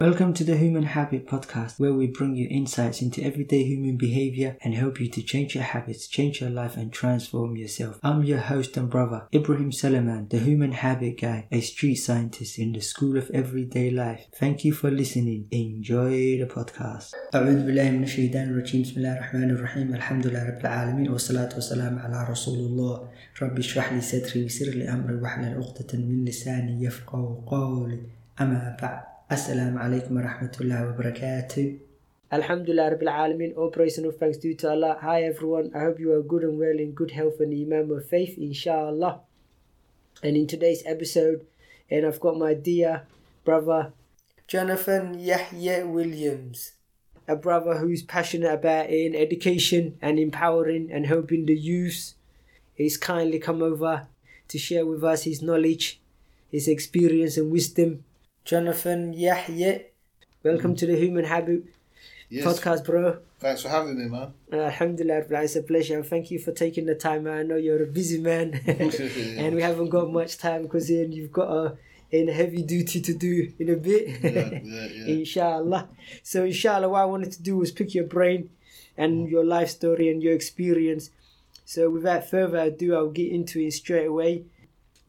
Welcome 0.00 0.34
to 0.34 0.44
the 0.44 0.56
Human 0.56 0.84
Habit 0.84 1.26
Podcast, 1.26 1.80
where 1.80 1.92
we 1.92 2.06
bring 2.06 2.36
you 2.36 2.46
insights 2.48 3.02
into 3.02 3.22
everyday 3.24 3.64
human 3.64 3.96
behavior 3.96 4.56
and 4.62 4.72
help 4.72 5.00
you 5.00 5.08
to 5.08 5.20
change 5.22 5.56
your 5.56 5.64
habits, 5.64 6.06
change 6.06 6.40
your 6.40 6.50
life, 6.50 6.76
and 6.76 6.92
transform 6.92 7.56
yourself. 7.56 7.98
I'm 8.02 8.22
your 8.22 8.38
host 8.38 8.76
and 8.76 8.88
brother, 8.88 9.26
Ibrahim 9.34 9.72
Salaman, 9.72 10.28
the 10.28 10.38
Human 10.38 10.72
Habit 10.72 11.20
Guy, 11.20 11.48
a 11.50 11.60
street 11.60 11.96
scientist 11.96 12.56
in 12.58 12.72
the 12.72 12.80
School 12.80 13.16
of 13.16 13.30
Everyday 13.32 13.90
Life. 13.90 14.26
Thank 14.36 14.64
you 14.64 14.72
for 14.72 14.92
listening. 14.92 15.48
Enjoy 15.50 16.38
the 16.38 16.46
podcast. 16.46 17.14
أعوذ 17.34 17.66
بالله 17.66 17.90
من 17.90 18.02
الشيطان 18.02 18.50
الرجيم 18.50 18.82
بسم 18.82 18.96
الله 18.96 19.14
الرحمن 19.16 19.50
الرحيم 19.50 19.94
الحمد 19.94 20.26
لله 20.26 20.48
رب 20.48 20.60
العالمين 20.60 21.10
والصلاة 21.10 21.54
والسلام 21.54 21.98
على 21.98 22.26
رسول 22.30 22.58
الله 22.58 23.08
رب 23.42 23.58
اشرح 23.58 23.92
لي 23.92 24.00
صدري 24.00 24.42
ويسر 24.42 24.70
لي 24.70 24.88
أمري 24.88 25.14
واحلل 25.14 25.58
عقدة 25.58 25.98
من 25.98 26.24
لساني 26.24 26.84
يفقه 26.84 27.42
قولي 27.46 28.00
أما 28.40 28.76
بعد 28.82 29.14
Assalamu 29.29 29.77
alaikum 29.77 30.15
wa 30.17 30.21
rahmatullahi 30.23 30.87
wa 30.89 31.03
barakatuh. 31.03 31.77
Alhamdulillah 32.31 32.97
Rabbil 32.97 33.13
Alameen, 33.13 33.55
all 33.55 33.69
praise 33.69 33.99
and 33.99 34.07
all 34.07 34.11
thanks 34.11 34.39
due 34.39 34.55
to 34.55 34.71
Allah. 34.71 34.97
Hi 35.01 35.21
everyone, 35.21 35.69
I 35.75 35.81
hope 35.81 35.99
you 35.99 36.13
are 36.13 36.23
good 36.23 36.41
and 36.41 36.57
well 36.57 36.79
in 36.79 36.93
good 36.93 37.11
health 37.11 37.39
and 37.39 37.53
Imam 37.53 37.91
of 37.91 38.09
faith, 38.09 38.39
inshallah. 38.39 39.19
And 40.23 40.35
in 40.35 40.47
today's 40.47 40.81
episode, 40.83 41.45
and 41.91 42.07
I've 42.07 42.19
got 42.19 42.39
my 42.39 42.55
dear 42.55 43.03
brother 43.45 43.93
Jonathan 44.47 45.19
Yahya 45.19 45.85
Williams. 45.85 46.73
A 47.27 47.35
brother 47.35 47.77
who's 47.77 48.01
passionate 48.01 48.51
about 48.51 48.89
in 48.89 49.13
education 49.13 49.99
and 50.01 50.17
empowering 50.17 50.89
and 50.91 51.05
helping 51.05 51.45
the 51.45 51.53
youth. 51.53 52.15
He's 52.73 52.97
kindly 52.97 53.37
come 53.37 53.61
over 53.61 54.07
to 54.47 54.57
share 54.57 54.87
with 54.87 55.03
us 55.03 55.25
his 55.25 55.43
knowledge, 55.43 56.01
his 56.49 56.67
experience 56.67 57.37
and 57.37 57.51
wisdom 57.51 58.05
Jonathan 58.45 59.13
Yahya, 59.13 59.81
welcome 60.43 60.75
to 60.75 60.85
the 60.85 60.95
Human 60.95 61.25
Habit 61.25 61.63
Yes. 62.29 62.45
podcast, 62.45 62.85
bro. 62.85 63.17
Thanks 63.39 63.63
for 63.63 63.69
having 63.69 63.97
me, 63.97 64.05
man. 64.05 64.33
Uh, 64.51 64.57
Alhamdulillah, 64.57 65.23
it's 65.43 65.55
a 65.55 65.63
pleasure. 65.63 66.03
Thank 66.03 66.29
you 66.31 66.37
for 66.39 66.51
taking 66.51 66.85
the 66.85 66.93
time. 66.95 67.27
I 67.27 67.43
know 67.43 67.55
you're 67.55 67.81
a 67.83 67.87
busy 67.87 68.19
man, 68.19 68.53
and 68.67 69.55
we 69.55 69.61
haven't 69.61 69.89
got 69.89 70.11
much 70.11 70.37
time 70.37 70.63
because 70.63 70.89
you've 70.89 71.31
got 71.31 71.49
a, 71.49 71.77
a 72.11 72.31
heavy 72.31 72.61
duty 72.61 73.01
to 73.01 73.13
do 73.13 73.51
in 73.59 73.69
a 73.69 73.75
bit. 73.75 74.07
Yeah, 74.23 74.29
yeah, 74.63 74.85
yeah. 74.93 75.05
inshallah. 75.15 75.89
So, 76.23 76.43
inshallah, 76.45 76.89
what 76.89 77.01
I 77.01 77.05
wanted 77.05 77.31
to 77.33 77.41
do 77.41 77.57
was 77.57 77.71
pick 77.71 77.95
your 77.95 78.05
brain 78.05 78.49
and 78.97 79.27
your 79.29 79.45
life 79.45 79.69
story 79.69 80.09
and 80.09 80.21
your 80.21 80.33
experience. 80.33 81.09
So, 81.65 81.89
without 81.89 82.29
further 82.29 82.57
ado, 82.57 82.95
I'll 82.95 83.09
get 83.09 83.31
into 83.31 83.59
it 83.59 83.73
straight 83.73 84.05
away. 84.07 84.45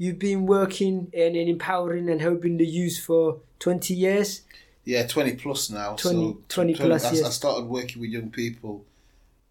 You've 0.01 0.19
been 0.19 0.47
working 0.47 1.13
and, 1.13 1.37
and 1.37 1.47
empowering 1.47 2.09
and 2.09 2.23
helping 2.23 2.57
the 2.57 2.65
youth 2.65 2.99
for 2.99 3.41
20 3.59 3.93
years. 3.93 4.41
Yeah, 4.83 5.07
20 5.07 5.35
plus 5.35 5.69
now. 5.69 5.95
20 5.95 6.33
so 6.33 6.39
20 6.49 6.75
plus 6.75 7.05
I, 7.05 7.11
years. 7.13 7.27
I 7.27 7.29
started 7.29 7.67
working 7.67 8.01
with 8.01 8.09
young 8.09 8.31
people 8.31 8.87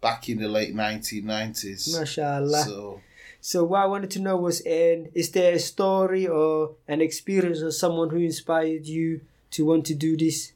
back 0.00 0.28
in 0.28 0.40
the 0.40 0.48
late 0.48 0.74
1990s. 0.74 1.90
MashaAllah. 1.94 2.64
So, 2.64 3.00
So 3.40 3.62
what 3.62 3.82
I 3.82 3.86
wanted 3.86 4.10
to 4.10 4.18
know 4.18 4.36
was, 4.36 4.60
and 4.62 5.08
is 5.14 5.30
there 5.30 5.54
a 5.54 5.58
story 5.60 6.26
or 6.26 6.72
an 6.88 7.00
experience 7.00 7.60
of 7.60 7.72
someone 7.72 8.10
who 8.10 8.16
inspired 8.18 8.86
you 8.86 9.20
to 9.52 9.64
want 9.64 9.86
to 9.86 9.94
do 9.94 10.16
this? 10.16 10.52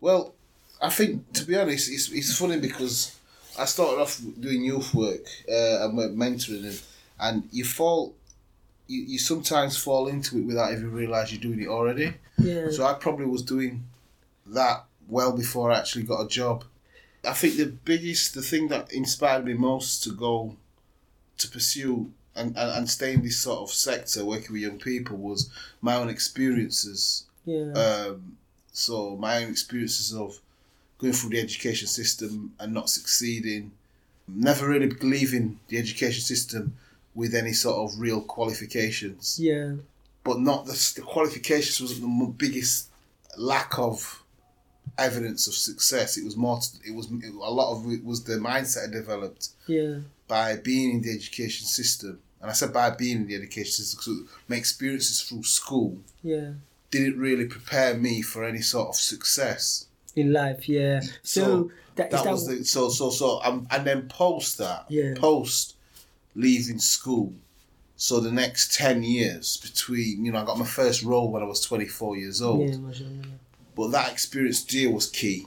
well, 0.00 0.34
I 0.80 0.90
think, 0.90 1.32
to 1.32 1.44
be 1.44 1.56
honest, 1.56 1.90
it's, 1.90 2.12
it's 2.12 2.38
funny 2.38 2.60
because 2.60 3.18
I 3.58 3.64
started 3.64 4.00
off 4.00 4.20
doing 4.38 4.62
youth 4.62 4.94
work 4.94 5.26
uh, 5.48 5.84
and 5.84 5.98
mentoring, 6.16 6.64
and, 6.64 6.82
and 7.18 7.48
you 7.50 7.64
fall, 7.64 8.14
you, 8.86 9.02
you 9.02 9.18
sometimes 9.18 9.76
fall 9.76 10.08
into 10.08 10.38
it 10.38 10.46
without 10.46 10.72
even 10.72 10.92
realise 10.92 11.32
you're 11.32 11.40
doing 11.40 11.60
it 11.60 11.68
already. 11.68 12.14
Yeah. 12.38 12.70
So 12.70 12.84
I 12.84 12.94
probably 12.94 13.26
was 13.26 13.42
doing 13.42 13.84
that 14.46 14.84
well 15.08 15.32
before 15.32 15.70
I 15.70 15.78
actually 15.78 16.04
got 16.04 16.24
a 16.24 16.28
job. 16.28 16.64
I 17.24 17.32
think 17.32 17.56
the 17.56 17.66
biggest, 17.66 18.34
the 18.34 18.42
thing 18.42 18.68
that 18.68 18.92
inspired 18.92 19.44
me 19.44 19.54
most 19.54 20.04
to 20.04 20.12
go 20.12 20.56
to 21.38 21.48
pursue 21.48 22.12
and, 22.34 22.56
and, 22.56 22.70
and 22.70 22.90
stay 22.90 23.14
in 23.14 23.22
this 23.22 23.38
sort 23.38 23.60
of 23.60 23.70
sector 23.70 24.24
working 24.24 24.52
with 24.52 24.62
young 24.62 24.78
people 24.78 25.16
was 25.16 25.50
my 25.80 25.96
own 25.96 26.08
experiences. 26.08 27.24
yeah. 27.44 27.72
Um, 27.72 28.36
so 28.72 29.16
my 29.16 29.42
own 29.42 29.50
experiences 29.50 30.14
of 30.14 30.38
going 30.98 31.14
through 31.14 31.30
the 31.30 31.40
education 31.40 31.88
system 31.88 32.52
and 32.60 32.74
not 32.74 32.90
succeeding, 32.90 33.72
never 34.28 34.68
really 34.68 34.86
believing 34.86 35.58
the 35.68 35.78
education 35.78 36.22
system 36.22 36.76
with 37.16 37.34
any 37.34 37.52
sort 37.52 37.76
of 37.92 37.98
real 37.98 38.20
qualifications 38.20 39.38
yeah. 39.40 39.72
but 40.22 40.38
not 40.38 40.66
the, 40.66 40.92
the 40.96 41.02
qualifications 41.02 41.80
wasn't 41.80 42.02
the 42.02 42.26
biggest 42.36 42.90
lack 43.36 43.78
of 43.78 44.22
evidence 44.98 45.46
of 45.46 45.54
success. 45.54 46.16
It 46.16 46.24
was 46.24 46.36
more. 46.36 46.58
It 46.86 46.94
was 46.94 47.10
it, 47.10 47.34
a 47.34 47.50
lot 47.50 47.72
of 47.72 47.90
it 47.92 48.04
was 48.04 48.24
the 48.24 48.34
mindset 48.36 48.88
I 48.88 48.92
developed 48.92 49.48
Yeah. 49.66 49.98
by 50.28 50.56
being 50.56 50.90
in 50.94 51.02
the 51.02 51.12
education 51.12 51.66
system, 51.66 52.20
and 52.40 52.50
I 52.50 52.54
said 52.54 52.72
by 52.72 52.90
being 52.90 53.18
in 53.18 53.26
the 53.26 53.34
education 53.34 53.72
system 53.72 53.98
because 53.98 54.34
my 54.48 54.56
experiences 54.56 55.22
through 55.22 55.42
school 55.44 55.98
Yeah. 56.22 56.52
didn't 56.90 57.18
really 57.18 57.46
prepare 57.46 57.94
me 57.94 58.22
for 58.22 58.44
any 58.44 58.62
sort 58.62 58.88
of 58.88 58.96
success. 58.96 59.86
In 60.14 60.32
life, 60.32 60.68
yeah. 60.68 61.00
So, 61.00 61.10
So, 61.22 61.70
that, 61.96 62.10
That 62.10 62.24
that 62.24 62.30
was 62.32 62.46
the 62.46 62.64
so 62.64 62.88
so 62.88 63.10
so. 63.10 63.42
Um, 63.42 63.66
and 63.70 63.86
then 63.86 64.08
post 64.08 64.58
that, 64.58 64.86
Yeah. 64.88 65.14
post 65.16 65.75
leaving 66.36 66.78
school. 66.78 67.32
So 67.96 68.20
the 68.20 68.30
next 68.30 68.74
ten 68.74 69.02
years 69.02 69.56
between, 69.56 70.24
you 70.24 70.30
know, 70.30 70.40
I 70.42 70.44
got 70.44 70.58
my 70.58 70.66
first 70.66 71.02
role 71.02 71.30
when 71.32 71.42
I 71.42 71.46
was 71.46 71.60
twenty 71.62 71.86
four 71.86 72.16
years 72.16 72.40
old. 72.42 72.68
yeah. 72.70 73.06
But 73.74 73.88
that 73.88 74.12
experience 74.12 74.62
deal 74.62 74.92
was 74.92 75.08
key 75.10 75.46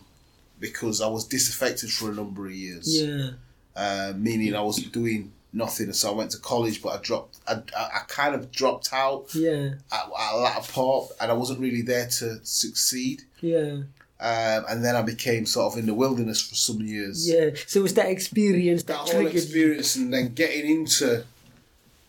because 0.60 1.00
I 1.02 1.08
was 1.08 1.26
disaffected 1.26 1.90
for 1.92 2.12
a 2.12 2.14
number 2.14 2.46
of 2.48 2.52
years. 2.54 3.02
Yeah. 3.02 3.30
Uh, 3.76 4.14
meaning 4.16 4.54
I 4.56 4.62
was 4.62 4.78
doing 4.78 5.32
nothing. 5.54 5.92
So 5.94 6.12
I 6.12 6.16
went 6.16 6.32
to 6.32 6.38
college, 6.40 6.82
but 6.82 6.90
I 6.90 7.02
dropped. 7.02 7.38
I, 7.48 7.54
I, 7.78 7.84
I 7.96 8.00
kind 8.08 8.36
of 8.36 8.52
dropped 8.52 8.90
out 8.94 9.34
Yeah. 9.34 9.72
at, 9.92 10.02
at 10.20 10.34
a 10.34 10.38
latter 10.38 10.72
part, 10.74 11.12
and 11.22 11.32
I 11.32 11.34
wasn't 11.34 11.60
really 11.60 11.82
there 11.82 12.08
to 12.20 12.40
succeed. 12.44 13.22
Yeah. 13.42 13.78
Um, 14.22 14.66
and 14.70 14.84
then 14.84 14.96
I 14.98 15.02
became 15.02 15.46
sort 15.46 15.72
of 15.74 15.80
in 15.80 15.86
the 15.86 15.94
wilderness 15.94 16.42
for 16.42 16.56
some 16.56 16.82
years. 16.82 17.28
Yeah. 17.30 17.52
So 17.68 17.80
it 17.80 17.84
was 17.84 17.94
that 17.94 18.08
experience 18.10 18.84
that, 18.84 19.06
That 19.06 19.16
whole 19.16 19.28
experience, 19.28 19.96
and 19.96 20.14
then 20.14 20.34
getting 20.34 20.70
into 20.70 21.24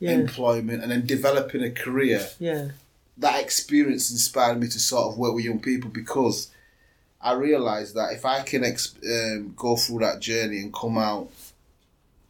Yeah. 0.00 0.12
employment, 0.12 0.82
and 0.82 0.90
then 0.90 1.06
developing 1.06 1.62
a 1.62 1.70
career. 1.70 2.28
Yeah. 2.38 2.68
that 3.18 3.42
experience 3.42 4.10
inspired 4.10 4.58
me 4.58 4.66
to 4.66 4.78
sort 4.80 5.12
of 5.12 5.18
work 5.18 5.34
with 5.34 5.44
young 5.44 5.60
people 5.60 5.90
because 5.90 6.48
I 7.20 7.32
realised 7.34 7.94
that 7.94 8.14
if 8.14 8.24
I 8.24 8.40
can 8.40 8.64
ex- 8.64 8.94
um, 9.04 9.52
go 9.54 9.76
through 9.76 9.98
that 9.98 10.20
journey 10.20 10.58
and 10.60 10.72
come 10.72 10.96
out 10.96 11.30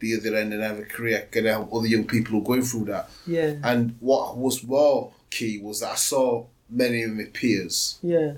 the 0.01 0.17
other 0.17 0.35
end 0.35 0.53
and 0.53 0.63
have 0.65 0.81
a 0.81 0.83
career, 0.83 1.19
I 1.19 1.31
can 1.33 1.45
help 1.45 1.73
other 1.73 1.87
young 1.87 2.07
people 2.09 2.33
who 2.33 2.41
are 2.41 2.45
going 2.45 2.63
through 2.63 2.87
that. 2.87 3.09
Yeah. 3.25 3.55
And 3.63 3.95
what 4.01 4.37
was 4.37 4.65
more 4.65 5.13
key 5.31 5.61
was 5.63 5.79
that 5.81 5.93
I 5.93 5.95
saw 5.95 6.47
many 6.69 7.03
of 7.05 7.13
my 7.13 7.25
peers 7.33 7.99
Yeah. 8.03 8.33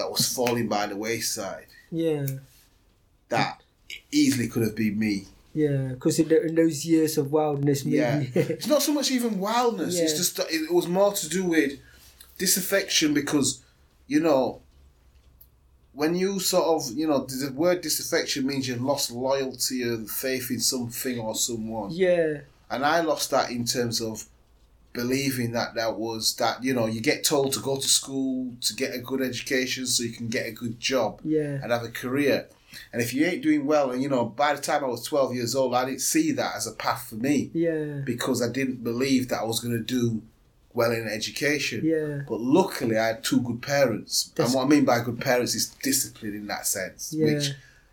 That 0.00 0.10
was 0.10 0.32
falling 0.34 0.66
by 0.68 0.86
the 0.86 0.96
wayside 0.96 1.66
Yeah. 1.90 2.26
that 3.28 3.60
easily 4.10 4.48
could 4.48 4.62
have 4.62 4.74
been 4.76 4.98
me. 4.98 5.26
Yeah. 5.54 5.88
Because 5.94 6.18
in, 6.18 6.30
in 6.32 6.54
those 6.54 6.84
years 6.84 7.18
of 7.18 7.32
wildness, 7.32 7.84
maybe. 7.84 7.96
Yeah. 7.98 8.24
it's 8.34 8.66
not 8.66 8.82
so 8.82 8.92
much 8.92 9.10
even 9.10 9.38
wildness. 9.40 9.98
It's 9.98 10.16
just 10.16 10.38
it 10.50 10.72
was 10.72 10.86
more 10.86 11.12
to 11.12 11.28
do 11.28 11.44
with 11.44 11.72
disaffection 12.38 13.12
because, 13.14 13.62
you 14.06 14.20
know, 14.20 14.62
when 15.92 16.14
you 16.14 16.38
sort 16.40 16.64
of, 16.64 16.96
you 16.96 17.06
know, 17.06 17.26
the 17.26 17.52
word 17.52 17.80
disaffection 17.80 18.46
means 18.46 18.68
you've 18.68 18.80
lost 18.82 19.10
loyalty 19.10 19.82
and 19.82 20.08
faith 20.08 20.50
in 20.50 20.60
something 20.60 21.18
or 21.18 21.34
someone. 21.34 21.90
yeah. 21.90 22.40
And 22.72 22.84
I 22.86 23.00
lost 23.00 23.30
that 23.32 23.50
in 23.50 23.64
terms 23.64 24.00
of 24.00 24.24
believing 24.92 25.52
that 25.52 25.74
that 25.74 25.96
was 25.96 26.34
that, 26.36 26.62
you 26.64 26.74
know, 26.74 26.86
you 26.86 27.00
get 27.00 27.24
told 27.24 27.52
to 27.52 27.60
go 27.60 27.76
to 27.76 27.88
school 27.88 28.52
to 28.60 28.74
get 28.74 28.94
a 28.94 28.98
good 28.98 29.22
education 29.22 29.86
so 29.86 30.02
you 30.02 30.12
can 30.12 30.28
get 30.28 30.46
a 30.46 30.50
good 30.52 30.80
job 30.80 31.20
Yeah. 31.24 31.58
and 31.62 31.70
have 31.70 31.84
a 31.84 31.88
career. 31.88 32.48
And 32.92 33.00
if 33.02 33.12
you 33.14 33.24
ain't 33.26 33.42
doing 33.42 33.66
well, 33.66 33.90
and 33.90 34.02
you 34.02 34.08
know, 34.08 34.24
by 34.26 34.54
the 34.54 34.60
time 34.62 34.84
I 34.84 34.88
was 34.88 35.04
12 35.04 35.34
years 35.34 35.54
old, 35.54 35.74
I 35.74 35.84
didn't 35.84 36.00
see 36.02 36.32
that 36.32 36.56
as 36.56 36.66
a 36.66 36.72
path 36.72 37.06
for 37.08 37.16
me 37.16 37.50
Yeah. 37.52 38.00
because 38.04 38.42
I 38.42 38.48
didn't 38.48 38.82
believe 38.84 39.28
that 39.28 39.40
I 39.40 39.44
was 39.44 39.60
going 39.60 39.76
to 39.76 39.82
do 39.82 40.22
well 40.72 40.92
in 40.92 41.08
education. 41.08 41.80
Yeah. 41.84 42.22
But 42.28 42.40
luckily, 42.40 42.96
I 42.96 43.08
had 43.08 43.24
two 43.24 43.40
good 43.40 43.60
parents. 43.62 44.30
That's- 44.36 44.52
and 44.52 44.56
what 44.56 44.66
I 44.66 44.68
mean 44.68 44.84
by 44.84 45.00
good 45.02 45.20
parents 45.20 45.54
is 45.56 45.66
discipline 45.82 46.34
in 46.34 46.46
that 46.46 46.66
sense, 46.66 47.12
Yeah. 47.12 47.26
which 47.26 47.50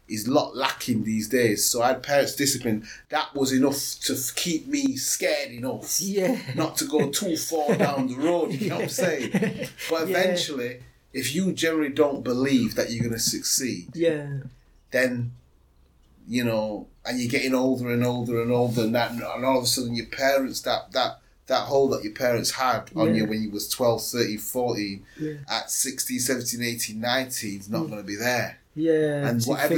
is 0.07 0.27
a 0.27 0.31
lot 0.31 0.55
lacking 0.55 1.03
these 1.03 1.27
days. 1.27 1.65
So 1.65 1.81
I 1.81 1.89
had 1.89 2.03
parents' 2.03 2.35
discipline. 2.35 2.87
That 3.09 3.33
was 3.35 3.51
enough 3.51 3.77
to 4.05 4.13
f- 4.13 4.33
keep 4.35 4.67
me 4.67 4.95
scared 4.95 5.51
enough 5.51 5.99
Yeah. 5.99 6.39
not 6.55 6.77
to 6.77 6.85
go 6.85 7.09
too 7.09 7.35
far 7.35 7.75
down 7.75 8.07
the 8.07 8.15
road. 8.15 8.53
You 8.53 8.69
know 8.69 8.75
what 8.75 8.83
I'm 8.83 8.89
saying? 9.05 9.31
But 9.89 10.07
Yeah. 10.09 10.17
eventually, 10.17 10.79
if 11.13 11.35
you 11.35 11.51
generally 11.51 11.89
don't 11.89 12.23
believe 12.23 12.75
that 12.75 12.89
you're 12.91 13.03
going 13.03 13.13
to 13.13 13.19
succeed, 13.19 13.89
Yeah. 13.95 14.27
then 14.91 15.31
you 16.29 16.43
know, 16.43 16.87
and 17.05 17.19
you're 17.19 17.29
getting 17.31 17.53
older 17.55 17.89
and 17.89 18.03
older 18.03 18.41
and 18.41 18.51
older, 18.51 18.81
and 18.81 18.93
that, 18.95 19.11
and 19.11 19.23
all 19.23 19.59
of 19.59 19.63
a 19.63 19.67
sudden 19.67 19.95
your 19.95 20.07
parents 20.07 20.59
that 20.61 20.91
that 20.91 21.19
that 21.45 21.61
hold 21.61 21.93
that 21.93 22.03
your 22.03 22.11
parents 22.11 22.51
had 22.51 22.89
on 22.97 23.07
Yeah. 23.15 23.21
you 23.21 23.25
when 23.25 23.41
you 23.41 23.49
was 23.49 23.69
12, 23.69 24.03
13, 24.05 24.37
14, 24.37 25.05
Yeah. 25.17 25.33
at 25.49 25.71
16, 25.71 26.19
17, 26.19 26.61
18, 26.61 26.99
19 26.99 27.59
is 27.61 27.69
not 27.69 27.85
going 27.87 27.99
to 27.99 28.03
be 28.03 28.17
there. 28.17 28.59
Yeah. 28.77 29.27
And 29.27 29.43
whatever, 29.43 29.75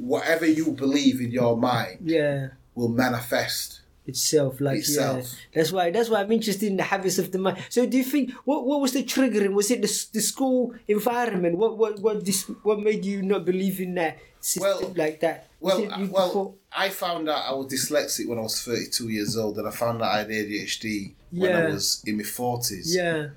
whatever 0.00 0.46
you 0.46 0.72
believe 0.72 1.20
in 1.20 1.30
your 1.30 1.56
mind 1.56 1.98
Yeah. 2.04 2.48
will 2.74 2.88
manifest 2.88 3.80
Itself, 4.06 4.60
like 4.60 4.78
itself. 4.78 5.24
yeah. 5.28 5.38
That's 5.54 5.70
why. 5.70 5.90
That's 5.92 6.08
why 6.08 6.20
I'm 6.22 6.32
interested 6.32 6.66
in 6.66 6.76
the 6.78 6.82
habits 6.82 7.18
of 7.18 7.30
the 7.30 7.38
mind. 7.38 7.58
So, 7.68 7.84
do 7.86 7.96
you 7.96 8.02
think 8.02 8.32
what 8.44 8.66
what 8.66 8.80
was 8.80 8.92
the 8.92 9.04
triggering? 9.04 9.52
Was 9.52 9.70
it 9.70 9.82
the, 9.82 10.06
the 10.14 10.20
school 10.20 10.74
environment? 10.88 11.58
What 11.58 11.76
what 11.78 12.00
what 12.00 12.24
this 12.24 12.42
what 12.64 12.80
made 12.80 13.04
you 13.04 13.22
not 13.22 13.44
believe 13.44 13.78
in 13.80 13.94
that 13.96 14.18
system 14.40 14.62
Well- 14.80 14.92
like 14.96 15.20
that? 15.20 15.46
Was 15.60 15.74
Well, 15.86 16.08
well, 16.10 16.30
thought- 16.30 16.54
I 16.72 16.88
found 16.88 17.28
out 17.28 17.44
I 17.46 17.52
was 17.52 17.66
dyslexic 17.66 18.26
when 18.26 18.38
I 18.38 18.42
was 18.42 18.58
32 18.62 19.10
years 19.10 19.36
old, 19.36 19.58
and 19.58 19.68
I 19.68 19.70
found 19.70 20.00
out 20.02 20.10
I 20.14 20.18
had 20.20 20.30
ADHD 20.30 21.12
when 21.30 21.52
I 21.54 21.66
was 21.68 22.02
in 22.06 22.16
my 22.16 22.22
40s. 22.24 22.86
yeah, 22.96 23.28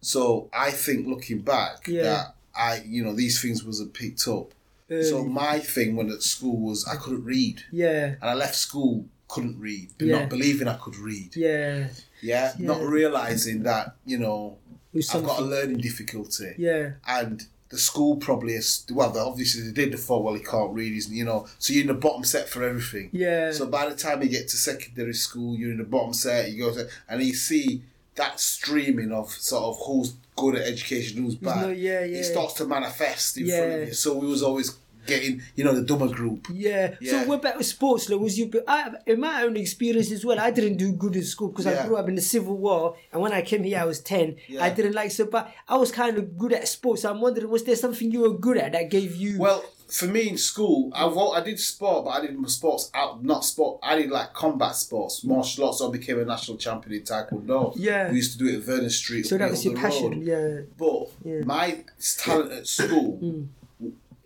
So 0.00 0.48
I 0.52 0.72
think 0.72 1.06
looking 1.06 1.38
back 1.42 1.86
Yeah. 1.86 2.02
that 2.02 2.34
I, 2.58 2.82
you 2.86 3.04
know, 3.04 3.14
these 3.14 3.40
things 3.40 3.62
wasn't 3.64 3.94
picked 3.94 4.26
up. 4.28 4.52
So 4.90 5.22
my 5.24 5.58
thing 5.58 5.96
when 5.96 6.10
at 6.10 6.22
school 6.22 6.56
was 6.58 6.86
I 6.88 6.96
couldn't 6.96 7.24
read, 7.24 7.62
yeah, 7.70 8.14
and 8.20 8.24
I 8.30 8.34
left 8.34 8.54
school 8.56 9.04
couldn't 9.28 9.60
read, 9.60 9.90
but 9.98 10.06
Yeah. 10.06 10.20
not 10.20 10.30
believing 10.30 10.66
I 10.66 10.76
could 10.76 10.96
read. 10.96 11.36
yeah. 11.36 11.88
Yeah, 12.22 12.54
not 12.58 12.80
realizing 12.82 13.62
that 13.64 13.94
you 14.06 14.18
know 14.18 14.56
I've 14.94 15.24
got 15.24 15.40
a 15.40 15.42
learning 15.44 15.78
difficulty, 15.78 16.54
Yeah, 16.56 16.92
and 17.06 17.46
the 17.68 17.76
school 17.78 18.16
probably 18.16 18.54
is 18.54 18.86
well. 18.90 19.10
They 19.10 19.20
obviously 19.20 19.60
they 19.62 19.72
did 19.72 19.92
the 19.92 19.98
thought 19.98 20.24
well 20.24 20.32
he 20.34 20.42
can't 20.42 20.72
read, 20.72 20.94
he's 20.94 21.10
you 21.10 21.26
know, 21.26 21.46
so 21.58 21.74
you're 21.74 21.82
in 21.82 21.88
the 21.88 21.94
bottom 21.94 22.24
set 22.24 22.48
for 22.48 22.64
everything. 22.64 23.10
yeah, 23.12 23.52
So 23.52 23.66
by 23.66 23.88
the 23.90 23.94
time 23.94 24.22
you 24.22 24.30
get 24.30 24.48
to 24.48 24.56
secondary 24.56 25.12
school, 25.14 25.54
you're 25.54 25.70
in 25.72 25.78
the 25.78 25.84
bottom 25.84 26.14
set. 26.14 26.50
You 26.50 26.64
go 26.64 26.74
to, 26.74 26.88
and 27.10 27.22
you 27.22 27.34
see 27.34 27.82
that 28.14 28.40
streaming 28.40 29.12
of 29.12 29.30
sort 29.30 29.64
of 29.64 29.78
who's 29.86 30.14
good 30.38 30.54
at 30.56 30.66
education, 30.66 31.22
who's 31.22 31.34
bad. 31.36 31.62
no- 31.62 31.68
yeah, 31.68 32.04
yeah. 32.04 32.18
It 32.18 32.24
starts 32.24 32.54
to 32.54 32.64
manifest 32.66 33.36
in 33.38 33.48
front 33.48 33.72
of 33.82 33.88
you. 33.88 33.94
So 33.94 34.16
we 34.16 34.26
was 34.26 34.42
always 34.42 34.76
getting, 35.06 35.40
you 35.56 35.64
know, 35.64 35.72
the 35.72 35.82
dumber 35.82 36.06
group. 36.08 36.46
Yeah. 36.52 36.94
Yeah. 37.00 37.10
So 37.22 37.28
what 37.28 37.38
about 37.40 37.64
sports? 37.64 38.10
Like, 38.10 38.20
was 38.20 38.38
you? 38.38 38.50
I, 38.68 38.90
in 39.06 39.20
my 39.20 39.42
own 39.42 39.56
experience 39.56 40.10
as 40.12 40.22
well, 40.24 40.38
I 40.38 40.50
didn't 40.50 40.76
do 40.76 40.92
good 40.92 41.16
in 41.16 41.24
school 41.24 41.48
because 41.48 41.66
I 41.66 41.86
grew 41.86 41.96
up 41.96 42.08
in 42.08 42.14
the 42.14 42.20
Civil 42.20 42.56
War, 42.58 42.96
and 43.12 43.22
when 43.22 43.32
I 43.32 43.40
came 43.42 43.62
here, 43.64 43.78
I 43.80 43.84
was 43.84 44.00
ten. 44.00 44.36
Yeah. 44.48 44.62
I 44.64 44.68
didn't 44.70 44.92
like 44.94 45.10
so, 45.10 45.24
but 45.26 45.50
I 45.66 45.76
was 45.76 45.90
kind 45.92 46.18
of 46.18 46.36
good 46.36 46.52
at 46.52 46.68
sports. 46.68 47.04
I'm 47.06 47.20
wondering, 47.22 47.48
was 47.48 47.64
there 47.64 47.76
something 47.76 48.10
you 48.12 48.20
were 48.20 48.36
good 48.38 48.58
at 48.58 48.72
that 48.72 48.90
gave 48.90 49.16
you? 49.16 49.38
Well, 49.38 49.64
for 49.90 50.06
me 50.06 50.28
in 50.28 50.36
school, 50.38 50.90
I 50.94 51.06
wa- 51.06 51.30
I 51.30 51.40
did 51.40 51.58
sport, 51.58 52.04
but 52.04 52.10
I 52.10 52.20
did 52.26 52.50
sports 52.50 52.90
out, 52.94 53.24
not 53.24 53.44
sport. 53.44 53.80
I 53.82 53.96
did 53.96 54.10
like 54.10 54.34
combat 54.34 54.76
sports, 54.76 55.24
martial 55.24 55.66
arts. 55.66 55.80
I 55.80 55.90
became 55.90 56.18
a 56.20 56.24
national 56.24 56.56
champion 56.58 56.92
in 57.00 57.02
taekwondo. 57.02 57.72
Yeah. 57.76 58.10
we 58.10 58.16
used 58.16 58.32
to 58.32 58.38
do 58.38 58.48
it 58.48 58.56
at 58.56 58.62
Vernon 58.62 58.90
Street. 58.90 59.24
so 59.26 59.38
that 59.38 59.50
was 59.50 59.64
your 59.64 59.74
road. 59.74 59.80
passion. 59.82 60.22
Yeah. 60.22 60.60
But 60.76 61.10
Yeah. 61.24 61.40
my 61.44 61.84
talent 62.18 62.52
at 62.52 62.66
school, 62.66 63.18
Mm. 63.22 63.46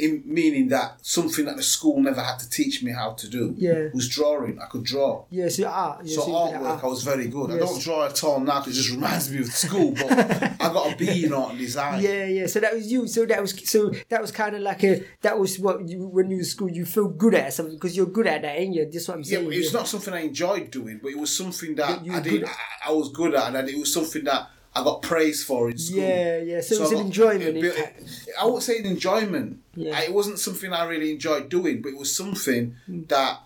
In 0.02 0.22
meaning 0.26 0.66
that 0.68 0.88
something 1.02 1.44
that 1.44 1.56
the 1.56 1.62
school 1.62 2.00
never 2.02 2.20
had 2.20 2.38
to 2.40 2.50
teach 2.50 2.82
me 2.82 2.90
how 2.92 3.10
to 3.12 3.26
do, 3.28 3.54
Yeah. 3.56 3.88
was 3.94 4.08
drawing. 4.08 4.58
I 4.58 4.66
could 4.66 4.84
draw. 4.84 5.24
Yeah. 5.30 5.48
So 5.48 5.66
art. 5.68 5.98
Ah, 6.00 6.02
yeah, 6.04 6.14
So 6.16 6.26
you're 6.26 6.46
good 6.46 6.54
at 6.54 6.60
artwork, 6.62 6.80
ah. 6.82 6.86
I 6.86 6.90
was 6.96 7.02
very 7.04 7.28
good. 7.28 7.50
I 7.52 7.58
don't 7.58 7.80
draw 7.82 8.04
at 8.06 8.24
all 8.24 8.40
now 8.40 8.58
because 8.60 8.74
it 8.76 8.82
just 8.82 8.90
reminds 8.90 9.30
me 9.30 9.38
of 9.38 9.46
school. 9.46 9.92
But 9.92 10.12
I 10.64 10.72
got 10.76 10.92
a 10.92 10.96
B 10.96 11.24
in 11.24 11.32
art 11.32 11.50
and 11.50 11.58
design. 11.58 12.02
Yeah, 12.02 12.24
yeah. 12.26 12.46
So 12.48 12.58
that 12.60 12.74
was 12.74 12.90
you. 12.92 13.06
So 13.06 13.24
that 13.26 13.40
was 13.40 13.52
so 13.70 13.90
that 14.08 14.20
was 14.20 14.32
kind 14.32 14.56
of 14.56 14.62
like 14.62 14.82
a 14.84 15.04
that 15.22 15.38
was 15.38 15.58
what 15.58 15.88
you 15.88 15.98
when 16.16 16.28
you 16.30 16.36
were 16.36 16.40
in 16.40 16.44
school 16.44 16.70
you 16.70 16.84
feel 16.84 17.08
good 17.08 17.34
at 17.34 17.52
something 17.54 17.76
because 17.76 17.96
you're 17.96 18.06
good 18.18 18.26
at 18.26 18.42
that, 18.42 18.58
ain't 18.58 18.74
you? 18.74 18.84
That's 18.90 19.06
what 19.08 19.18
I'm 19.18 19.24
saying. 19.24 19.44
but 19.44 19.54
it's 19.54 19.72
not 19.72 19.86
something 19.88 20.12
I 20.12 20.20
enjoyed 20.22 20.70
doing, 20.70 20.98
but 21.02 21.12
it 21.12 21.18
was 21.18 21.34
something 21.36 21.74
that 21.76 22.04
That 22.04 22.14
I 22.14 22.20
did. 22.20 22.44
I, 22.44 22.50
I 22.88 22.92
was 22.92 23.08
good 23.10 23.34
at, 23.34 23.54
and 23.54 23.68
it 23.68 23.78
was 23.78 23.92
something 23.92 24.24
that 24.24 24.48
I 24.74 24.82
got 24.82 25.02
praised 25.02 25.46
for 25.46 25.70
in 25.70 25.76
school. 25.78 26.00
Yeah, 26.00 26.38
yeah. 26.38 26.60
So, 26.62 26.76
it 26.76 26.80
was 26.80 26.92
I 26.92 26.96
an 26.96 27.06
enjoyment. 27.06 27.42
it- 27.56 27.64
in 27.64 27.72
fact. 27.72 28.02
I 28.40 28.46
would 28.46 28.62
say 28.62 28.78
an 28.78 28.86
enjoyment. 28.86 29.58
Yeah. 29.74 30.00
It 30.00 30.12
wasn't 30.14 30.38
something 30.38 30.72
I 30.72 30.84
really 30.86 31.10
enjoyed 31.12 31.48
doing, 31.50 31.82
but 31.82 31.90
it 31.90 31.98
was 31.98 32.14
something 32.14 32.76
Hmm. 32.86 33.02
that 33.08 33.40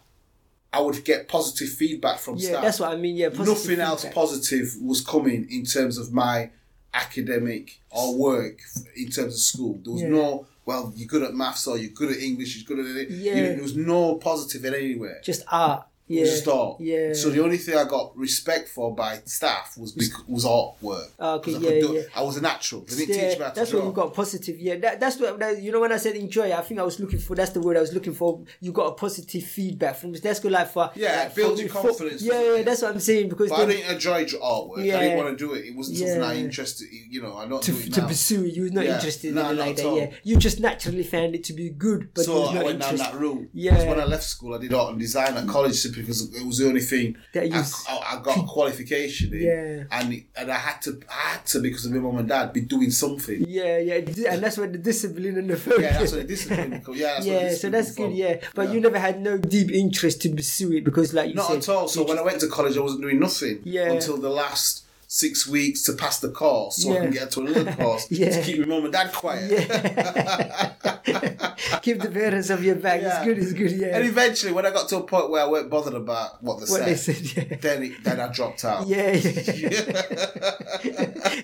I 0.72 0.80
would 0.80 1.04
get 1.04 1.26
positive 1.28 1.68
feedback 1.70 2.18
from 2.20 2.36
Yeah, 2.36 2.48
staff. 2.50 2.62
that's 2.62 2.80
what 2.80 2.92
I 2.92 2.96
mean. 2.96 3.16
Yeah, 3.16 3.28
Nothing 3.28 3.80
else 3.80 4.04
positive 4.12 4.76
was 4.80 5.00
coming 5.00 5.48
in 5.50 5.64
terms 5.64 5.98
of 5.98 6.12
my 6.12 6.50
academic 6.94 7.80
or 7.90 8.14
work 8.16 8.58
in 8.96 9.10
terms 9.10 9.34
of 9.34 9.40
school. 9.40 9.80
There 9.82 9.92
was 9.92 10.02
Yeah. 10.02 10.08
no. 10.08 10.46
Well, 10.64 10.92
you're 10.96 11.06
good 11.08 11.22
at 11.22 11.34
maths 11.34 11.66
or 11.66 11.78
you're 11.78 11.90
good 11.90 12.10
at 12.12 12.18
English. 12.18 12.56
You're 12.56 12.76
good 12.76 12.84
at 12.88 12.96
it. 12.96 13.10
Yeah. 13.10 13.36
You- 13.36 13.42
there 13.54 13.62
was 13.62 13.76
no 13.76 14.16
positive 14.16 14.64
in 14.64 14.74
anywhere. 14.74 15.20
Just 15.24 15.42
art. 15.50 15.86
It 16.08 16.46
Yeah. 16.46 16.52
art. 16.52 16.80
Yeah. 16.80 17.12
So 17.14 17.30
the 17.30 17.42
only 17.42 17.56
thing 17.58 17.76
I 17.76 17.82
got 17.84 18.16
respect 18.16 18.68
for 18.68 18.94
by 18.94 19.18
staff 19.24 19.76
was 19.76 19.90
bec- 19.90 20.28
was 20.28 20.44
artwork. 20.44 21.08
Ah, 21.18 21.34
okay, 21.34 21.52
'Cause 21.54 21.64
I 21.64 21.68
yeah, 21.68 21.80
do- 21.80 21.94
yeah. 21.94 22.02
I 22.14 22.22
was 22.22 22.36
a 22.36 22.40
natural. 22.40 22.82
They 22.82 22.94
didn't 22.96 23.16
yeah, 23.16 23.28
teach 23.30 23.38
me 23.38 23.44
how 23.44 23.50
to 23.50 23.56
that's 23.56 23.70
draw. 23.72 23.80
what 23.80 23.86
you 23.86 23.92
got 23.92 24.14
positive. 24.14 24.56
Yeah, 24.60 24.76
that, 24.76 25.00
that's 25.00 25.18
what 25.18 25.38
that, 25.40 25.60
you 25.60 25.72
know 25.72 25.80
when 25.80 25.90
I 25.90 25.96
said 25.96 26.14
enjoy. 26.14 26.52
I 26.52 26.60
think 26.62 26.78
I 26.78 26.84
was 26.84 27.00
looking 27.00 27.18
for. 27.18 27.34
That's 27.34 27.50
the 27.50 27.60
word 27.60 27.76
I 27.76 27.80
was 27.80 27.92
looking 27.92 28.14
for. 28.14 28.40
You 28.60 28.70
got 28.70 28.86
a 28.86 28.92
positive 28.92 29.42
feedback 29.42 29.96
from. 29.96 30.12
That's 30.12 30.38
good. 30.38 30.52
Like 30.52 30.70
for 30.72 30.90
Yeah, 30.94 31.16
like 31.16 31.26
it 31.26 31.32
for- 31.34 31.40
your 31.60 31.68
for- 31.68 31.82
confidence, 31.88 32.22
Yeah, 32.22 32.40
yeah, 32.56 32.62
that's 32.62 32.82
what 32.82 32.92
I'm 32.92 33.00
saying 33.00 33.28
because 33.28 33.50
But 33.50 33.60
I 33.60 33.66
didn't 33.66 33.90
enjoy 33.92 34.24
artwork. 34.26 34.78
I 34.78 34.82
didn't 34.84 35.16
want 35.18 35.36
to 35.36 35.44
do 35.44 35.54
it. 35.54 35.64
It 35.66 35.74
wasn't 35.76 35.98
something 35.98 36.22
I 36.22 36.36
interested. 36.36 36.86
You 37.10 37.22
know, 37.22 37.34
I 37.36 37.48
don't 37.48 37.60
to, 37.62 37.90
to 37.90 38.02
pursue 38.02 38.44
you 38.46 38.62
was 38.62 38.72
not 38.72 38.84
Yeah. 38.84 38.94
interested 38.94 39.34
No, 39.34 39.40
in 39.40 39.46
it 39.46 39.48
not 39.56 39.56
like 39.66 39.70
at 39.78 39.84
that. 39.84 39.96
Yeah, 39.96 40.10
you 40.22 40.36
just 40.36 40.60
naturally 40.60 41.02
found 41.02 41.34
it 41.34 41.42
to 41.44 41.52
be 41.52 41.70
good, 41.70 42.10
but 42.14 42.24
so 42.26 42.46
I 42.46 42.54
not 42.54 42.64
went 42.64 42.80
down 42.80 42.96
that 42.96 43.14
route. 43.14 43.48
Yeah. 43.52 43.88
when 43.88 43.98
I 43.98 44.04
left 44.04 44.22
school, 44.22 44.54
I 44.54 44.58
did 44.58 44.72
art 44.72 44.90
and 44.92 45.00
design 45.00 45.36
at 45.36 45.48
college 45.48 45.74
because 46.02 46.34
it 46.34 46.46
was 46.46 46.58
the 46.58 46.66
only 46.68 46.80
thing 46.80 47.16
I, 47.34 47.40
I, 47.88 48.16
I 48.18 48.22
got 48.22 48.38
a 48.38 48.42
qualification 48.42 49.32
in. 49.32 49.40
Yeah. 49.42 49.84
And 49.90 50.24
and 50.36 50.50
I 50.50 50.56
had 50.56 50.82
to 50.82 51.00
I 51.10 51.28
had 51.30 51.46
to 51.46 51.60
because 51.60 51.86
of 51.86 51.92
my 51.92 51.98
mum 51.98 52.18
and 52.18 52.28
dad 52.28 52.52
be 52.52 52.60
doing 52.62 52.90
something. 52.90 53.44
Yeah, 53.46 53.78
yeah, 53.78 53.94
and 54.30 54.42
that's 54.42 54.58
where 54.58 54.68
the 54.68 54.78
discipline 54.78 55.38
and 55.38 55.50
the 55.50 55.56
focus. 55.56 55.82
Yeah, 55.82 55.98
that's 55.98 56.12
what 56.12 56.20
the 56.22 56.26
discipline. 56.28 56.72
Yeah, 56.94 57.14
that's 57.14 57.26
what 57.26 57.34
the 57.40 57.44
yeah, 57.46 57.54
so 57.54 57.70
that's 57.70 57.94
from. 57.94 58.08
good. 58.08 58.16
Yeah, 58.16 58.36
but 58.54 58.68
Yeah. 58.68 58.74
you 58.74 58.80
never 58.80 58.98
had 58.98 59.20
no 59.20 59.36
deep 59.38 59.70
interest 59.70 60.22
to 60.22 60.30
pursue 60.30 60.72
it 60.72 60.84
because, 60.84 61.12
like 61.14 61.28
you 61.28 61.34
Not 61.34 61.48
said, 61.48 61.58
at 61.58 61.68
all. 61.68 61.88
So 61.88 62.04
when 62.04 62.18
I 62.18 62.22
went 62.22 62.40
to 62.40 62.48
college, 62.48 62.76
I 62.76 62.80
wasn't 62.80 63.02
doing 63.02 63.20
nothing 63.20 63.60
Yeah. 63.64 63.90
until 63.92 64.16
the 64.18 64.30
last 64.30 64.84
six 65.08 65.46
weeks 65.46 65.82
to 65.84 65.92
pass 65.92 66.20
the 66.20 66.30
course, 66.30 66.82
so 66.82 66.92
I 66.96 67.00
can 67.00 67.10
get 67.10 67.30
to 67.32 67.40
another 67.40 67.72
course 67.76 68.10
Yeah. 68.10 68.30
to 68.30 68.42
keep 68.42 68.60
my 68.60 68.66
mum 68.66 68.84
and 68.84 68.92
dad 68.92 69.12
quiet. 69.12 69.50
keep 71.82 72.00
the 72.00 72.10
parents 72.12 72.50
off 72.50 72.62
your 72.62 72.74
back. 72.76 73.00
Yeah. 73.02 73.16
It's 73.18 73.24
good. 73.26 73.38
It's 73.38 73.52
good. 73.52 73.72
Yeah. 73.72 73.96
And 73.96 74.06
eventually, 74.06 74.52
when 74.52 74.66
I 74.66 74.70
got 74.70 74.88
to 74.90 74.98
a 74.98 75.02
point 75.02 75.30
where 75.30 75.42
I 75.44 75.48
weren't 75.48 75.70
bothered 75.70 75.94
about 75.94 76.42
what 76.42 76.56
they 76.58 76.62
what 76.62 76.68
said, 76.80 76.86
they 76.86 76.94
said. 76.96 77.50
Yeah. 77.50 77.56
then 77.60 77.82
it, 77.84 78.04
then 78.04 78.20
I 78.20 78.32
dropped 78.32 78.64
out. 78.64 78.86
Yeah, 78.86 79.12
yeah. 79.12 79.16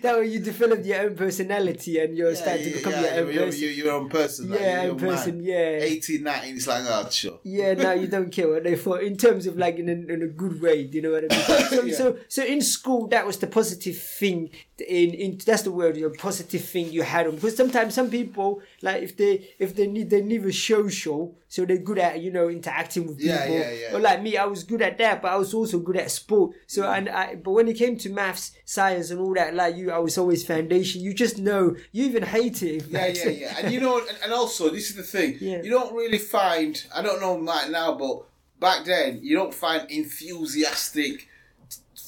that 0.03 0.17
way 0.19 0.27
you 0.27 0.41
developed 0.41 0.85
your 0.85 1.01
own 1.03 1.15
personality 1.17 1.99
and 2.01 2.17
you're 2.17 2.35
starting 2.35 2.65
to 2.65 2.71
become 2.73 2.93
your 2.93 3.13
own 3.15 3.33
you're, 3.33 3.45
person. 3.47 3.61
you're, 3.63 3.71
you're 3.71 3.85
your 3.87 3.95
own 3.95 4.09
person. 4.09 4.51
like, 4.51 4.61
yeah, 4.61 4.81
own 4.81 4.87
your 4.87 4.95
man. 4.97 5.17
person. 5.17 5.43
Yeah. 5.43 5.79
18, 5.81 6.23
19, 6.23 6.57
it's 6.57 6.67
like, 6.67 6.85
oh, 6.87 7.09
sure. 7.11 7.39
Yeah, 7.45 7.75
now 7.75 7.93
you 7.93 8.07
don't 8.07 8.31
care 8.33 8.49
what 8.49 8.65
they 8.65 8.77
thought 8.77 9.03
in 9.03 9.17
terms 9.17 9.47
of 9.47 9.57
like 9.57 9.77
in 9.77 9.89
a, 9.89 9.93
in 9.93 10.23
a 10.23 10.27
good 10.29 10.61
way. 10.61 10.85
Do 10.85 10.97
you 10.97 11.03
know 11.03 11.13
what 11.13 11.25
I 11.33 11.37
mean? 11.37 11.69
So, 11.69 11.83
Yeah. 11.83 11.95
so, 11.97 12.17
so 12.29 12.45
in 12.45 12.61
school, 12.61 13.07
that 13.09 13.27
was 13.27 13.39
the 13.39 13.47
positive 13.53 13.99
thing. 13.99 14.51
In 14.79 15.11
in 15.15 15.39
that's 15.47 15.63
the 15.63 15.71
word, 15.71 15.97
your 15.97 16.11
positive 16.11 16.65
thing 16.65 16.91
you 16.91 17.03
had 17.03 17.27
on 17.27 17.37
because 17.37 17.57
sometimes 17.57 17.95
some 17.95 18.11
people 18.11 18.61
like 18.81 19.03
if 19.03 19.17
they 19.17 19.49
if 19.59 19.77
they 19.77 19.87
need 19.87 20.11
they 20.11 20.23
need 20.23 20.45
a 20.45 20.53
social, 20.53 21.37
so 21.49 21.65
they're 21.65 21.77
good 21.79 21.99
at 21.99 22.21
you 22.21 22.33
know 22.33 22.49
interacting 22.49 23.07
with 23.07 23.19
people. 23.19 23.37
Yeah, 23.37 23.47
yeah, 23.47 23.71
yeah. 23.71 23.95
Or 23.95 24.01
like 24.01 24.23
me, 24.23 24.37
I 24.37 24.47
was 24.47 24.65
good 24.65 24.83
at 24.83 24.99
that, 24.99 25.23
but 25.23 25.31
I 25.31 25.37
was 25.37 25.55
also 25.55 25.79
good 25.79 25.97
at 25.97 26.11
sport. 26.11 26.57
So 26.67 26.83
mm. 26.83 26.99
and 26.99 27.09
I 27.09 27.37
but 27.37 27.53
when 27.53 27.69
it 27.69 27.75
came 27.75 27.97
to 27.99 28.11
maths, 28.11 28.53
science, 28.65 29.11
and 29.11 29.21
all 29.21 29.35
that, 29.35 29.55
like 29.55 29.77
you, 29.77 29.93
I 29.93 29.99
was 29.99 30.19
always 30.19 30.45
foundation. 30.45 31.01
You 31.01 31.15
just 31.15 31.39
know 31.39 31.77
you 31.93 32.05
even 32.05 32.25
hate 32.25 32.63
it. 32.63 32.87
Yeah, 32.89 33.07
yeah, 33.07 33.29
yeah. 33.29 33.57
And 33.59 33.73
you 33.73 33.81
know, 33.81 33.99
and, 33.99 34.19
and 34.25 34.33
also, 34.33 34.71
this 34.71 34.91
is 34.91 34.97
the 34.97 35.03
thing. 35.03 35.37
Yeah. 35.41 35.63
You 35.63 35.71
don't 35.71 35.95
really 35.95 36.19
find, 36.19 36.83
I 36.95 37.03
don't 37.03 37.21
know 37.21 37.39
right 37.39 37.71
now, 37.71 37.95
but 37.95 38.25
back 38.59 38.85
then, 38.85 39.21
you 39.23 39.37
don't 39.37 39.55
find 39.55 39.91
enthusiastic 39.91 41.29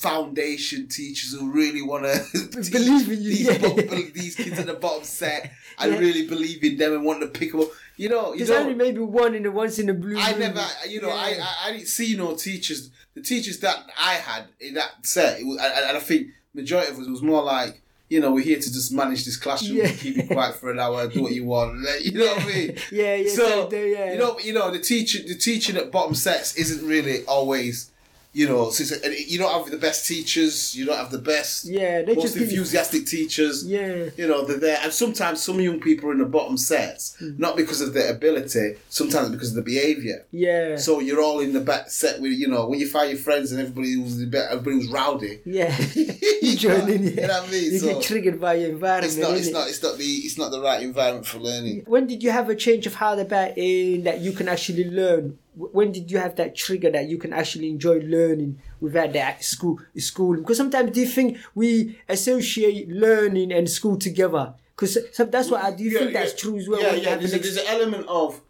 foundation 0.09 0.87
teachers 0.89 1.33
who 1.33 1.51
really 1.51 1.83
want 1.83 2.05
to 2.33 2.71
Believe 2.71 3.11
in 3.11 3.23
you, 3.23 3.31
these, 3.31 3.47
yeah. 3.47 3.59
bo- 3.59 3.75
these 4.15 4.35
kids 4.37 4.59
in 4.59 4.67
the 4.67 4.75
bottom 4.75 5.05
set 5.21 5.51
I 5.79 5.87
Yeah. 5.89 5.99
really 5.99 6.27
believe 6.27 6.63
in 6.63 6.77
them 6.77 6.93
and 6.93 7.05
want 7.05 7.21
to 7.23 7.27
pick 7.29 7.51
them 7.53 7.63
up. 7.63 7.69
You 7.97 8.09
know, 8.09 8.33
you 8.33 8.39
There's 8.39 8.49
don't. 8.51 8.63
only 8.63 8.75
maybe 8.75 9.01
one 9.01 9.35
in 9.35 9.43
the 9.45 9.51
once 9.53 9.79
in 9.79 9.87
the 9.87 9.95
blue. 9.95 10.17
I 10.19 10.31
moon. 10.33 10.41
never, 10.41 10.65
you 10.89 11.01
know, 11.01 11.11
I, 11.11 11.31
Yeah. 11.31 11.45
I 11.47 11.69
I 11.69 11.73
didn't 11.73 11.89
see 11.89 12.17
no 12.17 12.35
teachers. 12.37 12.91
The 13.15 13.23
teachers 13.23 13.59
that 13.61 13.79
I 14.01 14.15
had 14.15 14.45
in 14.61 14.75
that 14.75 14.91
set, 15.07 15.41
it 15.41 15.45
was, 15.47 15.59
and, 15.61 15.97
I 15.97 16.01
think 16.01 16.29
majority 16.55 16.91
of 16.93 16.99
us 16.99 17.07
was 17.09 17.23
more 17.23 17.43
like, 17.43 17.81
you 18.09 18.21
know, 18.21 18.33
we're 18.33 18.45
here 18.45 18.59
to 18.61 18.73
just 18.79 18.93
manage 18.93 19.25
this 19.25 19.37
classroom, 19.37 19.77
Yeah. 19.79 19.93
keep 19.93 20.17
you 20.17 20.27
quiet 20.27 20.57
for 20.57 20.71
an 20.71 20.79
hour, 20.81 21.07
do 21.09 21.23
what 21.23 21.33
you 21.33 21.45
want. 21.55 21.73
You 22.03 22.19
know 22.19 22.27
what 22.27 22.43
I 22.43 22.47
mean? 22.47 22.77
Yeah, 22.93 23.15
yeah. 23.17 23.31
So 23.35 23.67
they- 23.69 23.93
yeah. 23.93 24.13
you 24.13 24.19
know, 24.19 24.39
you 24.41 24.53
know, 24.53 24.71
the 24.71 24.81
teacher, 24.81 25.19
the 25.27 25.35
teaching 25.37 25.77
at 25.77 25.91
bottom 25.93 26.15
sets 26.15 26.57
isn't 26.57 26.87
really 26.87 27.25
always 27.27 27.91
you 28.35 28.47
know, 28.49 28.69
so 28.71 28.83
it's- 28.85 29.01
and 29.05 29.15
you 29.33 29.39
don't 29.39 29.53
have 29.53 29.71
the 29.71 29.79
best 29.79 30.07
teachers. 30.07 30.75
You 30.77 30.85
don't 30.85 30.97
have 30.99 31.11
the 31.11 31.19
best, 31.19 31.65
Yeah, 31.65 32.03
they 32.03 32.15
most 32.15 32.23
just 32.25 32.37
enthusiastic 32.37 33.07
teachers. 33.07 33.65
Yeah. 33.65 34.11
You 34.17 34.27
know, 34.27 34.45
they're 34.45 34.59
there, 34.59 34.79
and 34.83 34.93
sometimes 34.93 35.43
some 35.43 35.61
young 35.61 35.81
people 35.81 36.09
are 36.11 36.13
in 36.13 36.19
the 36.19 36.25
bottom 36.39 36.57
sets, 36.59 37.15
Hmm. 37.19 37.31
not 37.39 37.57
because 37.57 37.81
of 37.81 37.95
their 37.95 38.11
ability, 38.13 38.75
sometimes 38.91 39.31
because 39.31 39.51
of 39.51 39.55
the 39.55 39.63
behaviour. 39.63 40.27
Yeah. 40.33 40.77
So 40.77 41.01
you're 41.01 41.23
all 41.23 41.41
in 41.41 41.53
the 41.53 41.61
back 41.61 41.91
set 41.91 42.21
with, 42.21 42.33
you 42.33 42.49
know, 42.49 42.67
when 42.69 42.79
you 42.81 42.89
find 42.89 43.09
your 43.11 43.19
friends 43.19 43.53
and 43.53 43.61
everybody 43.61 43.93
who's 43.95 44.21
everybody 44.21 44.77
who's 44.77 44.89
rowdy. 44.89 45.41
yeah. 45.47 45.75
you 46.43 46.57
join 46.57 46.89
in. 46.91 47.05
You 47.05 47.15
know 47.17 47.41
what 47.41 47.49
I 47.49 47.51
mean? 47.53 47.73
You 47.73 47.79
So- 47.79 47.87
get 47.95 48.03
triggered 48.03 48.41
by 48.41 48.55
your 48.55 48.71
environment. 48.71 49.13
It's 49.13 49.21
not, 49.21 49.37
it's 49.37 49.51
not, 49.51 49.69
it's 49.69 49.83
not 49.83 49.97
the, 49.99 50.05
it's 50.05 50.37
not 50.39 50.51
the 50.51 50.61
right 50.61 50.83
environment 50.83 51.27
for 51.27 51.39
learning. 51.39 51.85
When 51.87 52.07
did 52.07 52.23
you 52.23 52.31
have 52.31 52.49
a 52.49 52.57
change 52.57 52.87
of 52.87 52.95
heart 52.97 53.19
about 53.21 53.57
in 53.57 54.03
that 54.05 54.21
you 54.21 54.33
can 54.33 54.49
actually 54.49 54.85
learn? 54.91 55.39
When 55.57 55.93
did 55.93 56.11
you 56.11 56.19
have 56.19 56.37
that 56.37 56.57
trigger 56.57 56.91
that 56.91 57.09
you 57.09 57.17
can 57.19 57.33
actually 57.33 57.69
enjoy 57.71 58.01
learning 58.01 58.61
without 58.81 59.13
that 59.13 59.45
school 59.45 59.79
school? 59.97 60.37
Because 60.37 60.57
sometimes 60.57 60.91
do 60.93 61.01
you 61.01 61.07
think 61.07 61.39
we 61.55 61.99
associate 62.09 62.89
learning 62.89 63.53
and 63.53 63.69
school 63.69 63.97
together? 63.97 64.55
Because 64.75 64.99
that's 65.17 65.51
what 65.51 65.63
I 65.63 65.71
do. 65.71 65.85
You 65.85 65.99
think 65.99 66.13
that's 66.13 66.35
true 66.35 66.57
as 66.59 66.69
well? 66.69 66.81
Yeah, 66.83 66.95
yeah. 66.95 67.17
There's, 67.17 67.33
an 67.33 67.39
a, 67.39 67.43
there's 67.43 67.57
an 67.57 67.67
element 67.69 68.07
of. 68.09 68.41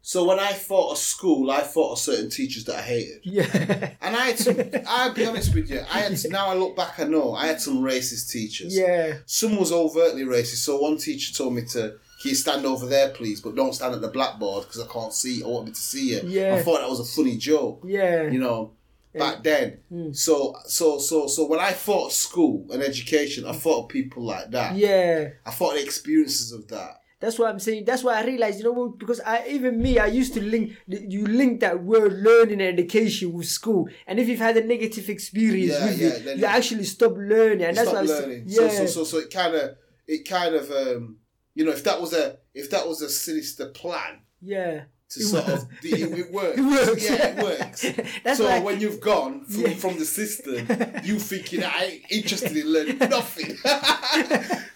So 0.00 0.24
when 0.24 0.38
I 0.38 0.52
thought 0.52 0.92
of 0.92 0.98
school, 0.98 1.50
I 1.50 1.62
thought 1.62 1.92
of 1.94 1.98
certain 1.98 2.30
teachers 2.30 2.64
that 2.66 2.76
I 2.76 2.82
hated. 2.82 3.20
yeah, 3.24 3.90
And 4.00 4.14
I 4.14 4.26
had 4.26 4.38
some, 4.38 4.56
I'll 4.86 5.12
be 5.12 5.26
honest 5.26 5.52
with 5.52 5.68
you, 5.68 5.80
I 5.92 5.98
had, 5.98 6.16
now 6.30 6.46
I 6.46 6.54
look 6.54 6.76
back, 6.76 7.00
I 7.00 7.04
know, 7.04 7.34
I 7.34 7.48
had 7.48 7.60
some 7.60 7.78
racist 7.82 8.30
teachers. 8.30 8.76
yeah, 8.78 9.14
Some 9.26 9.56
was 9.56 9.72
overtly 9.72 10.22
racist. 10.22 10.58
So 10.62 10.78
one 10.78 10.96
teacher 10.96 11.34
told 11.34 11.54
me 11.54 11.62
to, 11.72 11.96
can 12.20 12.30
you 12.30 12.34
stand 12.34 12.64
over 12.66 12.86
there, 12.86 13.10
please, 13.10 13.40
but 13.40 13.54
don't 13.54 13.74
stand 13.74 13.94
at 13.94 14.00
the 14.00 14.08
blackboard 14.08 14.64
because 14.64 14.80
I 14.80 14.86
can't 14.92 15.12
see. 15.12 15.42
I 15.42 15.46
want 15.46 15.66
me 15.66 15.72
to 15.72 15.80
see 15.80 16.10
you. 16.14 16.20
Yeah. 16.24 16.54
I 16.54 16.62
thought 16.62 16.80
that 16.80 16.88
was 16.88 17.00
a 17.00 17.04
funny 17.04 17.36
joke. 17.36 17.82
yeah. 17.86 18.28
You 18.30 18.38
know, 18.38 18.72
back 19.14 19.42
then. 19.42 19.78
Hmm. 19.88 20.12
So, 20.12 20.54
so, 20.66 20.98
so, 20.98 21.26
so 21.26 21.46
when 21.46 21.60
I 21.60 21.72
thought 21.72 22.06
of 22.06 22.12
school 22.12 22.66
and 22.72 22.82
education, 22.82 23.46
I 23.46 23.52
thought 23.52 23.84
of 23.84 23.88
people 23.88 24.22
like 24.24 24.50
that. 24.50 24.76
yeah. 24.76 25.28
I 25.44 25.50
thought 25.50 25.72
of 25.72 25.78
the 25.78 25.84
experiences 25.84 26.52
of 26.52 26.68
that. 26.68 27.00
That's 27.18 27.38
what 27.38 27.48
I'm 27.48 27.58
saying. 27.58 27.86
That's 27.86 28.04
why 28.04 28.20
I 28.20 28.24
realized, 28.26 28.58
you 28.58 28.64
know, 28.64 28.88
because 28.90 29.20
I 29.20 29.46
even 29.48 29.80
me, 29.80 29.98
I 29.98 30.06
used 30.06 30.34
to 30.34 30.42
link 30.42 30.72
you 30.86 31.24
link 31.26 31.60
that 31.60 31.82
word 31.82 32.12
learning 32.12 32.60
and 32.60 32.78
education 32.78 33.32
with 33.32 33.46
school, 33.46 33.88
and 34.06 34.20
if 34.20 34.28
you've 34.28 34.38
had 34.38 34.58
a 34.58 34.62
negative 34.64 35.08
experience 35.08 35.72
Yeah, 35.72 35.84
with 35.86 35.98
yeah, 35.98 36.08
it, 36.08 36.24
then 36.26 36.38
you 36.38 36.44
actually 36.44 36.84
stop 36.84 37.12
learning, 37.16 37.62
and 37.62 37.74
You 37.76 37.84
that's 37.84 37.96
I 37.96 38.02
learning. 38.02 38.44
was, 38.44 38.54
yeah, 38.54 38.68
So, 38.68 38.76
so, 38.76 38.86
so, 38.86 39.04
so 39.04 39.16
it 39.18 39.30
kind 39.32 39.54
of, 39.54 39.76
it 40.06 40.28
kind 40.28 40.54
of, 40.54 40.70
um, 40.70 41.16
you 41.56 41.64
know, 41.64 41.72
if 41.72 41.82
that 41.84 42.00
was 42.00 42.12
a, 42.12 42.36
if 42.54 42.70
that 42.70 42.86
was 42.86 43.02
a 43.02 43.08
sinister 43.08 43.66
plan 43.70 44.20
yeah. 44.40 44.84
to 45.10 45.20
sort 45.22 45.48
of, 45.48 45.64
it, 45.82 46.18
it 46.18 46.30
works. 46.32 46.58
It 46.58 46.64
works. 46.64 47.04
Yeah, 47.10 47.26
it 47.28 47.42
works. 47.42 48.36
So 48.38 48.44
why- 48.44 48.60
when 48.60 48.80
you've 48.80 49.00
gone 49.00 49.44
from, 49.46 49.60
Yeah. 49.62 49.74
from 49.74 49.98
the 49.98 50.04
system, 50.04 50.66
you 51.04 51.18
thinking 51.18 51.64
I 51.64 51.84
ain't 51.84 52.02
interested 52.10 52.56
in 52.56 52.66
learning 52.72 52.98
nothing 52.98 53.56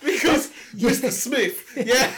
because 0.03 0.51
Mr. 0.75 1.13
Smith, 1.13 1.57
yeah, 1.77 2.11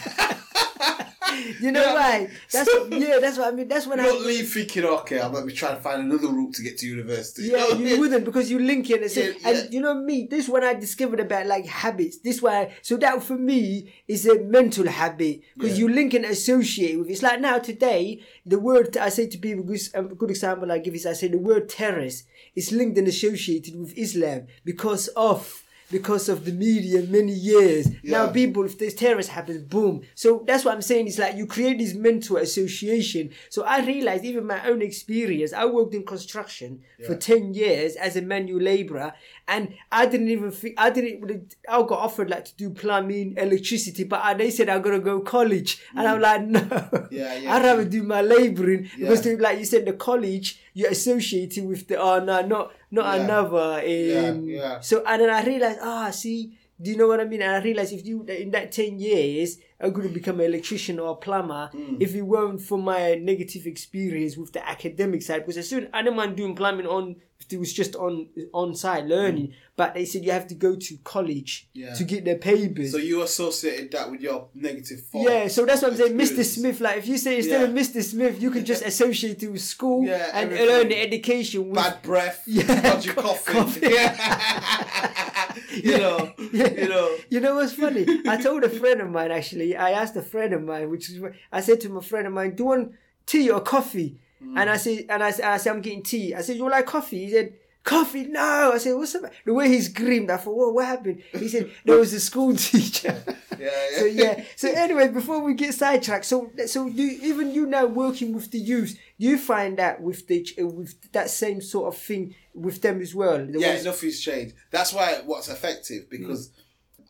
You 1.61 1.73
know 1.73 1.83
Yeah. 1.83 1.95
why? 1.95 2.29
That's 2.51 2.71
So- 2.71 2.87
yeah. 2.91 3.19
That's 3.21 3.39
what 3.39 3.53
I 3.53 3.57
mean. 3.57 3.69
That's 3.69 3.87
when 3.87 3.99
you 3.99 4.05
I. 4.05 4.09
don't 4.09 4.27
leave 4.27 4.49
thinking, 4.53 4.85
okay, 4.85 5.21
I'm 5.21 5.33
gonna 5.33 5.47
be 5.47 5.53
trying 5.53 5.77
to 5.77 5.83
find 5.83 6.03
another 6.03 6.29
route 6.29 6.55
to 6.55 6.63
get 6.63 6.79
to 6.79 6.87
university. 6.87 7.43
Yeah, 7.45 7.59
No, 7.71 7.79
you 7.79 8.01
wouldn't 8.01 8.25
because 8.25 8.51
you 8.51 8.59
link 8.59 8.91
it 8.91 9.03
and 9.03 9.11
say, 9.11 9.35
Yeah, 9.41 9.49
and 9.49 9.73
you 9.75 9.81
know 9.81 9.95
me. 9.95 10.27
This 10.31 10.49
one 10.49 10.65
I 10.65 10.75
discovered 10.75 11.21
about 11.21 11.47
like 11.47 11.67
habits. 11.67 12.19
This 12.19 12.41
why 12.43 12.73
so 12.83 12.97
that 12.99 13.23
for 13.23 13.37
me 13.37 13.93
is 14.09 14.27
a 14.27 14.39
mental 14.41 14.87
habit 14.89 15.41
because 15.57 15.79
you 15.79 15.89
link 15.89 16.15
and 16.15 16.25
associate 16.25 16.99
with. 16.99 17.09
It's 17.11 17.23
like 17.23 17.41
now 17.41 17.59
today 17.59 18.21
the 18.47 18.59
word 18.59 18.97
I 18.97 19.09
say 19.09 19.27
to 19.29 19.39
people. 19.39 19.65
A 19.95 19.99
um, 19.99 20.15
good 20.15 20.31
example 20.31 20.71
I 20.71 20.79
give 20.79 20.95
is 20.95 21.07
I 21.07 21.13
say 21.15 21.29
the 21.29 21.39
word 21.39 21.69
terrorist 21.69 22.25
is 22.55 22.73
linked 22.73 22.99
and 22.99 23.09
associated 23.09 23.79
with 23.79 23.97
Islam 23.97 24.47
because 24.65 25.09
of. 25.09 25.62
Because 25.93 26.29
of 26.29 26.45
the 26.47 26.53
media, 26.53 27.03
many 27.03 27.33
years 27.33 27.87
now, 28.03 28.31
people 28.31 28.65
if 28.65 28.79
this 28.79 28.95
terrorist 28.95 29.29
happens, 29.29 29.63
boom. 29.63 30.03
So 30.15 30.43
that's 30.47 30.65
what 30.65 30.75
I'm 30.75 30.83
saying. 30.83 31.07
It's 31.07 31.19
like 31.19 31.37
you 31.37 31.47
create 31.47 31.79
this 31.79 31.95
mental 31.95 32.39
association. 32.39 33.31
So 33.51 33.63
I 33.63 33.85
realized 33.85 34.25
even 34.25 34.47
my 34.47 34.67
own 34.67 34.81
experience. 34.83 35.53
I 35.53 35.67
worked 35.67 35.95
in 35.95 36.05
construction 36.05 36.81
for 37.07 37.15
ten 37.15 37.53
years 37.53 37.95
as 37.97 38.17
a 38.17 38.23
manual 38.23 38.63
laborer, 38.63 39.13
and 39.49 39.75
I 39.91 40.07
didn't 40.07 40.29
even 40.29 40.51
think 40.51 40.75
I 40.79 40.91
didn't. 40.91 41.57
I 41.69 41.79
got 41.83 41.99
offered 41.99 42.31
like 42.31 42.45
to 42.47 42.57
do 42.57 42.71
plumbing, 42.71 43.35
electricity, 43.37 44.05
but 44.05 44.21
I, 44.23 44.35
they 44.35 44.51
said 44.51 44.69
I'm 44.69 44.83
gonna 44.83 45.01
go 45.01 45.21
college, 45.21 45.81
and 45.97 46.07
I'm 46.07 46.21
like, 46.21 46.43
no, 46.47 46.61
Mm. 46.61 47.09
Yeah, 47.11 47.35
yeah. 47.37 47.55
I'd 47.55 47.63
rather 47.65 47.85
do 47.85 48.03
my 48.03 48.23
laboring 48.23 48.89
because, 48.99 49.23
they, 49.23 49.37
like 49.37 49.59
you 49.59 49.65
said, 49.65 49.85
the 49.85 49.93
college 49.95 50.61
you're 50.75 50.91
associated 50.91 51.67
with 51.67 51.87
the 51.89 51.97
oh 52.01 52.23
no, 52.25 52.41
not 52.43 52.73
not 52.91 53.05
Yeah. 53.17 53.25
another. 53.25 54.29
Um, 54.31 54.45
yeah. 54.45 54.81
So 54.81 55.03
and 55.07 55.23
then 55.23 55.31
I 55.31 55.45
realized, 55.45 55.79
ah, 55.83 56.11
see. 56.11 56.59
Do 56.81 56.91
you 56.91 56.97
know 56.97 57.07
what 57.07 57.21
I 57.21 57.25
mean? 57.25 57.43
And 57.43 57.53
I 57.53 57.61
realized 57.63 57.93
if 57.93 58.05
you 58.05 58.25
in 58.25 58.51
that 58.53 58.73
ten 58.73 58.99
years, 58.99 59.59
I'm 59.81 59.93
going 59.93 60.09
to 60.09 60.13
become 60.13 60.41
an 60.41 60.47
electrician 60.47 60.99
or 60.99 61.11
a 61.13 61.15
plumber. 61.15 61.71
Mm. 61.73 61.99
If 62.03 62.13
it 62.17 62.23
weren't 62.23 62.61
for 62.61 62.77
my 62.77 63.15
negative 63.15 63.67
experience 63.67 64.37
with 64.37 64.53
the 64.53 64.69
academic 64.69 65.23
side, 65.23 65.41
because 65.43 65.59
as 65.59 65.69
soon 65.69 65.89
I 65.93 66.03
don't 66.03 66.17
mind 66.17 66.37
doing 66.37 66.57
plumbing 66.57 66.87
on 66.89 67.17
it 67.51 67.59
was 67.59 67.73
just 67.73 67.97
on 67.97 68.29
on 68.53 68.75
site 68.75 69.07
learning, 69.07 69.53
but 69.77 69.95
they 69.95 70.05
said 70.05 70.25
you 70.25 70.33
have 70.33 70.47
to 70.49 70.55
go 70.55 70.77
to 70.77 70.97
college 71.05 71.69
Mm. 71.75 71.81
Yeah. 71.83 71.95
to 71.95 72.05
get 72.05 72.25
their 72.25 72.39
papers. 72.39 72.93
So 72.93 72.99
you 72.99 73.23
associated 73.23 73.91
that 73.93 74.11
with 74.11 74.21
your 74.21 74.49
negative 74.55 75.01
yeah, 75.15 75.49
so 75.49 75.65
that's 75.67 75.83
what 75.83 75.93
I'm 75.93 75.97
saying. 75.99 76.17
Mr. 76.17 76.45
Smith, 76.45 76.81
like 76.81 76.99
if 76.99 77.07
you 77.09 77.19
say 77.19 77.37
instead 77.39 77.63
of 77.69 77.71
Mr. 77.75 78.03
Smith, 78.03 78.41
you 78.43 78.51
can 78.51 78.65
just 78.65 78.85
associate 78.85 79.43
it 79.43 79.51
with 79.51 79.61
school 79.63 80.05
Yeah, 80.07 80.31
and 80.35 80.53
everything. 80.53 80.67
learn 80.69 80.89
the 80.89 81.01
education 81.01 81.67
with 81.69 81.75
Bad 81.75 82.03
breath, 82.03 82.43
Yeah. 82.47 82.81
dodgy 82.81 83.11
coffee. 83.27 83.81
Yeah. 83.93 85.55
you 85.73 85.99
know, 85.99 86.33
Yeah. 86.53 86.71
you 86.83 86.89
know. 86.89 87.17
You 87.31 87.41
know 87.41 87.55
what's 87.57 87.73
funny? 87.75 88.07
I 88.29 88.37
told 88.37 88.65
a 88.65 88.69
friend 88.69 89.01
of 89.01 89.11
mine 89.11 89.31
actually. 89.31 89.77
I 89.77 89.91
asked 89.93 90.17
a 90.17 90.23
friend 90.23 90.53
of 90.55 90.63
mine, 90.63 90.91
which 90.91 91.11
is 91.11 91.21
I 91.51 91.61
said 91.61 91.81
to 91.83 91.89
my 91.89 92.01
friend 92.01 92.27
of 92.27 92.33
mine, 92.33 92.55
"Do 92.55 92.63
you 92.65 92.69
want 92.69 92.93
tea 93.27 93.51
or 93.51 93.61
coffee?" 93.61 94.19
Mm. 94.43 94.59
And 94.61 94.71
I 94.71 94.77
said, 94.77 95.07
and 95.09 95.23
I, 95.23 95.31
said- 95.31 95.45
I 95.45 95.57
said, 95.57 95.75
"I'm 95.75 95.81
getting 95.83 96.03
tea." 96.03 96.35
I 96.35 96.41
said, 96.43 96.57
"You 96.57 96.69
like 96.69 96.87
coffee?" 96.87 97.25
He 97.27 97.31
said. 97.31 97.55
Coffee? 97.85 98.27
No. 98.27 98.71
I 98.73 98.79
said, 98.79 98.95
what's 98.95 99.13
up? 99.17 99.25
The 99.45 99.53
way 99.53 99.67
he 99.69 99.81
screamed, 99.81 100.31
I 100.31 100.37
thought, 100.37 100.55
what, 100.55 100.73
what 100.73 100.87
happened? 100.87 101.21
He 101.33 101.49
said, 101.49 101.69
there 101.85 101.97
was 101.97 102.13
a 102.13 102.21
school 102.21 102.55
teacher. 102.55 103.21
Yeah, 103.59 103.69
yeah. 103.69 103.89
so 103.99 104.05
yeah. 104.05 104.45
So 104.55 104.71
anyway, 104.71 105.09
before 105.09 105.41
we 105.41 105.55
get 105.55 105.75
sidetracked, 105.75 106.25
so 106.25 106.53
so 106.67 106.89
even 106.89 107.51
you 107.53 107.67
now 107.67 107.87
working 107.87 108.35
with 108.35 108.53
the 108.53 108.59
youth, 108.61 108.97
do 109.19 109.27
you 109.27 109.37
find 109.37 109.79
that 109.79 110.01
with 110.01 110.29
the 110.29 110.47
uh, 110.61 110.67
with 110.69 111.11
that 111.11 111.29
same 111.31 111.61
sort 111.61 111.93
of 111.93 112.01
thing 112.01 112.37
with 112.55 112.83
them 112.83 113.01
as 113.01 113.17
well? 113.17 113.45
Yeah, 113.51 113.83
nothing's 113.83 114.21
changed. 114.21 114.55
That's 114.71 114.93
why 114.93 115.21
what's 115.25 115.49
effective 115.49 116.09
because 116.09 116.51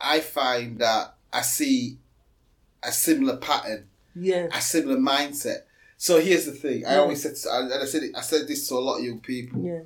I 0.00 0.20
find 0.20 0.78
that 0.78 1.16
I 1.32 1.42
see 1.42 1.98
a 2.82 2.92
similar 2.92 3.36
pattern, 3.36 3.88
yeah, 4.14 4.48
a 4.52 4.60
similar 4.62 4.96
mindset. 4.96 5.64
So 6.02 6.20
here's 6.20 6.46
the 6.46 6.52
thing. 6.52 6.84
I 6.84 6.94
Yeah. 6.94 6.98
always 7.02 7.22
said, 7.22 7.36
and 7.48 7.72
I 7.72 7.84
said, 7.84 8.02
it, 8.02 8.10
I 8.16 8.22
said 8.22 8.48
this 8.48 8.66
to 8.68 8.74
a 8.74 8.82
lot 8.88 8.98
of 8.98 9.04
young 9.04 9.20
people. 9.20 9.62
yeah, 9.64 9.82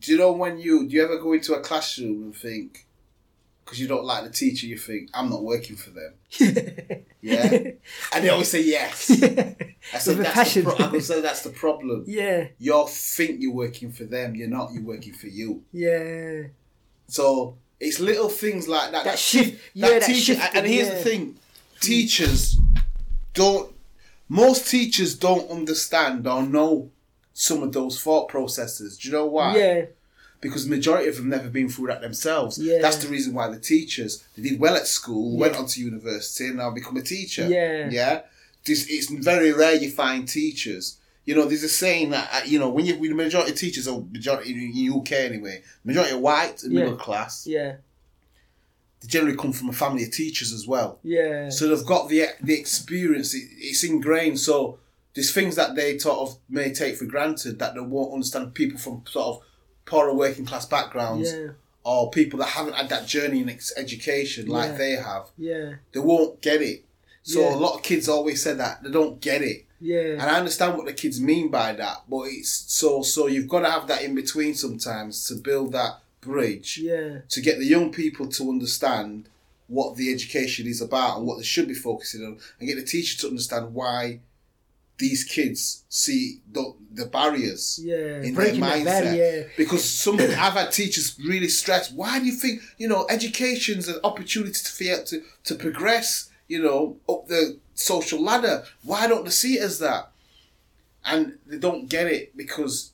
Do 0.00 0.10
you 0.10 0.18
know 0.18 0.32
when 0.32 0.58
you 0.58 0.88
do 0.88 0.96
you 0.96 1.04
ever 1.04 1.18
go 1.18 1.32
into 1.34 1.54
a 1.54 1.60
classroom 1.60 2.24
and 2.24 2.34
think 2.34 2.84
because 3.64 3.78
you 3.80 3.86
don't 3.86 4.04
like 4.04 4.24
the 4.24 4.30
teacher, 4.30 4.66
you 4.66 4.76
think 4.76 5.08
I'm 5.14 5.30
not 5.30 5.44
working 5.44 5.76
for 5.76 5.90
them. 5.90 6.14
Yeah, 7.24 7.44
and 8.12 8.24
they 8.24 8.28
always 8.30 8.48
say 8.50 8.62
yes. 8.64 9.08
I 9.94 9.98
said 10.00 10.18
With 10.18 10.26
that's 10.26 10.34
passion. 10.34 10.64
the 10.64 10.72
pro- 10.72 10.86
I 10.86 10.90
would 10.90 11.04
say 11.04 11.20
that's 11.20 11.42
the 11.42 11.50
problem. 11.50 12.02
yeah, 12.08 12.48
You 12.58 12.84
think 12.88 13.40
you're 13.40 13.52
working 13.54 13.92
for 13.92 14.02
them, 14.02 14.34
you're 14.34 14.48
not. 14.48 14.72
You're 14.72 14.82
working 14.82 15.12
for 15.12 15.28
you. 15.28 15.62
yeah. 15.72 16.48
So 17.06 17.56
it's 17.78 18.00
little 18.00 18.28
things 18.28 18.66
like 18.66 18.90
that. 18.90 19.04
That 19.04 19.18
te- 19.18 19.38
shift- 19.44 19.62
yeah, 19.74 19.90
that 19.90 20.02
teacher, 20.02 20.34
shift, 20.34 20.56
and 20.56 20.66
here's 20.66 20.88
yeah. 20.88 20.94
the 20.96 21.00
thing: 21.04 21.36
teachers 21.80 22.56
don't. 23.34 23.71
Most 24.32 24.66
teachers 24.76 25.14
don't 25.14 25.50
understand 25.50 26.26
or 26.26 26.42
know 26.42 26.90
some 27.34 27.62
of 27.62 27.72
those 27.72 28.00
thought 28.00 28.28
processes. 28.28 28.96
Do 28.98 29.08
you 29.08 29.12
know 29.14 29.26
why? 29.26 29.56
Yeah, 29.56 29.84
Because 30.40 30.66
majority 30.66 31.08
of 31.10 31.16
them 31.16 31.28
never 31.28 31.48
been 31.48 31.68
through 31.68 31.88
that 31.88 32.00
themselves. 32.00 32.58
Yeah. 32.58 32.80
That's 32.80 32.96
the 33.02 33.08
reason 33.08 33.34
why 33.34 33.48
the 33.48 33.60
teachers 33.60 34.24
they 34.34 34.42
did 34.48 34.58
well 34.58 34.74
at 34.76 34.86
school, 34.86 35.34
Yeah. 35.34 35.40
went 35.40 35.56
on 35.56 35.66
to 35.66 35.80
university, 35.80 36.46
and 36.48 36.56
now 36.56 36.70
become 36.70 36.96
a 36.96 37.02
teacher. 37.02 37.46
Yeah. 37.46 37.88
yeah. 37.90 38.20
This 38.64 38.86
it's 38.88 39.10
very 39.10 39.52
rare 39.52 39.74
you 39.74 39.90
find 39.90 40.26
teachers. 40.26 40.96
You 41.26 41.34
know, 41.36 41.44
there's 41.44 41.62
a 41.62 41.68
saying 41.68 42.10
that 42.10 42.26
uh, 42.32 42.40
you 42.52 42.58
know 42.58 42.70
when 42.70 42.84
you 42.86 42.94
when 42.98 43.10
the 43.10 43.16
majority 43.24 43.52
of 43.52 43.58
teachers 43.58 43.86
are 43.86 44.00
majority 44.00 44.50
in 44.52 44.92
UK 44.98 45.12
anyway, 45.12 45.62
majority 45.84 46.14
are 46.14 46.18
white 46.30 46.62
and 46.62 46.72
Yeah. 46.72 46.80
middle 46.84 46.96
class. 47.06 47.46
yeah, 47.46 47.76
They 49.02 49.08
generally 49.08 49.36
come 49.36 49.52
from 49.52 49.68
a 49.68 49.72
family 49.72 50.04
of 50.04 50.12
teachers 50.12 50.52
as 50.52 50.66
well, 50.66 50.98
yeah, 51.02 51.48
so 51.50 51.68
they've 51.68 51.86
got 51.86 52.08
the 52.08 52.26
the 52.40 52.54
experience. 52.58 53.34
It, 53.34 53.48
it's 53.58 53.84
ingrained. 53.84 54.38
So 54.40 54.78
there's 55.14 55.32
things 55.32 55.56
that 55.56 55.74
they 55.74 55.98
sort 55.98 56.18
of 56.20 56.38
may 56.48 56.72
take 56.72 56.96
for 56.96 57.04
granted 57.04 57.58
that 57.58 57.74
they 57.74 57.80
won't 57.80 58.12
understand. 58.14 58.54
People 58.54 58.78
from 58.78 59.02
sort 59.06 59.26
of 59.26 59.42
poorer 59.84 60.14
working 60.14 60.46
class 60.46 60.64
backgrounds 60.66 61.32
yeah, 61.32 61.48
or 61.84 62.10
people 62.10 62.38
that 62.38 62.46
haven't 62.50 62.74
had 62.74 62.88
that 62.88 63.06
journey 63.06 63.40
in 63.40 63.58
education 63.76 64.46
like 64.46 64.70
Yeah. 64.72 64.76
they 64.78 64.90
have, 64.92 65.30
yeah. 65.36 65.74
they 65.92 66.00
won't 66.00 66.40
get 66.40 66.62
it. 66.62 66.84
So 67.24 67.40
Yeah. 67.40 67.54
a 67.54 67.58
lot 67.58 67.74
of 67.74 67.82
kids 67.82 68.08
always 68.08 68.42
say 68.42 68.54
that 68.54 68.82
they 68.82 68.90
don't 68.90 69.20
get 69.20 69.42
it. 69.42 69.66
Yeah. 69.80 70.12
And 70.12 70.22
I 70.22 70.38
understand 70.38 70.76
what 70.76 70.86
the 70.86 70.92
kids 70.92 71.20
mean 71.20 71.50
by 71.50 71.72
that, 71.72 72.04
but 72.08 72.22
it's 72.28 72.64
so 72.72 73.02
so 73.02 73.26
you've 73.26 73.48
got 73.48 73.60
to 73.60 73.70
have 73.70 73.88
that 73.88 74.02
in 74.02 74.14
between 74.14 74.54
sometimes 74.54 75.26
to 75.26 75.34
build 75.34 75.72
that 75.72 75.98
bridge 76.32 76.78
Yeah. 76.82 77.18
to 77.28 77.40
get 77.42 77.58
the 77.58 77.66
young 77.66 77.92
people 77.92 78.26
to 78.28 78.48
understand 78.48 79.28
what 79.68 79.96
the 79.96 80.12
education 80.12 80.66
is 80.66 80.80
about 80.80 81.18
and 81.18 81.26
what 81.26 81.36
they 81.38 81.44
should 81.44 81.68
be 81.68 81.74
focusing 81.74 82.24
on, 82.24 82.38
and 82.58 82.68
get 82.68 82.76
the 82.76 82.84
teacher 82.84 83.18
to 83.20 83.28
understand 83.28 83.74
why 83.74 84.20
these 84.98 85.24
kids 85.24 85.84
see 85.88 86.40
the, 86.52 86.74
the 86.92 87.06
barriers 87.06 87.80
Yeah. 87.82 88.22
in 88.22 88.34
Breaking 88.34 88.60
their 88.60 88.70
mindset. 88.70 88.84
barrier. 88.84 89.50
Because 89.56 89.84
some 89.84 90.20
I've 90.20 90.52
had 90.54 90.70
teachers 90.72 91.16
really 91.18 91.48
stress. 91.48 91.90
Why 91.90 92.18
do 92.20 92.26
you 92.26 92.32
think 92.32 92.62
you 92.78 92.88
know 92.88 93.06
education's 93.10 93.88
an 93.88 93.98
opportunity 94.04 94.52
to 94.52 94.70
feel 94.72 95.02
to 95.04 95.22
to 95.44 95.54
progress? 95.56 96.28
You 96.48 96.62
know 96.62 96.98
up 97.08 97.26
the 97.28 97.58
social 97.74 98.20
ladder. 98.22 98.64
Why 98.84 99.06
don't 99.08 99.24
they 99.24 99.30
see 99.30 99.54
it 99.58 99.62
as 99.62 99.78
that? 99.80 100.12
And 101.04 101.38
they 101.46 101.58
don't 101.58 101.88
get 101.88 102.06
it 102.06 102.36
because 102.36 102.91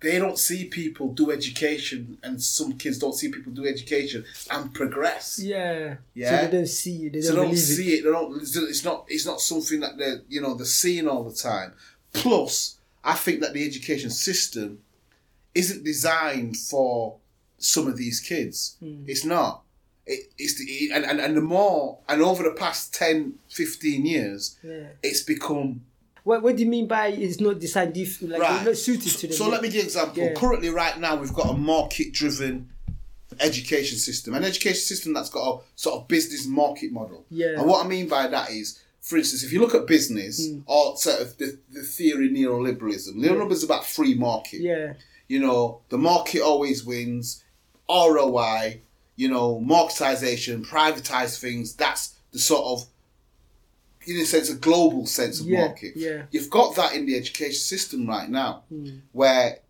they 0.00 0.18
don't 0.18 0.38
see 0.38 0.66
people 0.66 1.12
do 1.12 1.30
education, 1.30 2.18
and 2.22 2.40
some 2.42 2.74
kids 2.74 2.98
don't 2.98 3.14
see 3.14 3.30
people 3.30 3.52
do 3.52 3.66
education 3.66 4.24
and 4.50 4.72
progress. 4.74 5.38
Yeah. 5.42 5.96
Yeah. 6.12 6.30
So 6.30 6.46
they 6.46 6.56
don't 6.56 6.66
see 6.66 7.06
it. 7.06 7.12
They 7.12 7.20
don't 7.20 7.34
they 7.36 7.42
don't 7.42 7.56
see 7.56 7.94
it. 7.94 8.04
They 8.04 8.10
don't. 8.10 8.42
It's 8.42 8.84
not. 8.84 9.06
It's 9.08 9.26
not 9.26 9.40
something 9.40 9.80
that 9.80 9.96
they're 9.96 10.20
you 10.28 10.40
know 10.40 10.54
they're 10.54 10.66
seeing 10.66 11.08
all 11.08 11.24
the 11.24 11.34
time. 11.34 11.72
Plus, 12.12 12.76
I 13.02 13.14
think 13.14 13.40
that 13.40 13.54
the 13.54 13.66
education 13.66 14.10
system 14.10 14.80
isn't 15.54 15.84
designed 15.84 16.56
for 16.56 17.16
some 17.58 17.86
of 17.86 17.96
these 17.96 18.20
kids. 18.20 18.76
Hmm. 18.80 19.04
It's 19.06 19.24
not. 19.24 19.62
It, 20.06 20.32
it's 20.36 20.58
the 20.58 20.90
and, 20.92 21.04
and, 21.04 21.18
and 21.18 21.36
the 21.36 21.40
more 21.40 21.98
and 22.08 22.20
over 22.20 22.42
the 22.42 22.50
past 22.50 22.92
10, 22.94 23.34
15 23.48 24.04
years. 24.04 24.58
Yeah. 24.62 24.88
it's 25.02 25.22
become 25.22 25.80
What 26.24 26.42
What 26.42 26.56
do 26.56 26.62
you 26.64 26.68
mean 26.68 26.86
by 26.88 27.08
it's 27.08 27.40
not 27.40 27.58
designed? 27.60 27.94
Dif- 27.94 28.20
like 28.22 28.40
right. 28.40 28.64
not 28.64 28.76
suited 28.76 29.12
to 29.18 29.26
them. 29.28 29.36
So 29.36 29.48
let 29.48 29.62
me 29.62 29.68
give 29.68 29.74
you 29.76 29.80
an 29.82 29.86
example. 29.86 30.22
Yeah. 30.24 30.34
Currently, 30.34 30.70
right 30.70 30.98
now, 30.98 31.16
we've 31.16 31.32
got 31.32 31.50
a 31.50 31.56
market-driven 31.56 32.70
education 33.40 33.98
system, 33.98 34.34
an 34.34 34.44
education 34.44 34.80
system 34.80 35.12
that's 35.12 35.30
got 35.30 35.46
a 35.48 35.60
sort 35.76 35.96
of 36.00 36.08
business 36.08 36.46
market 36.46 36.92
model. 36.92 37.24
Yeah. 37.30 37.58
And 37.58 37.66
what 37.66 37.84
I 37.84 37.88
mean 37.88 38.08
by 38.08 38.26
that 38.28 38.50
is, 38.50 38.80
for 39.00 39.16
instance, 39.18 39.42
if 39.44 39.52
you 39.52 39.60
look 39.60 39.74
at 39.74 39.86
business 39.86 40.48
Hmm. 40.48 40.60
or 40.66 40.96
sort 40.96 41.20
of 41.20 41.36
the, 41.38 41.58
the 41.70 41.82
theory 41.82 42.30
neoliberalism, 42.30 43.14
neoliberalism 43.16 43.52
is 43.52 43.64
about 43.64 43.84
free 43.84 44.14
market. 44.14 44.60
Yeah. 44.60 44.94
You 45.28 45.40
know, 45.40 45.80
the 45.88 45.98
market 45.98 46.40
always 46.42 46.84
wins. 46.84 47.42
ROI, 47.88 48.80
you 49.16 49.28
know, 49.28 49.60
marketization, 49.60 50.66
privatize 50.66 51.38
things. 51.38 51.74
That's 51.74 52.14
the 52.32 52.38
sort 52.38 52.64
of, 52.64 52.88
in 54.06 54.16
a 54.16 54.24
sense, 54.24 54.50
a 54.50 54.54
global 54.54 55.06
sense 55.06 55.40
of 55.40 55.46
Yeah, 55.46 55.60
market. 55.66 55.92
yeah. 55.96 56.24
You've 56.30 56.50
got 56.50 56.76
that 56.76 56.94
in 56.94 57.06
the 57.06 57.16
education 57.16 57.58
system 57.60 58.06
right 58.06 58.28
now, 58.28 58.64
Hmm. 58.68 58.98
where 59.12 59.60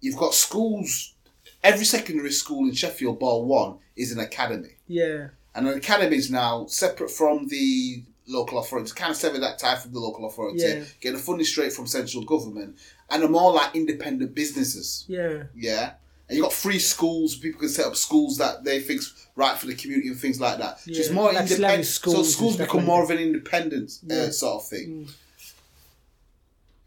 you've 0.00 0.16
got 0.16 0.34
schools. 0.34 1.14
Every 1.62 1.84
secondary 1.84 2.32
school 2.32 2.68
in 2.68 2.74
Sheffield, 2.74 3.18
bar 3.18 3.40
one, 3.40 3.78
is 3.96 4.12
an 4.12 4.18
academy, 4.18 4.76
Yeah. 4.88 5.28
and 5.54 5.66
an 5.68 5.74
academy 5.78 6.16
is 6.16 6.30
now 6.30 6.66
separate 6.66 7.10
from 7.10 7.48
the 7.48 8.02
local 8.26 8.58
authority. 8.58 8.90
Kind 8.94 9.10
of 9.12 9.16
separate 9.16 9.40
that 9.40 9.58
type 9.58 9.78
from 9.78 9.92
the 9.92 10.00
local 10.00 10.26
authority, 10.26 10.58
Yeah. 10.62 10.84
getting 11.00 11.16
the 11.18 11.22
funding 11.22 11.46
straight 11.46 11.72
from 11.72 11.86
central 11.86 12.24
government, 12.24 12.76
and 13.10 13.22
are 13.22 13.28
more 13.28 13.52
like 13.52 13.74
independent 13.74 14.34
businesses. 14.34 15.04
Yeah. 15.08 15.44
Yeah. 15.54 15.94
And 16.28 16.38
you've 16.38 16.44
got 16.44 16.52
free 16.52 16.78
schools, 16.78 17.36
people 17.36 17.60
can 17.60 17.68
set 17.68 17.86
up 17.86 17.96
schools 17.96 18.38
that 18.38 18.64
they 18.64 18.80
think's 18.80 19.28
right 19.36 19.58
for 19.58 19.66
the 19.66 19.74
community 19.74 20.08
and 20.08 20.18
things 20.18 20.40
like 20.40 20.58
that. 20.58 20.80
So 20.80 20.90
it's 20.92 21.10
more 21.10 21.32
like 21.32 21.42
independent. 21.42 21.80
Islamic 21.80 21.84
So 21.84 21.90
schools 21.92 22.34
schools 22.34 22.56
become 22.56 22.78
like 22.78 22.86
more 22.86 23.02
of 23.02 23.10
an 23.10 23.18
independent 23.18 23.98
uh, 24.10 24.30
sort 24.30 24.62
of 24.62 24.68
thing. 24.68 24.88
Mm. 24.88 25.14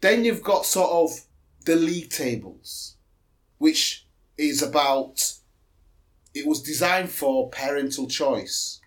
Then 0.00 0.24
you've 0.24 0.42
got 0.42 0.66
sort 0.66 0.90
of 0.90 1.20
the 1.64 1.76
league 1.76 2.10
tables, 2.10 2.96
which 3.58 4.06
is 4.36 4.62
about, 4.62 5.34
it 6.34 6.46
was 6.46 6.62
designed 6.62 7.10
for 7.10 7.48
parental 7.50 8.08
choice. 8.08 8.77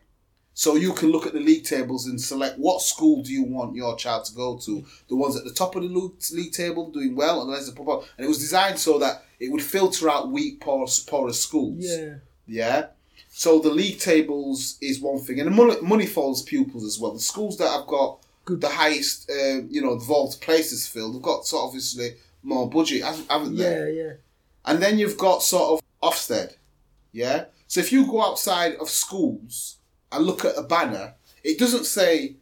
So 0.61 0.75
you 0.75 0.93
can 0.93 1.09
look 1.11 1.25
at 1.25 1.33
the 1.33 1.39
league 1.39 1.63
tables 1.63 2.05
and 2.05 2.21
select 2.21 2.59
what 2.59 2.83
school 2.83 3.23
do 3.23 3.33
you 3.33 3.45
want 3.45 3.75
your 3.75 3.97
child 3.97 4.25
to 4.25 4.35
go 4.35 4.59
to. 4.59 4.85
The 5.07 5.15
ones 5.15 5.35
at 5.35 5.43
the 5.43 5.49
top 5.49 5.75
of 5.75 5.81
the 5.81 5.89
league 6.33 6.51
table 6.51 6.91
doing 6.91 7.15
well, 7.15 7.41
and 7.41 7.51
the 7.51 7.71
pop 7.71 8.05
And 8.15 8.25
it 8.25 8.29
was 8.29 8.37
designed 8.37 8.77
so 8.77 8.99
that 8.99 9.25
it 9.39 9.51
would 9.51 9.63
filter 9.63 10.07
out 10.07 10.29
weak, 10.29 10.61
poor, 10.61 10.85
poorer 11.07 11.33
schools. 11.33 11.77
Yeah. 11.79 12.13
Yeah. 12.45 12.85
So 13.31 13.57
the 13.57 13.71
league 13.71 13.97
tables 13.97 14.77
is 14.83 15.01
one 15.01 15.17
thing, 15.17 15.39
and 15.39 15.47
the 15.47 15.51
money, 15.51 15.81
money 15.81 16.05
follows 16.05 16.43
pupils 16.43 16.83
as 16.83 16.99
well. 16.99 17.13
The 17.13 17.19
schools 17.19 17.57
that 17.57 17.71
have 17.71 17.87
got 17.87 18.19
Good. 18.45 18.61
the 18.61 18.69
highest, 18.69 19.31
uh, 19.31 19.63
you 19.67 19.81
know, 19.81 19.95
the 19.95 20.05
vault 20.05 20.37
places 20.41 20.87
filled, 20.87 21.15
they've 21.15 21.23
got 21.23 21.47
sort 21.47 21.63
of 21.63 21.69
obviously 21.69 22.17
more 22.43 22.69
budget, 22.69 23.01
haven't 23.03 23.31
haven't 23.31 23.55
they? 23.55 23.63
Yeah. 23.63 24.03
Yeah. 24.03 24.13
And 24.63 24.79
then 24.79 24.99
you've 24.99 25.17
got 25.17 25.41
sort 25.41 25.71
of 25.71 25.81
Ofsted. 26.07 26.53
Yeah. 27.11 27.45
So 27.65 27.79
if 27.79 27.91
you 27.91 28.05
go 28.05 28.21
outside 28.21 28.75
of 28.75 28.91
schools 28.91 29.77
and 30.11 30.25
look 30.25 30.45
at 30.45 30.57
a 30.57 30.63
banner, 30.63 31.13
it 31.43 31.57
doesn't 31.59 31.85
say 31.85 32.35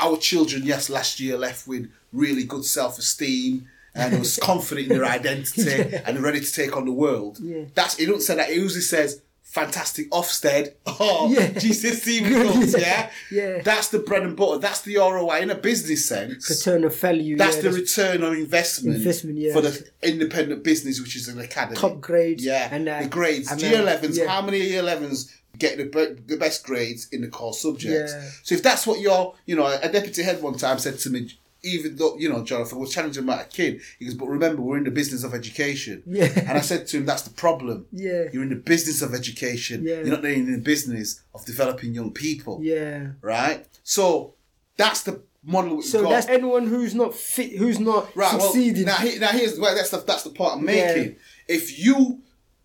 our 0.00 0.16
children, 0.16 0.62
yes, 0.64 0.90
last 0.90 1.20
year 1.20 1.36
left 1.38 1.66
with 1.66 1.90
really 2.12 2.44
good 2.44 2.64
self 2.64 2.98
esteem 2.98 3.66
and 3.94 4.18
was 4.18 4.36
confident 4.42 4.90
in 4.90 4.98
their 4.98 5.06
identity 5.06 5.96
and 6.04 6.18
ready 6.20 6.40
to 6.40 6.52
take 6.52 6.76
on 6.76 6.84
the 6.84 6.92
world. 6.92 7.38
Yeah. 7.40 7.64
That's 7.74 7.98
it. 7.98 8.06
Doesn't 8.06 8.22
say 8.22 8.34
that. 8.36 8.50
It 8.50 8.56
usually 8.56 8.80
says 8.80 9.22
fantastic 9.42 10.10
Ofsted. 10.10 10.74
Oh, 10.86 11.28
Yeah. 11.30 11.50
GCSE 11.50 12.28
results. 12.28 12.76
yeah. 12.80 13.10
Yeah. 13.30 13.62
That's 13.62 13.88
the 13.88 14.00
bread 14.00 14.22
and 14.24 14.36
butter. 14.36 14.58
That's 14.58 14.80
the 14.82 14.96
ROI 14.96 15.40
in 15.42 15.50
a 15.50 15.54
business 15.54 16.06
sense. 16.08 16.50
Return 16.50 16.82
of 16.84 16.96
value. 16.98 17.36
That's 17.36 17.56
yeah, 17.56 17.62
the 17.62 17.70
return 17.72 18.24
on 18.24 18.34
investment, 18.34 18.96
Investment, 18.96 19.38
yeah. 19.38 19.52
for 19.52 19.60
the 19.60 19.86
independent 20.02 20.64
business, 20.64 21.00
which 21.00 21.14
is 21.14 21.28
an 21.28 21.38
academy. 21.38 21.76
top 21.76 22.00
grades. 22.00 22.44
Yeah, 22.44 22.68
And 22.72 22.88
uh, 22.88 23.02
the 23.02 23.08
grades. 23.08 23.50
I 23.50 23.56
mean, 23.56 23.70
Year 23.70 23.78
11s, 23.82 24.18
yeah. 24.18 24.26
how 24.26 24.42
many 24.42 24.58
year 24.60 24.82
11s 24.82 25.32
get 25.58 25.76
the, 25.78 25.84
be- 25.84 26.20
the 26.26 26.36
best 26.36 26.64
grades 26.64 27.08
in 27.10 27.20
the 27.22 27.28
core 27.28 27.54
subjects? 27.54 28.12
Yeah. 28.12 28.30
So 28.42 28.54
if 28.54 28.62
that's 28.62 28.86
what 28.86 29.00
your, 29.00 29.34
you 29.46 29.56
know, 29.56 29.66
a 29.66 29.88
deputy 29.90 30.22
head 30.22 30.42
one 30.42 30.56
time 30.56 30.78
said 30.78 30.98
to 31.00 31.10
me, 31.10 31.30
even 31.62 31.96
though, 31.96 32.16
you 32.18 32.28
know, 32.28 32.44
Jonathan 32.44 32.78
was 32.78 32.92
challenging 32.92 33.24
about 33.24 33.40
a 33.46 33.48
kid, 33.48 33.80
he 33.98 34.04
goes, 34.04 34.14
but 34.14 34.26
remember, 34.28 34.60
we're 34.60 34.76
in 34.76 34.84
the 34.84 34.90
business 34.90 35.24
of 35.24 35.32
education. 35.32 36.02
Yeah. 36.06 36.28
And 36.36 36.58
I 36.58 36.60
said 36.60 36.86
to 36.88 36.98
him, 36.98 37.06
that's 37.06 37.22
the 37.22 37.30
problem. 37.30 37.86
Yeah. 37.90 38.24
You're 38.32 38.42
in 38.42 38.50
the 38.50 38.56
business 38.56 39.00
of 39.00 39.14
education. 39.14 39.82
Yeah. 39.82 40.00
You're 40.00 40.08
not 40.16 40.24
in 40.26 40.52
the 40.52 40.58
business 40.58 41.22
of 41.34 41.44
developing 41.46 41.94
young 41.94 42.10
people. 42.12 42.58
Yeah. 42.62 43.12
Right? 43.22 43.66
So 43.82 44.34
that's 44.76 45.04
the 45.04 45.22
model 45.42 45.76
we've 45.76 45.84
So 45.86 46.02
got. 46.02 46.10
that's 46.10 46.26
anyone 46.28 46.66
who's 46.66 46.94
not 46.94 47.14
fit, 47.14 47.56
who's 47.56 47.78
not 47.80 48.14
Right. 48.14 48.30
succeeding. 48.40 48.84
Well, 48.84 48.98
now, 49.02 49.10
now 49.20 49.28
here's 49.28 49.58
well, 49.58 49.74
that's 49.74 49.90
the 49.90 49.98
that's 49.98 50.22
the 50.24 50.30
point 50.30 50.54
I'm 50.56 50.68
Yeah. 50.68 50.94
making. 50.94 51.16
If 51.48 51.78
you, 51.78 52.20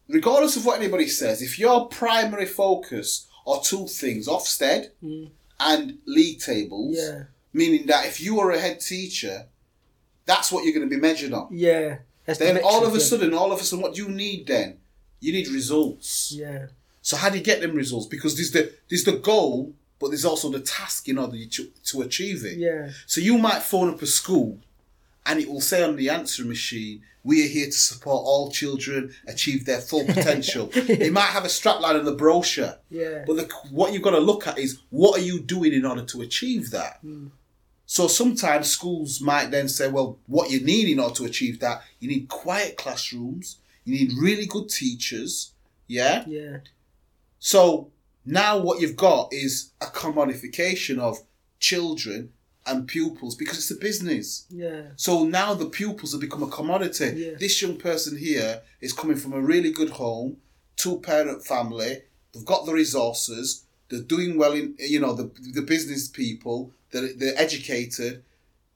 regardless 0.10 0.56
of 0.58 0.65
what 0.65 0.80
anybody 0.80 1.08
says, 1.08 1.41
if 1.41 1.58
your 1.60 1.88
primary 1.88 2.45
focus 2.45 3.28
are 3.48 3.62
two 3.63 3.88
things, 3.88 4.28
Ofsted 4.28 4.89
and 5.60 5.98
league 6.06 6.39
tables, 6.39 6.98
Mm. 6.98 7.00
Yeah. 7.00 7.24
meaning 7.54 7.86
that 7.88 8.06
if 8.08 8.19
you 8.22 8.39
are 8.39 8.52
a 8.52 8.60
head 8.60 8.80
teacher, 8.82 9.48
that's 10.26 10.52
what 10.52 10.63
you're 10.63 10.74
going 10.74 10.88
to 10.89 10.95
be 10.95 11.02
measured 11.02 11.34
on. 11.34 11.48
yeah. 11.52 12.00
That's 12.26 12.38
the 12.38 12.45
Then 12.45 12.62
all 12.63 12.86
of 12.86 12.93
a 12.93 13.00
sudden, 13.00 13.34
all 13.34 13.52
of 13.52 13.60
a 13.60 13.63
sudden, 13.63 13.82
what 13.82 13.95
do 13.95 14.04
you 14.04 14.10
need 14.10 14.45
then? 14.45 14.78
You 15.19 15.32
need 15.34 15.48
results. 15.48 16.32
Yeah. 16.36 16.67
So 17.02 17.17
how 17.17 17.30
do 17.32 17.38
you 17.39 17.43
get 17.43 17.60
them 17.62 17.74
results? 17.74 18.06
Because 18.06 18.36
there's 18.36 18.52
the 18.52 18.72
there's 18.88 19.04
the 19.04 19.13
goal, 19.17 19.74
but 20.00 20.10
there's 20.10 20.26
also 20.26 20.50
the 20.52 20.60
task 20.60 21.10
in 21.10 21.17
order 21.17 21.38
to, 21.43 21.67
to 21.86 22.02
achieve 22.04 22.45
it. 22.45 22.58
Yeah. 22.60 22.91
So 23.08 23.19
you 23.19 23.39
might 23.39 23.63
phone 23.63 23.89
up 23.89 24.02
a 24.04 24.06
school 24.06 24.60
and 25.30 25.39
it 25.39 25.48
will 25.48 25.62
say 25.62 25.84
on 25.84 25.96
the 25.96 26.10
answer 26.10 26.44
machine, 26.44 27.04
we 27.24 27.46
are 27.46 27.48
here 27.48 27.68
to 27.68 27.72
support 27.72 28.24
all 28.26 28.50
children 28.50 29.13
achieve 29.28 29.63
their 29.63 29.80
full 29.80 30.04
potential. 30.13 30.72
it 30.74 31.13
might 31.13 31.28
have 31.28 31.46
a 31.46 31.50
strapline 31.50 32.00
on 32.00 32.04
the 32.04 32.13
brochure. 32.13 32.80
Yeah. 32.89 33.26
But 33.28 33.36
the, 33.36 33.54
what 33.70 33.94
you've 33.94 34.02
got 34.02 34.12
to 34.12 34.20
look 34.20 34.48
at 34.48 34.58
is 34.58 34.80
what 34.89 35.20
are 35.20 35.24
you 35.24 35.39
doing 35.39 35.72
in 35.72 35.86
order 35.86 36.04
to 36.04 36.22
achieve 36.22 36.72
that? 36.72 36.98
Hmm. 37.02 37.28
So 37.86 38.08
sometimes 38.08 38.72
schools 38.72 39.22
might 39.22 39.52
then 39.52 39.68
say, 39.68 39.88
well, 39.88 40.18
what 40.26 40.50
you 40.50 40.62
need 40.65 40.89
in 40.89 41.00
order 41.00 41.13
to 41.15 41.26
achieve 41.26 41.60
that, 41.60 41.84
you 42.00 42.10
need 42.10 42.28
quiet 42.28 42.76
classrooms, 42.76 43.58
you 43.86 44.00
need 44.00 44.18
really 44.20 44.48
good 44.48 44.70
teachers, 44.70 45.52
yeah? 45.88 46.24
Yeah. 46.26 46.58
So 47.38 47.92
now 48.26 48.58
what 48.58 48.82
you've 48.82 48.96
got 48.96 49.32
is 49.32 49.74
a 49.80 49.86
commodification 49.86 50.98
of 50.98 51.20
children 51.60 52.34
and 52.65 52.88
pupils 52.88 53.36
because 53.36 53.58
it's 53.58 53.72
a 53.72 53.76
business. 53.76 54.45
Yeah. 54.50 54.84
So 54.95 55.26
now 55.26 55.54
the 55.54 55.65
pupils 55.65 56.12
have 56.12 56.22
become 56.22 56.43
a 56.43 56.48
commodity. 56.48 57.13
Yeah. 57.15 57.32
This 57.39 57.62
young 57.62 57.78
person 57.78 58.17
here 58.17 58.62
is 58.82 58.93
coming 58.93 59.17
from 59.17 59.34
a 59.34 59.41
really 59.41 59.72
good 59.72 59.91
home, 59.91 60.38
two 60.76 61.00
parent 61.00 61.45
family. 61.45 62.04
They've 62.34 62.45
got 62.45 62.65
the 62.65 62.74
resources. 62.74 63.65
They're 63.89 64.02
doing 64.02 64.38
well 64.38 64.54
in 64.54 64.76
you 64.78 65.00
know 65.00 65.13
the 65.13 65.32
the 65.54 65.63
business 65.63 66.08
people. 66.08 66.72
They're, 66.91 67.13
they're 67.13 67.39
educated. 67.39 68.24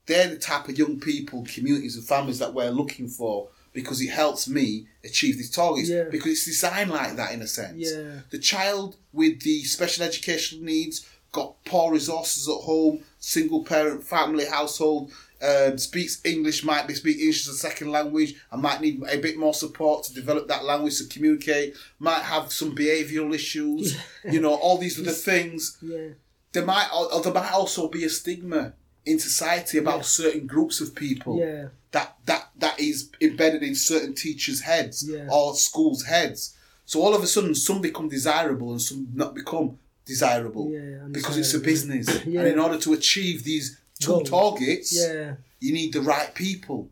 They're 0.06 0.28
the 0.28 0.38
type 0.38 0.68
of 0.68 0.78
young 0.78 1.00
people, 1.00 1.46
communities, 1.46 1.96
and 1.96 2.06
families 2.06 2.40
that 2.40 2.54
we're 2.54 2.70
looking 2.72 3.08
for 3.08 3.50
because 3.74 4.02
it 4.02 4.10
helps 4.10 4.48
me 4.48 4.88
achieve 5.04 5.38
these 5.38 5.50
targets. 5.50 5.90
Yeah. 5.90 6.04
Because 6.10 6.34
it's 6.34 6.46
designed 6.46 6.92
like 6.92 7.16
that 7.16 7.34
in 7.34 7.42
a 7.42 7.48
sense. 7.48 7.92
Yeah. 7.92 8.22
The 8.30 8.40
child 8.40 8.98
with 9.12 9.42
the 9.42 9.64
special 9.64 10.04
educational 10.04 10.64
needs 10.64 11.08
got 11.32 11.56
poor 11.66 11.92
resources 11.92 12.48
at 12.48 12.62
home, 12.62 13.04
single 13.26 13.64
parent 13.64 14.04
family 14.04 14.46
household, 14.46 15.10
um, 15.42 15.78
speaks 15.78 16.20
English, 16.26 16.64
might 16.64 16.88
be 16.88 16.94
speak 16.94 17.18
English 17.20 17.48
as 17.48 17.56
a 17.56 17.58
second 17.58 17.90
language, 17.90 18.36
and 18.52 18.62
might 18.62 18.82
need 18.82 19.02
a 19.10 19.18
bit 19.18 19.38
more 19.38 19.54
support 19.54 20.04
to 20.04 20.14
develop 20.14 20.48
that 20.50 20.66
language 20.66 20.98
to 20.98 21.06
communicate. 21.08 21.74
Might 22.00 22.22
have 22.24 22.52
some 22.52 22.76
behavioural 22.76 23.34
issues, 23.34 23.98
you 24.30 24.42
know, 24.42 24.54
all 24.54 24.78
these 24.78 25.00
other 25.00 25.12
things. 25.12 25.78
Yeah. 25.82 26.10
There 26.52 26.66
might, 26.66 26.90
or 26.94 27.22
there 27.22 27.34
might 27.34 27.52
also 27.54 27.88
be 27.88 28.04
a 28.04 28.10
stigma 28.10 28.74
in 29.06 29.20
society 29.20 29.78
about 29.78 29.98
Yeah. 30.00 30.02
certain 30.22 30.46
groups 30.48 30.82
of 30.82 30.94
people 30.94 31.40
Yeah. 31.40 31.70
that 31.92 32.18
that 32.26 32.50
that 32.60 32.80
is 32.80 33.10
embedded 33.22 33.64
in 33.64 33.76
certain 33.76 34.14
teachers' 34.14 34.62
heads 34.62 35.04
Yeah. 35.08 35.28
or 35.32 35.56
schools' 35.56 36.04
heads. 36.04 36.54
So 36.86 37.02
all 37.02 37.16
of 37.16 37.24
a 37.24 37.28
sudden, 37.28 37.56
some 37.56 37.80
become 37.82 38.10
desirable 38.10 38.72
and 38.72 38.82
some 38.82 39.08
not 39.14 39.34
become 39.34 39.80
desirable 40.06 40.70
Yeah, 40.72 41.08
because 41.12 41.38
it's 41.38 41.54
a 41.54 41.60
business. 41.60 42.08
Yeah. 42.26 42.40
And 42.42 42.48
in 42.50 42.60
order 42.60 42.78
to 42.80 42.94
achieve 42.94 43.44
these 43.44 43.80
two 44.00 44.08
Goals. 44.12 44.30
targets, 44.30 44.94
Yeah. 44.96 45.36
you 45.60 45.74
need 45.74 45.94
the 45.94 46.02
right 46.02 46.34
people. 46.36 46.90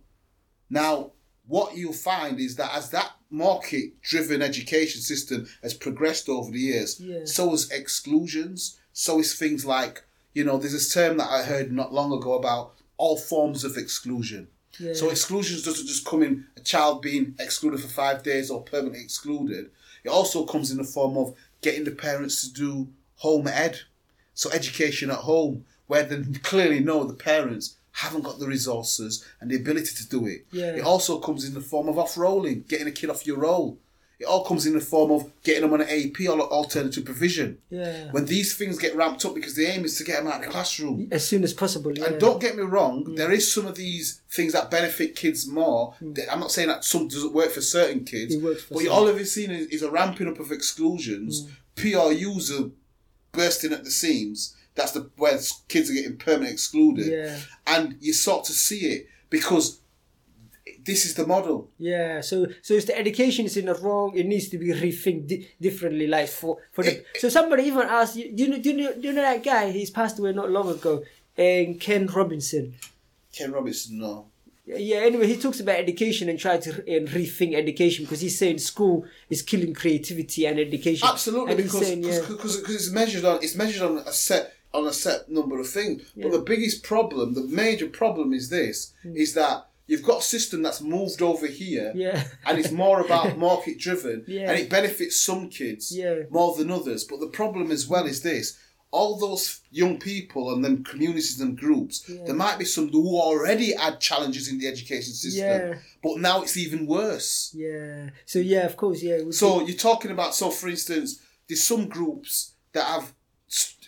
Now, 0.70 1.12
what 1.48 1.76
you'll 1.76 1.94
find 1.94 2.40
is 2.40 2.56
that 2.56 2.74
as 2.74 2.90
that 2.92 3.12
market-driven 3.30 4.42
education 4.42 5.02
system 5.02 5.48
has 5.62 5.74
progressed 5.74 6.30
over 6.30 6.52
the 6.52 6.60
years, 6.60 7.00
Yeah. 7.00 7.26
so 7.26 7.50
has 7.52 7.70
exclusions. 7.72 8.78
So 8.94 9.20
is 9.20 9.34
things 9.36 9.66
like 9.66 10.04
you 10.34 10.46
know, 10.46 10.58
there's 10.58 10.72
this 10.72 10.94
term 10.94 11.18
that 11.18 11.30
I 11.30 11.44
heard 11.44 11.74
not 11.74 11.94
long 11.94 12.14
ago 12.14 12.36
about 12.36 12.72
all 12.96 13.18
forms 13.18 13.66
of 13.66 13.76
exclusion. 13.76 14.48
Yeah. 14.80 14.94
So 14.94 15.10
exclusions 15.10 15.64
doesn't 15.64 15.88
just 15.88 16.06
come 16.06 16.24
in 16.24 16.46
a 16.56 16.62
child 16.62 17.02
being 17.02 17.36
excluded 17.38 17.82
for 17.82 17.90
five 17.90 18.24
days 18.24 18.50
or 18.50 18.62
permanently 18.64 19.02
excluded. 19.02 19.72
It 20.06 20.10
also 20.10 20.46
comes 20.46 20.72
in 20.72 20.78
the 20.78 20.86
form 20.86 21.18
of 21.18 21.36
getting 21.62 21.84
the 21.84 21.92
parents 21.92 22.48
to 22.48 22.54
do 22.54 22.88
home 23.22 23.48
ed, 23.48 23.80
so 24.34 24.50
education 24.52 25.10
at 25.12 25.18
home, 25.18 25.66
where 25.88 26.04
they 26.04 26.22
clearly 26.44 26.80
know 26.80 27.04
the 27.04 27.14
parents 27.14 27.78
haven't 27.94 28.24
got 28.24 28.40
the 28.40 28.48
resources 28.48 29.26
and 29.40 29.52
the 29.52 29.56
ability 29.56 29.94
to 29.96 30.08
do 30.08 30.26
it. 30.26 30.46
Yeah. 30.52 30.76
It 30.76 30.82
also 30.86 31.20
comes 31.20 31.44
in 31.46 31.54
the 31.54 31.62
form 31.62 31.88
of 31.90 31.98
off 32.00 32.18
rolling, 32.18 32.64
getting 32.68 32.88
a 32.88 32.92
kid 32.92 33.10
off 33.10 33.28
your 33.28 33.38
roll. 33.40 33.78
It 34.18 34.26
all 34.28 34.46
comes 34.46 34.68
in 34.68 34.74
the 34.74 34.80
form 34.80 35.10
of 35.12 35.32
getting 35.44 35.64
them 35.64 35.74
on 35.74 35.82
an 35.82 35.90
AP 35.90 36.30
or 36.30 36.40
alternative 36.42 37.04
provision. 37.04 37.58
Yeah. 37.72 38.12
When 38.12 38.26
these 38.26 38.56
things 38.56 38.78
get 38.78 38.96
ramped 38.96 39.26
up, 39.26 39.34
because 39.34 39.56
the 39.56 39.66
aim 39.66 39.84
is 39.84 39.98
to 39.98 40.04
get 40.04 40.18
them 40.18 40.28
out 40.28 40.40
of 40.40 40.46
the 40.46 40.52
classroom. 40.52 41.08
As 41.12 41.28
soon 41.28 41.44
as 41.44 41.54
possible. 41.54 41.92
Yeah. 41.98 42.06
And 42.06 42.20
don't 42.20 42.40
get 42.40 42.56
me 42.56 42.62
wrong, 42.64 43.04
Mm. 43.04 43.18
there 43.18 43.32
is 43.32 43.52
some 43.52 43.66
of 43.66 43.76
these 43.76 44.22
things 44.30 44.54
that 44.54 44.70
benefit 44.72 45.16
kids 45.16 45.48
more. 45.48 45.96
I'm 46.00 46.40
not 46.40 46.52
saying 46.52 46.68
that 46.70 46.86
some 46.86 47.08
doesn't 47.08 47.34
work 47.34 47.50
for 47.52 47.62
certain 47.62 48.04
kids, 48.06 48.36
It 48.36 48.44
works 48.44 48.62
for 48.64 48.76
but 48.76 48.84
some. 48.84 48.94
all 48.94 49.08
of 49.08 49.18
you've 49.20 49.28
seen 49.28 49.50
is, 49.52 49.66
is 49.68 49.82
a 49.82 49.90
ramping 49.92 50.28
up 50.28 50.40
of 50.40 50.52
exclusions. 50.52 51.42
Mm. 51.44 51.50
PRUs 51.76 52.52
are 52.52 52.70
bursting 53.32 53.74
at 53.74 53.84
the 53.84 53.92
seams. 53.92 54.56
That's 54.76 54.92
the 54.94 55.10
where 55.18 55.38
kids 55.68 55.90
are 55.90 55.94
getting 55.94 56.18
permanently 56.18 56.54
excluded, 56.54 57.08
Yeah. 57.08 57.38
and 57.68 57.98
you 58.00 58.14
start 58.14 58.46
to 58.46 58.54
see 58.54 58.80
it 58.94 59.08
because 59.30 59.80
this 60.86 61.06
is 61.06 61.14
the 61.16 61.28
model. 61.28 61.70
Yeah, 61.78 62.22
so 62.22 62.48
so 62.62 62.74
it's 62.76 62.86
the 62.86 62.98
education 62.98 63.46
is 63.46 63.58
in 63.58 63.66
the 63.66 63.76
wrong. 63.76 64.16
It 64.18 64.26
needs 64.26 64.48
to 64.50 64.58
be 64.58 64.68
rethink 64.68 65.28
di- 65.28 65.48
differently. 65.60 66.08
Like 66.08 66.30
for 66.30 66.58
for 66.72 66.84
the 66.86 67.04
so 67.20 67.28
somebody 67.30 67.64
even 67.64 67.82
asked 67.84 68.16
you, 68.16 68.32
do 68.32 68.44
you 68.44 68.50
know 68.50 68.60
do 68.60 68.70
you 68.72 68.78
know 68.78 68.94
do 68.94 69.08
you 69.10 69.14
know 69.14 69.22
that 69.22 69.44
guy? 69.44 69.72
He's 69.72 69.90
passed 69.92 70.18
away 70.20 70.32
not 70.34 70.50
long 70.50 70.70
ago. 70.70 71.04
And 71.38 71.80
Ken 71.80 72.08
Robinson. 72.08 72.76
Ken 73.34 73.52
Robinson, 73.52 74.00
no. 74.00 74.31
Yeah. 74.66 74.98
Anyway, 74.98 75.28
he 75.28 75.38
talks 75.38 75.60
about 75.60 75.76
education 75.76 76.30
and 76.30 76.40
try 76.40 76.58
to 76.58 76.72
re- 76.72 76.98
and 76.98 77.08
rethink 77.08 77.56
education 77.56 78.06
because 78.06 78.22
he's 78.22 78.38
saying 78.38 78.60
school 78.60 79.06
is 79.30 79.42
killing 79.42 79.74
creativity 79.74 80.46
and 80.46 80.60
education. 80.60 81.08
Absolutely, 81.08 81.54
And 81.54 81.64
because 81.64 81.88
saying, 81.88 82.04
yeah, 82.04 82.20
because 82.28 82.58
because 82.58 82.76
it's 82.76 82.92
measured 82.92 83.26
on 83.26 83.38
it's 83.42 83.56
measured 83.56 83.82
on 83.82 83.98
a 84.00 84.14
set 84.14 84.54
on 84.74 84.88
a 84.88 84.94
set 84.94 85.30
number 85.30 85.60
of 85.60 85.68
things. 85.68 86.04
Yeah. 86.16 86.24
But 86.24 86.32
the 86.34 86.44
biggest 86.44 86.84
problem, 86.84 87.34
the 87.34 87.44
major 87.44 87.88
problem, 87.88 88.34
is 88.34 88.50
this: 88.50 88.94
hmm. 89.04 89.16
is 89.16 89.34
that 89.34 89.68
you've 89.88 90.04
got 90.04 90.20
a 90.20 90.24
system 90.24 90.62
that's 90.62 90.82
moved 90.82 91.22
over 91.22 91.48
here, 91.48 91.92
yeah, 91.96 92.24
and 92.46 92.60
it's 92.60 92.72
more 92.72 93.02
about 93.02 93.38
market 93.50 93.80
driven, 93.80 94.24
and 94.28 94.60
it 94.60 94.70
benefits 94.70 95.20
some 95.20 95.50
kids 95.50 95.98
more 96.30 96.56
than 96.56 96.72
others. 96.72 97.04
But 97.04 97.20
the 97.20 97.28
problem 97.28 97.72
as 97.72 97.88
well 97.88 98.06
is 98.06 98.22
this. 98.22 98.58
All 98.92 99.18
those 99.18 99.62
young 99.72 100.00
people 100.00 100.54
and 100.54 100.64
then 100.66 100.84
communities 100.84 101.40
and 101.40 101.58
groups, 101.58 102.04
Yeah. 102.10 102.26
there 102.26 102.36
might 102.36 102.60
be 102.60 102.66
some 102.66 102.90
who 102.90 103.16
already 103.18 103.74
had 103.74 104.02
challenges 104.02 104.50
in 104.50 104.60
the 104.60 104.68
education 104.68 105.14
system, 105.14 105.46
Yeah. 105.48 105.80
but 106.04 106.20
now 106.20 106.42
it's 106.44 106.58
even 106.58 106.86
worse. 106.86 107.52
yeah. 107.54 108.10
So 108.26 108.40
yeah, 108.40 108.66
of 108.66 108.76
course, 108.76 109.02
yeah. 109.02 109.20
So 109.32 109.66
you're 109.66 109.78
talking 109.78 110.12
about, 110.12 110.36
so 110.36 110.52
for 110.52 110.68
instance, 110.68 111.22
there's 111.48 111.64
some 111.64 111.88
groups 111.88 112.52
that 112.74 112.84
have, 112.84 113.14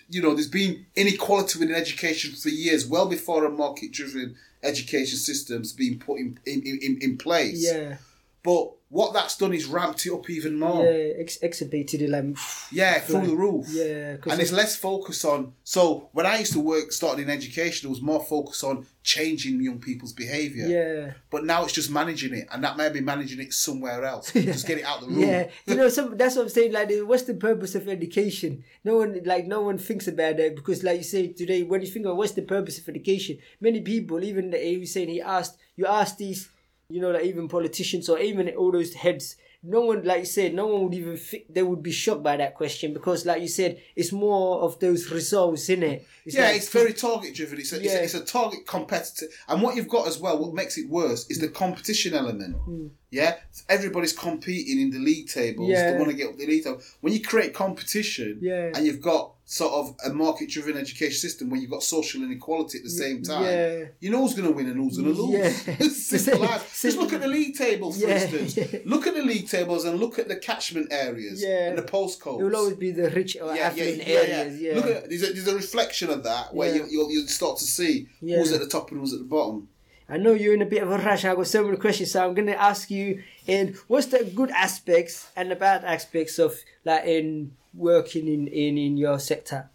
you 0.09 0.21
know, 0.21 0.33
there's 0.33 0.47
been 0.49 0.85
inequality 0.95 1.59
within 1.59 1.75
education 1.75 2.33
for 2.35 2.49
years, 2.49 2.85
well 2.87 3.05
before 3.07 3.43
a 3.45 3.49
market-driven 3.51 4.35
education 4.63 5.17
system's 5.17 5.73
been 5.73 5.99
put 5.99 6.17
in 6.19 6.39
in, 6.45 6.61
in, 6.65 6.97
in 7.01 7.17
place. 7.17 7.61
yeah, 7.61 7.97
But 8.41 8.71
what 8.93 9.11
that's 9.13 9.35
done 9.37 9.53
is 9.53 9.65
ramped 9.65 10.05
it 10.05 10.13
up 10.13 10.29
even 10.29 10.59
more. 10.59 10.83
yeah, 10.85 11.13
ex- 11.17 11.37
exacerbated 11.41 12.01
it 12.03 12.09
like 12.11 12.37
Yeah, 12.71 12.99
through 12.99 13.25
the 13.27 13.35
roof. 13.35 13.65
Yeah, 13.71 14.17
And 14.31 14.39
it's 14.39 14.51
less 14.51 14.75
focus 14.75 15.25
on. 15.25 15.53
So 15.63 16.09
when 16.13 16.27
I 16.27 16.37
used 16.39 16.53
to 16.53 16.59
work, 16.59 16.91
starting 16.91 17.23
in 17.25 17.31
education, 17.31 17.87
it 17.87 17.89
was 17.89 18.01
more 18.01 18.23
focus 18.23 18.63
on 18.63 18.85
changing 19.01 19.59
young 19.61 19.79
people's 19.79 20.13
behaviour. 20.13 20.67
yeah. 20.67 21.13
But 21.31 21.43
now 21.43 21.63
it's 21.63 21.73
just 21.73 21.89
managing 21.89 22.33
it, 22.35 22.47
and 22.51 22.63
that 22.63 22.77
may 22.77 22.89
be 22.89 23.01
managing 23.01 23.39
it 23.39 23.51
somewhere 23.53 24.05
else. 24.05 24.31
Just 24.53 24.67
get 24.67 24.77
it 24.77 24.85
out 24.85 25.01
the 25.01 25.07
room. 25.07 25.19
Yeah, 25.19 25.49
you 25.65 25.75
know, 25.75 25.89
some 25.89 26.15
that's 26.15 26.35
what 26.35 26.43
I'm 26.43 26.49
saying. 26.49 26.71
Like, 26.71 26.89
what's 27.09 27.23
the 27.23 27.33
purpose 27.33 27.73
of 27.75 27.87
education? 27.89 28.63
No 28.83 28.97
one, 28.97 29.21
like, 29.25 29.47
no 29.47 29.61
one 29.61 29.77
thinks 29.79 30.07
about 30.07 30.37
that 30.37 30.55
because, 30.55 30.83
like 30.83 30.97
you 30.99 31.03
say 31.03 31.27
today, 31.29 31.63
when 31.63 31.81
you 31.81 31.87
think 31.87 32.05
of 32.05 32.15
what's 32.15 32.33
the 32.33 32.43
purpose 32.43 32.77
of 32.77 32.87
education, 32.87 33.39
many 33.59 33.81
people, 33.81 34.23
even 34.23 34.51
the, 34.51 34.57
he 34.59 34.77
was 34.77 34.93
saying 34.93 35.09
he 35.09 35.19
asked, 35.21 35.57
you 35.75 35.85
ask 35.87 36.17
these, 36.17 36.47
you 36.89 37.01
know, 37.01 37.11
like 37.11 37.23
even 37.25 37.47
politicians 37.47 38.09
or 38.09 38.19
even 38.19 38.49
all 38.49 38.71
those 38.71 38.93
heads. 38.93 39.35
No 39.65 39.79
one, 39.79 40.03
like 40.03 40.19
you 40.19 40.25
said, 40.25 40.53
no 40.53 40.67
one 40.67 40.83
would 40.83 40.93
even 40.93 41.15
think 41.15 41.45
they 41.53 41.63
would 41.63 41.81
be 41.81 41.91
shocked 41.93 42.21
by 42.21 42.35
that 42.35 42.53
question 42.53 42.93
because, 42.93 43.25
like 43.25 43.41
you 43.41 43.47
said, 43.47 43.79
it's 43.95 44.11
more 44.11 44.59
of 44.61 44.77
those 44.79 45.09
results 45.09 45.69
in 45.69 45.83
it. 45.83 46.05
yeah, 46.25 46.47
like- 46.47 46.57
it's 46.57 46.67
very 46.69 46.91
target 46.91 47.33
driven. 47.33 47.59
It's 47.59 47.71
a, 47.71 47.77
it's, 47.77 47.85
Yeah. 47.85 47.99
a, 47.99 48.03
it's 48.03 48.13
a 48.13 48.25
target 48.25 48.67
competitor. 48.67 49.27
And 49.47 49.61
what 49.61 49.77
you've 49.77 49.87
got 49.87 50.05
as 50.05 50.19
well, 50.19 50.37
what 50.37 50.53
makes 50.53 50.77
it 50.77 50.89
worse, 50.89 51.29
is 51.29 51.39
the 51.39 51.47
competition 51.47 52.13
element. 52.13 52.57
Hmm. 52.57 52.87
Yeah, 53.13 53.35
everybody's 53.69 54.13
competing 54.13 54.79
in 54.81 54.89
the 54.89 54.99
league 54.99 55.27
tables. 55.29 55.69
Yeah. 55.69 55.91
They 55.91 55.97
want 55.97 56.09
to 56.09 56.17
get 56.17 56.29
up 56.29 56.37
the 56.37 56.47
league 56.47 56.63
table. 56.63 56.81
When 57.01 57.13
you 57.13 57.21
create 57.21 57.53
competition, 57.53 58.39
Yeah. 58.41 58.71
and 58.73 58.85
you've 58.85 59.01
got 59.01 59.31
sort 59.45 59.73
of 59.73 59.95
a 60.05 60.13
market 60.13 60.49
driven 60.49 60.77
education 60.77 61.17
system 61.17 61.49
where 61.49 61.59
you've 61.59 61.69
got 61.69 61.83
social 61.83 62.23
inequality 62.23 62.77
at 62.79 62.83
the 62.85 62.89
same 62.89 63.21
time, 63.21 63.43
Yeah. 63.43 63.85
you 63.99 64.09
know 64.09 64.21
who's 64.21 64.33
going 64.33 64.47
to 64.47 64.53
win 64.53 64.67
and 64.67 64.77
who's 64.77 64.97
going 64.97 65.13
to 65.13 65.21
lose. 65.21 65.67
Yeah. 65.67 65.75
Simple. 65.89 66.47
Just 66.81 66.97
look 66.97 67.13
at 67.13 67.21
the 67.21 67.27
league 67.27 67.55
tables, 67.55 68.01
for 68.01 68.07
Yeah, 68.07 68.21
instance. 68.23 68.57
yeah. 68.73 68.79
Look 68.85 69.05
at 69.05 69.13
the 69.15 69.21
league 69.21 69.47
tables 69.47 69.85
and 69.85 69.99
look 69.99 70.17
at 70.17 70.27
the 70.27 70.37
catchment 70.37 70.87
areas 70.91 71.43
Yeah. 71.43 71.67
and 71.69 71.77
the 71.77 71.83
postcodes. 71.83 72.39
it 72.39 72.43
will 72.45 72.55
always 72.55 72.77
be 72.77 72.91
the 72.91 73.09
rich 73.11 73.37
or 73.39 73.51
affluent 73.55 74.07
areas. 74.07 74.59
Yeah, 74.59 74.75
Look 74.75 74.85
at 74.85 75.09
there's 75.09 75.23
a, 75.23 75.33
there's 75.33 75.47
a 75.47 75.55
reflection 75.55 76.09
of 76.09 76.23
that 76.23 76.53
where 76.55 76.69
Yeah. 76.69 76.83
you 76.85 76.87
you'll, 76.89 77.11
you'll 77.11 77.27
start 77.27 77.57
to 77.59 77.65
see 77.65 78.07
Yeah. 78.21 78.37
who's 78.37 78.53
at 78.53 78.61
the 78.61 78.67
top 78.67 78.91
and 78.91 78.99
who's 79.01 79.13
at 79.13 79.19
the 79.19 79.25
bottom. 79.25 79.67
I 80.09 80.17
know 80.17 80.33
you're 80.33 80.53
in 80.53 80.61
a 80.61 80.65
bit 80.65 80.83
of 80.83 80.91
a 80.91 80.97
rush. 80.97 81.25
I've 81.25 81.37
got 81.37 81.47
so 81.47 81.63
many 81.63 81.77
questions, 81.77 82.11
so 82.11 82.25
I'm 82.25 82.33
gonna 82.33 82.51
ask 82.51 82.91
you 82.91 83.23
in 83.47 83.75
what's 83.87 84.07
the 84.07 84.23
good 84.35 84.51
aspects 84.51 85.29
and 85.35 85.49
the 85.51 85.55
bad 85.55 85.83
aspects 85.83 86.39
of 86.39 86.55
like 86.85 87.05
in 87.05 87.53
working 87.73 88.27
in 88.27 88.47
in, 88.47 88.77
in 88.77 88.97
your 88.97 89.19
sector. 89.19 89.69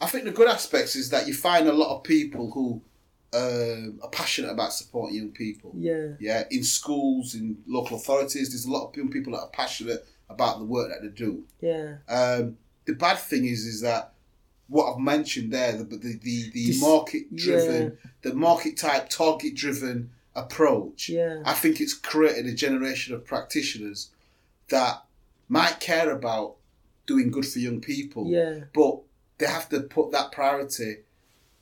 I 0.00 0.06
think 0.06 0.24
the 0.24 0.30
good 0.32 0.48
aspects 0.48 0.96
is 0.96 1.10
that 1.10 1.26
you 1.26 1.34
find 1.34 1.68
a 1.68 1.72
lot 1.72 1.96
of 1.96 2.02
people 2.02 2.50
who 2.50 2.80
um 3.34 3.98
are 4.02 4.10
passionate 4.10 4.50
about 4.50 4.72
supporting 4.72 5.16
young 5.16 5.30
people. 5.30 5.72
Yeah, 5.76 6.08
Yeah, 6.20 6.44
in 6.50 6.62
schools, 6.64 7.34
in 7.34 7.58
local 7.66 7.96
authorities, 7.96 8.50
there's 8.50 8.66
a 8.66 8.70
lot 8.70 8.88
of 8.88 8.96
young 8.96 9.10
people 9.10 9.32
that 9.32 9.40
are 9.40 9.48
passionate 9.50 10.06
about 10.28 10.58
the 10.58 10.64
work 10.64 10.90
that 10.90 11.02
they 11.02 11.08
do. 11.08 11.44
yeah, 11.60 11.96
Um, 12.08 12.56
the 12.86 12.94
bad 12.94 13.18
thing 13.18 13.44
is, 13.44 13.64
is 13.66 13.80
that 13.82 14.12
what 14.72 14.90
I've 14.90 14.98
mentioned 15.00 15.52
there, 15.52 15.72
the 15.72 15.84
the 15.84 16.18
the, 16.22 16.50
the 16.50 16.78
market 16.80 17.24
driven, 17.36 17.98
the 18.22 18.34
market 18.34 18.76
type, 18.76 19.08
target 19.08 19.54
driven 19.54 20.10
approach. 20.34 21.08
Yeah. 21.08 21.42
I 21.44 21.52
think 21.52 21.80
it's 21.80 21.92
created 21.94 22.46
a 22.46 22.54
generation 22.54 23.14
of 23.14 23.24
practitioners 23.24 24.10
that 24.68 25.04
might 25.48 25.78
care 25.78 26.10
about 26.10 26.56
doing 27.06 27.30
good 27.30 27.46
for 27.46 27.58
young 27.58 27.80
people. 27.80 28.26
Yeah. 28.26 28.60
But 28.72 29.00
they 29.38 29.46
have 29.46 29.68
to 29.68 29.80
put 29.80 30.10
that 30.12 30.32
priority 30.32 30.98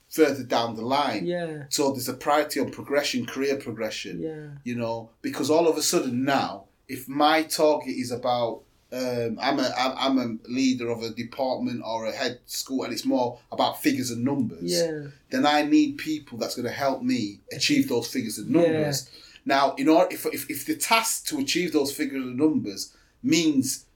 further 0.09 0.45
down 0.45 0.77
the 0.77 0.83
line. 0.83 1.25
yeah, 1.25 1.65
So 1.69 1.93
there's 1.93 2.09
a 2.09 2.15
priority 2.15 2.61
on 2.61 2.71
progression, 2.71 3.27
career 3.27 3.57
progression 3.57 4.21
yeah, 4.21 4.49
you 4.65 4.75
know, 4.77 5.11
because 5.23 5.51
all 5.51 5.69
of 5.69 5.77
a 5.77 5.83
sudden 5.83 6.25
now, 6.25 6.65
if 6.89 7.09
my 7.09 7.43
target 7.45 7.95
is 7.97 8.11
about, 8.11 8.63
um, 8.93 9.39
I'm 9.41 9.59
a 9.59 9.73
I'm, 9.77 10.19
a 10.19 10.51
leader 10.51 10.91
of 10.91 11.03
a 11.03 11.11
department 11.11 11.83
or 11.85 12.07
a 12.07 12.13
head 12.13 12.41
school, 12.47 12.85
and 12.85 12.93
it's 12.93 13.05
more 13.05 13.39
about 13.53 13.81
figures 13.81 14.11
and 14.11 14.25
numbers, 14.25 14.63
yeah, 14.65 15.07
then 15.31 15.47
I 15.47 15.63
need 15.63 15.99
people 15.99 16.39
that's 16.39 16.57
going 16.57 16.67
to 16.67 16.73
help 16.73 17.03
me 17.03 17.41
achieve 17.53 17.89
those 17.89 18.09
figures 18.09 18.39
and 18.39 18.51
numbers. 18.51 19.09
Now, 19.45 19.75
in 19.77 19.89
order 19.89 20.13
if, 20.13 20.27
if 20.27 20.51
if 20.51 20.67
the 20.67 20.77
task 20.77 21.27
to 21.27 21.39
achieve 21.39 21.73
those 21.73 21.93
figures 21.93 22.23
and 22.23 22.37
numbers 22.37 22.95
means 23.23 23.87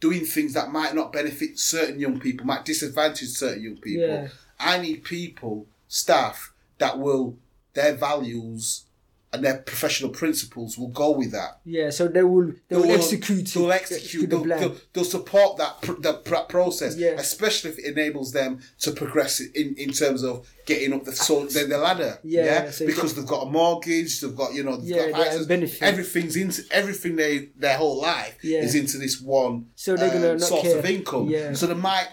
doing 0.00 0.24
things 0.24 0.54
that 0.54 0.72
might 0.72 0.94
not 0.94 1.12
benefit 1.12 1.58
certain 1.58 2.00
young 2.00 2.18
people, 2.18 2.46
might 2.46 2.64
disadvantage 2.64 3.28
certain 3.28 3.62
young 3.62 3.76
people. 3.76 4.08
Yeah. 4.08 4.28
I 4.58 4.78
need 4.78 5.04
people, 5.04 5.66
staff 5.88 6.52
that 6.78 6.98
will 6.98 7.36
their 7.74 7.94
values 7.94 8.84
and 9.32 9.44
their 9.44 9.58
professional 9.58 10.10
principles 10.10 10.76
will 10.76 10.88
go 10.88 11.12
with 11.12 11.30
that. 11.30 11.60
Yeah, 11.64 11.90
so 11.90 12.08
they 12.08 12.22
will 12.24 12.52
they 12.68 12.74
will, 12.76 12.90
execute. 12.90 13.46
They'll 13.46 13.70
it 13.70 13.74
execute. 13.82 14.28
the 14.28 14.38
They'll, 14.38 14.58
they'll, 14.58 14.76
they'll 14.92 15.04
support 15.04 15.56
that 15.58 15.80
pr- 15.82 16.00
the 16.00 16.14
pr- 16.14 16.46
process, 16.48 16.96
Yeah. 16.96 17.10
especially 17.10 17.70
if 17.70 17.78
it 17.78 17.84
enables 17.84 18.32
them 18.32 18.58
to 18.80 18.90
progress 18.90 19.38
in, 19.38 19.76
in 19.76 19.92
terms 19.92 20.24
of 20.24 20.48
getting 20.66 20.92
up 20.92 21.04
the 21.04 21.12
so 21.12 21.46
the, 21.46 21.64
the 21.64 21.78
ladder. 21.78 22.18
Yeah, 22.24 22.70
so 22.72 22.86
because 22.86 23.14
they've 23.14 23.26
got 23.26 23.46
a 23.46 23.50
mortgage, 23.50 24.20
they've 24.20 24.34
got 24.34 24.52
you 24.52 24.64
know, 24.64 24.76
they've 24.76 24.88
Yeah, 24.96 25.10
got 25.10 25.16
they're 25.18 25.26
access- 25.26 25.46
benefit. 25.46 25.82
everything's 25.82 26.34
into 26.36 26.62
everything 26.72 27.14
they 27.14 27.50
their 27.56 27.76
whole 27.76 28.00
life 28.00 28.36
Yeah. 28.42 28.62
is 28.62 28.74
into 28.74 28.98
this 28.98 29.20
one 29.20 29.66
So 29.76 29.94
they're 29.96 30.12
gonna 30.12 30.32
um, 30.32 30.38
source 30.40 30.62
care. 30.62 30.78
of 30.78 30.84
income. 30.86 31.28
Yeah. 31.28 31.52
So 31.52 31.68
they 31.68 31.74
might 31.74 32.08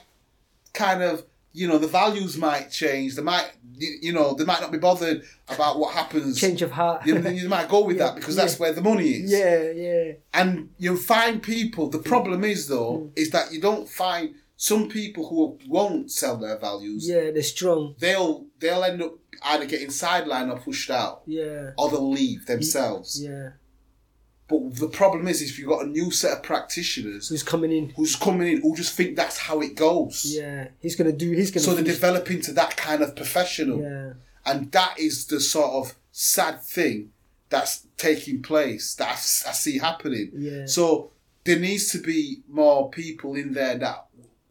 kind 0.73 1.01
of 1.01 1.23
you 1.59 1.67
know 1.69 1.77
the 1.85 1.87
values 2.01 2.33
might 2.37 2.67
change. 2.71 3.09
They 3.15 3.21
might 3.33 3.49
you 4.05 4.13
know 4.17 4.27
they 4.37 4.45
might 4.51 4.61
not 4.61 4.71
be 4.71 4.77
bothered 4.89 5.19
about 5.55 5.73
what 5.79 5.93
happens. 5.99 6.39
Change 6.39 6.61
of 6.67 6.71
heart. 6.71 7.05
You, 7.07 7.13
you 7.41 7.47
might 7.49 7.67
go 7.75 7.79
with 7.87 7.97
Yeah, 7.99 8.05
that 8.07 8.15
because 8.15 8.35
that's 8.35 8.55
yeah. 8.55 8.61
where 8.61 8.73
the 8.73 8.81
money 8.91 9.09
is. 9.21 9.31
yeah, 9.31 9.61
yeah, 9.85 10.11
And 10.39 10.69
you 10.77 10.97
find 10.97 11.35
people. 11.41 11.89
The 11.97 11.99
problem 12.13 12.43
is 12.53 12.67
though, 12.67 12.93
Mm. 12.97 13.11
is 13.21 13.29
that 13.35 13.51
you 13.53 13.59
don't 13.69 13.87
find 14.03 14.25
some 14.55 14.83
people 14.89 15.23
who 15.29 15.57
won't 15.67 16.11
sell 16.11 16.35
their 16.37 16.57
values. 16.57 17.07
yeah. 17.07 17.29
They're 17.33 17.43
strong. 17.57 17.95
They'll 17.99 18.45
they'll 18.59 18.83
end 18.83 19.01
up 19.03 19.13
either 19.51 19.65
getting 19.73 19.89
sidelined 19.89 20.49
or 20.51 20.57
pushed 20.59 20.89
out, 20.89 21.21
Yeah, 21.27 21.71
or 21.77 21.85
they'll 21.91 22.09
leave 22.21 22.41
themselves. 22.47 23.09
yeah. 23.21 23.49
But 24.47 24.75
the 24.75 24.87
problem 24.87 25.27
is, 25.27 25.41
if 25.41 25.59
you've 25.59 25.67
got 25.67 25.83
a 25.85 25.89
new 25.89 26.09
set 26.09 26.31
of 26.37 26.43
practitioners 26.43 27.27
Who's 27.29 27.43
coming 27.43 27.71
in? 27.71 27.89
who's 27.89 28.15
coming 28.15 28.47
in 28.53 28.61
who 28.61 28.75
just 28.75 28.95
think 28.95 29.15
that's 29.15 29.37
how 29.37 29.59
it 29.61 29.75
goes, 29.75 30.23
Yeah, 30.25 30.69
he's 30.79 30.95
gonna 30.95 31.11
do. 31.11 31.31
He's 31.31 31.51
gonna. 31.51 31.63
so 31.65 31.71
they 31.71 31.77
finish- 31.81 31.95
develop 31.95 32.31
into 32.31 32.53
that 32.53 32.77
kind 32.77 33.01
of 33.03 33.15
professional, 33.15 33.81
Yeah, 33.81 34.13
and 34.45 34.71
that 34.71 34.97
is 34.99 35.25
the 35.25 35.39
sort 35.41 35.71
of 35.73 35.95
sad 36.11 36.63
thing 36.63 37.11
that's 37.49 37.87
taking 37.97 38.41
place 38.41 38.93
that 38.95 39.09
I 39.11 39.15
see 39.53 39.79
happening. 39.79 40.31
Yeah. 40.33 40.65
So 40.65 41.11
there 41.43 41.59
needs 41.59 41.89
to 41.91 41.99
be 41.99 42.41
more 42.47 42.89
people 42.89 43.35
in 43.35 43.53
there 43.53 43.77
that 43.77 44.05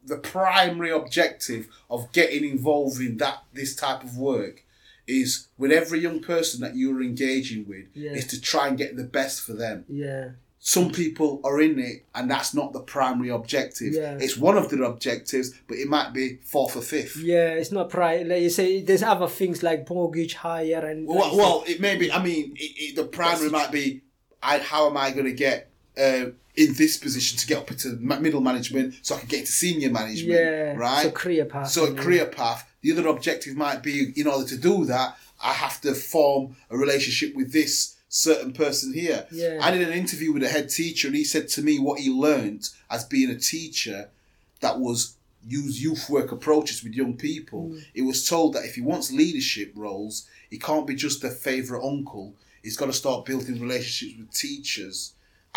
the 0.05 0.17
primary 0.17 0.89
objective 0.91 1.67
of 1.89 2.11
getting 2.11 2.49
involved 2.49 3.01
in 3.01 3.17
that 3.17 3.43
this 3.53 3.75
type 3.75 4.03
of 4.03 4.17
work 4.17 4.63
is 5.07 5.47
with 5.57 5.71
every 5.71 5.99
young 5.99 6.19
person 6.19 6.59
that 6.61 6.75
you're 6.75 7.01
engaging 7.01 7.65
with 7.67 7.85
Yeah. 7.93 8.11
is 8.11 8.27
to 8.27 8.41
try 8.41 8.67
and 8.67 8.77
get 8.77 8.95
the 8.97 9.03
best 9.03 9.41
for 9.41 9.53
them. 9.53 9.85
yeah, 9.87 10.31
Some 10.59 10.91
people 10.91 11.39
are 11.45 11.61
in 11.61 11.79
it 11.79 12.03
and 12.13 12.29
that's 12.29 12.53
not 12.53 12.73
the 12.73 12.81
primary 12.81 13.29
objective. 13.29 13.93
Yeah. 13.93 14.17
It's 14.19 14.35
one 14.35 14.57
of 14.57 14.69
their 14.69 14.83
objectives, 14.83 15.53
but 15.67 15.77
it 15.77 15.87
might 15.87 16.11
be 16.13 16.39
fourth 16.43 16.75
or 16.75 16.81
fifth. 16.81 17.15
yeah. 17.17 17.51
It's 17.51 17.71
not 17.71 17.89
pride. 17.89 18.27
Like 18.27 18.41
you 18.41 18.49
say, 18.49 18.81
there's 18.81 19.03
other 19.03 19.27
things 19.27 19.63
like 19.63 19.89
mortgage 19.89 20.33
higher 20.33 20.85
and. 20.85 21.07
Well, 21.07 21.31
you 21.31 21.37
well, 21.37 21.63
it 21.67 21.79
may 21.79 21.95
be. 21.95 22.11
I 22.11 22.21
mean, 22.21 22.53
it, 22.57 22.71
it, 22.83 22.95
the 22.97 23.05
primary 23.05 23.49
might 23.49 23.71
be, 23.71 24.01
I, 24.43 24.57
how 24.59 24.89
am 24.89 24.97
I 24.97 25.11
going 25.11 25.25
to 25.25 25.31
get 25.33 25.69
uh, 25.97 26.31
in 26.55 26.73
this 26.73 26.97
position 26.97 27.37
to 27.37 27.47
get 27.47 27.59
up 27.59 27.71
into 27.71 27.89
middle 27.95 28.41
management 28.41 28.95
so 29.03 29.15
I 29.15 29.19
can 29.19 29.29
get 29.29 29.45
to 29.45 29.51
senior 29.51 29.89
management? 29.89 30.33
Yeah, 30.33 30.73
right. 30.75 31.03
so 31.03 31.11
career 31.11 31.45
path, 31.45 31.69
So 31.69 31.85
a 31.85 31.93
career 31.93 32.25
path. 32.25 32.66
The 32.81 32.91
other 32.91 33.07
objective 33.07 33.55
might 33.55 33.81
be, 33.81 34.13
in 34.15 34.27
order 34.27 34.47
to 34.47 34.57
do 34.57 34.85
that, 34.85 35.17
I 35.43 35.53
have 35.53 35.81
to 35.81 35.93
form 35.93 36.55
a 36.69 36.77
relationship 36.77 37.35
with 37.35 37.51
this 37.51 37.95
certain 38.09 38.53
person 38.53 38.93
here. 38.93 39.27
Yeah. 39.31 39.59
I 39.61 39.71
did 39.71 39.87
an 39.87 39.93
interview 39.93 40.31
with 40.31 40.43
a 40.43 40.49
head 40.49 40.69
teacher, 40.69 41.07
and 41.07 41.15
he 41.15 41.23
said 41.23 41.47
to 41.49 41.61
me 41.61 41.79
what 41.79 41.99
he 41.99 42.09
learned 42.09 42.69
as 42.89 43.03
being 43.03 43.29
a 43.29 43.37
teacher 43.37 44.09
that 44.61 44.79
was 44.79 45.15
use 45.45 45.81
youth 45.81 46.09
work 46.09 46.31
approaches 46.31 46.83
with 46.83 46.93
young 46.93 47.15
people. 47.15 47.69
Mm. 47.69 47.83
He 47.93 48.01
was 48.01 48.27
told 48.27 48.53
that 48.53 48.65
if 48.65 48.75
he 48.75 48.81
wants 48.81 49.11
leadership 49.11 49.71
roles, 49.75 50.27
he 50.49 50.57
can't 50.57 50.87
be 50.87 50.95
just 50.95 51.23
a 51.23 51.29
favourite 51.29 51.85
uncle. 51.85 52.33
He's 52.63 52.77
got 52.77 52.87
to 52.87 52.93
start 52.93 53.25
building 53.25 53.61
relationships 53.61 54.19
with 54.19 54.33
teachers 54.33 55.13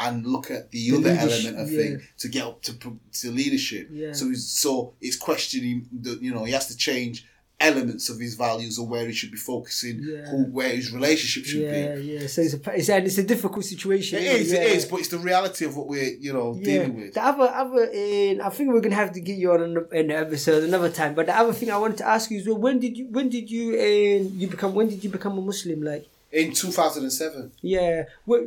and 0.06 0.26
look 0.26 0.50
at 0.50 0.70
the, 0.70 0.90
The 0.90 0.96
other 0.98 1.10
element 1.10 1.58
of 1.58 1.70
yeah. 1.70 1.78
thing 1.80 2.00
to 2.18 2.28
get 2.28 2.44
up 2.44 2.62
to 2.62 2.72
to 3.20 3.30
leadership. 3.30 3.88
Yeah. 3.90 4.12
So 4.12 4.28
he's 4.28 4.46
so 4.64 4.94
it's 5.00 5.16
questioning 5.16 5.86
the 5.92 6.12
you 6.20 6.32
know 6.34 6.44
he 6.44 6.52
has 6.52 6.66
to 6.68 6.76
change 6.76 7.26
elements 7.62 8.08
of 8.08 8.18
his 8.18 8.34
values 8.36 8.78
or 8.78 8.86
where 8.86 9.06
he 9.06 9.12
should 9.12 9.30
be 9.30 9.36
focusing, 9.36 9.96
Yeah. 10.02 10.24
who 10.30 10.38
where 10.44 10.74
his 10.74 10.86
relationship 10.98 11.44
should 11.44 11.60
Yeah, 11.60 11.94
be. 11.96 12.02
yeah. 12.12 12.26
So 12.26 12.40
it's 12.40 12.54
a, 12.54 12.60
it's, 12.78 12.88
and 12.88 13.04
it's 13.08 13.18
a 13.18 13.22
difficult 13.34 13.66
situation. 13.66 14.18
It 14.18 14.40
is, 14.40 14.50
Yeah. 14.52 14.62
it 14.62 14.72
is, 14.78 14.84
but 14.86 15.00
it's 15.00 15.08
the 15.16 15.18
reality 15.18 15.66
of 15.66 15.76
what 15.76 15.86
we're 15.86 16.14
you 16.26 16.32
know 16.32 16.48
dealing 16.54 16.94
with. 16.98 17.12
The 17.12 17.22
other, 17.30 17.48
other, 17.62 17.82
uh, 17.84 18.46
I 18.46 18.50
think 18.54 18.72
we're 18.72 18.80
gonna 18.86 18.94
have 19.04 19.12
to 19.12 19.20
get 19.20 19.36
you 19.42 19.52
on 19.52 19.60
an, 19.68 19.74
an 19.92 20.10
episode 20.10 20.64
another 20.64 20.88
time. 21.00 21.12
But 21.14 21.26
the 21.26 21.36
other 21.42 21.52
thing 21.52 21.70
I 21.70 21.76
wanted 21.76 21.98
to 21.98 22.06
ask 22.08 22.30
you 22.30 22.38
is, 22.40 22.46
well, 22.48 22.56
when 22.66 22.78
did 22.84 22.96
you, 22.96 23.04
when 23.16 23.28
did 23.28 23.50
you, 23.50 23.64
uh, 23.74 24.24
you 24.40 24.46
become, 24.54 24.72
when 24.74 24.88
did 24.88 25.04
you 25.04 25.10
become 25.10 25.36
a 25.36 25.42
Muslim? 25.42 25.82
Like, 25.82 26.06
In 26.32 26.52
two 26.52 26.70
thousand 26.70 27.02
and 27.02 27.12
seven. 27.12 27.50
yeah, 27.60 28.04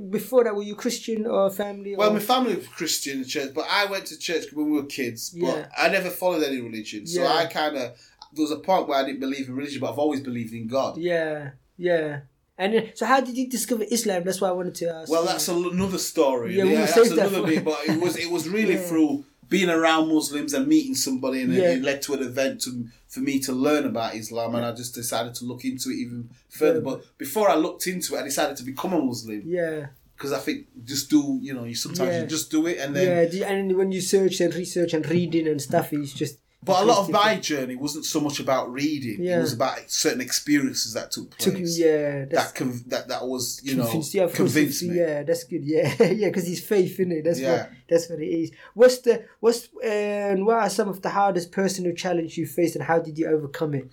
before 0.10 0.46
that, 0.46 0.56
were 0.56 0.64
you 0.64 0.74
Christian 0.76 1.26
uh, 1.26 1.30
or 1.30 1.50
family? 1.52 1.96
Well, 1.98 2.14
my 2.14 2.20
family 2.20 2.56
was 2.56 2.68
Christian 2.68 3.18
in 3.20 3.26
church, 3.26 3.52
but 3.54 3.66
I 3.70 3.86
went 3.88 4.06
to 4.06 4.18
church 4.18 4.46
when 4.54 4.68
we 4.72 4.78
were 4.80 4.86
kids. 4.86 5.32
But 5.32 5.40
Yeah. 5.58 5.68
I 5.78 5.90
never 5.90 6.10
followed 6.10 6.44
any 6.44 6.62
religion, 6.62 7.06
so 7.06 7.22
Yeah. 7.24 7.34
I 7.34 7.46
kind 7.48 7.76
of 7.76 7.92
there 8.34 8.42
was 8.44 8.52
a 8.52 8.60
point 8.60 8.88
where 8.88 8.98
I 8.98 9.06
didn't 9.06 9.20
believe 9.20 9.50
in 9.50 9.56
religion, 9.56 9.82
but 9.82 9.92
I've 9.92 10.00
always 10.00 10.22
believed 10.22 10.54
in 10.54 10.68
God. 10.68 10.98
yeah, 10.98 11.52
yeah. 11.78 12.22
And 12.58 12.92
so 12.96 13.06
how 13.06 13.20
did 13.20 13.36
you 13.36 13.50
discover 13.50 13.84
Islam? 13.92 14.24
That's 14.24 14.40
what 14.40 14.50
I 14.50 14.54
wanted 14.54 14.76
to 14.76 14.86
ask. 14.90 15.12
Well, 15.12 15.26
that's 15.26 15.48
another 15.50 15.98
story. 15.98 16.56
Yeah, 16.56 16.64
Yeah, 16.64 16.70
we'll 16.72 16.80
that's 16.82 16.94
save 16.94 17.10
that 17.10 17.28
another 17.28 17.42
for- 17.42 17.48
bit. 17.48 17.66
But 17.66 17.80
it 17.90 18.00
was 18.00 18.16
it 18.16 18.30
was 18.32 18.48
really 18.48 18.76
Yeah. 18.80 18.88
through 18.88 19.26
being 19.50 19.70
around 19.70 20.08
Muslims 20.08 20.54
and 20.54 20.68
meeting 20.68 20.96
somebody, 20.96 21.42
and 21.42 21.54
Yeah. 21.54 21.72
it, 21.72 21.78
it 21.80 21.84
led 21.84 22.02
to 22.04 22.14
an 22.14 22.22
event 22.24 22.62
to, 22.62 22.86
for 23.14 23.20
me 23.30 23.40
to 23.48 23.52
learn 23.68 23.86
about 23.86 24.16
Islam, 24.16 24.56
and 24.56 24.66
I 24.66 24.72
just 24.82 24.94
decided 24.96 25.34
to 25.36 25.46
look 25.46 25.64
into 25.66 25.90
it 25.90 25.98
even 26.04 26.30
further. 26.50 26.80
Yeah. 26.80 26.90
But 26.90 27.18
before 27.18 27.48
I 27.54 27.56
looked 27.66 27.86
into 27.88 28.16
it, 28.16 28.20
I 28.22 28.24
decided 28.24 28.56
to 28.58 28.64
become 28.64 28.94
a 28.94 29.02
Muslim 29.02 29.42
yeah, 29.46 29.80
because 30.16 30.32
I 30.34 30.40
think 30.40 30.68
just 30.84 31.10
do 31.12 31.22
you 31.42 31.54
know 31.54 31.66
you 31.72 31.76
sometimes 31.76 32.10
Yeah. 32.10 32.22
you 32.22 32.28
just 32.28 32.50
do 32.50 32.66
it, 32.72 32.78
and 32.80 32.96
then. 32.96 33.30
yeah. 33.32 33.48
And 33.54 33.78
when 33.80 33.92
you 33.92 34.02
search 34.02 34.36
and 34.42 34.52
research 34.56 34.92
and 34.96 35.04
reading 35.18 35.48
and 35.48 35.62
stuff, 35.62 35.94
it's 35.94 36.14
just. 36.14 36.38
But 36.66 36.84
a 36.84 36.86
lot 36.86 37.00
of 37.00 37.10
my 37.10 37.38
journey 37.38 37.76
wasn't 37.76 38.06
so 38.06 38.20
much 38.22 38.40
about 38.40 38.72
reading; 38.72 39.24
Yeah. 39.24 39.40
it 39.40 39.42
was 39.42 39.54
about 39.54 39.80
certain 39.92 40.22
experiences 40.22 40.94
that 40.94 41.12
took 41.12 41.36
Took, 41.38 41.56
place. 41.56 41.78
yeah, 41.78 42.26
that's 42.26 42.52
that 42.52 42.56
con- 42.56 42.84
that 42.88 43.08
that 43.10 43.28
was 43.28 43.60
you 43.64 43.76
know 43.76 43.84
convinced, 43.84 44.14
yeah, 44.14 44.28
convinced 44.28 44.84
me. 44.84 44.98
Yeah, 45.00 45.24
that's 45.24 45.44
good. 45.44 45.64
Yeah, 45.64 45.94
yeah, 46.04 46.28
because 46.30 46.48
he's 46.48 46.64
faith 46.66 47.00
in 47.00 47.12
it. 47.12 47.24
That's 47.26 47.40
Yeah. 47.40 47.52
what 47.64 47.70
that's 47.90 48.10
what 48.10 48.20
it 48.20 48.28
is. 48.28 48.52
What's 48.74 49.00
the 49.00 49.26
what's 49.40 49.68
and 49.84 50.46
what 50.46 50.58
are 50.60 50.70
some 50.70 50.88
of 50.90 51.02
the 51.02 51.10
hardest 51.10 51.52
personal 51.52 51.94
challenges 51.96 52.38
you 52.38 52.46
faced, 52.46 52.76
and 52.76 52.84
how 52.86 53.00
did 53.00 53.18
you 53.18 53.28
overcome 53.28 53.74
it? 53.74 53.90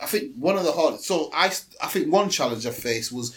I 0.00 0.06
think 0.06 0.36
one 0.36 0.56
of 0.56 0.64
the 0.64 0.72
hardest. 0.72 1.04
So 1.04 1.30
I, 1.34 1.46
I 1.82 1.86
think 1.88 2.12
one 2.12 2.30
challenge 2.30 2.64
I 2.66 2.70
faced 2.70 3.10
was 3.10 3.34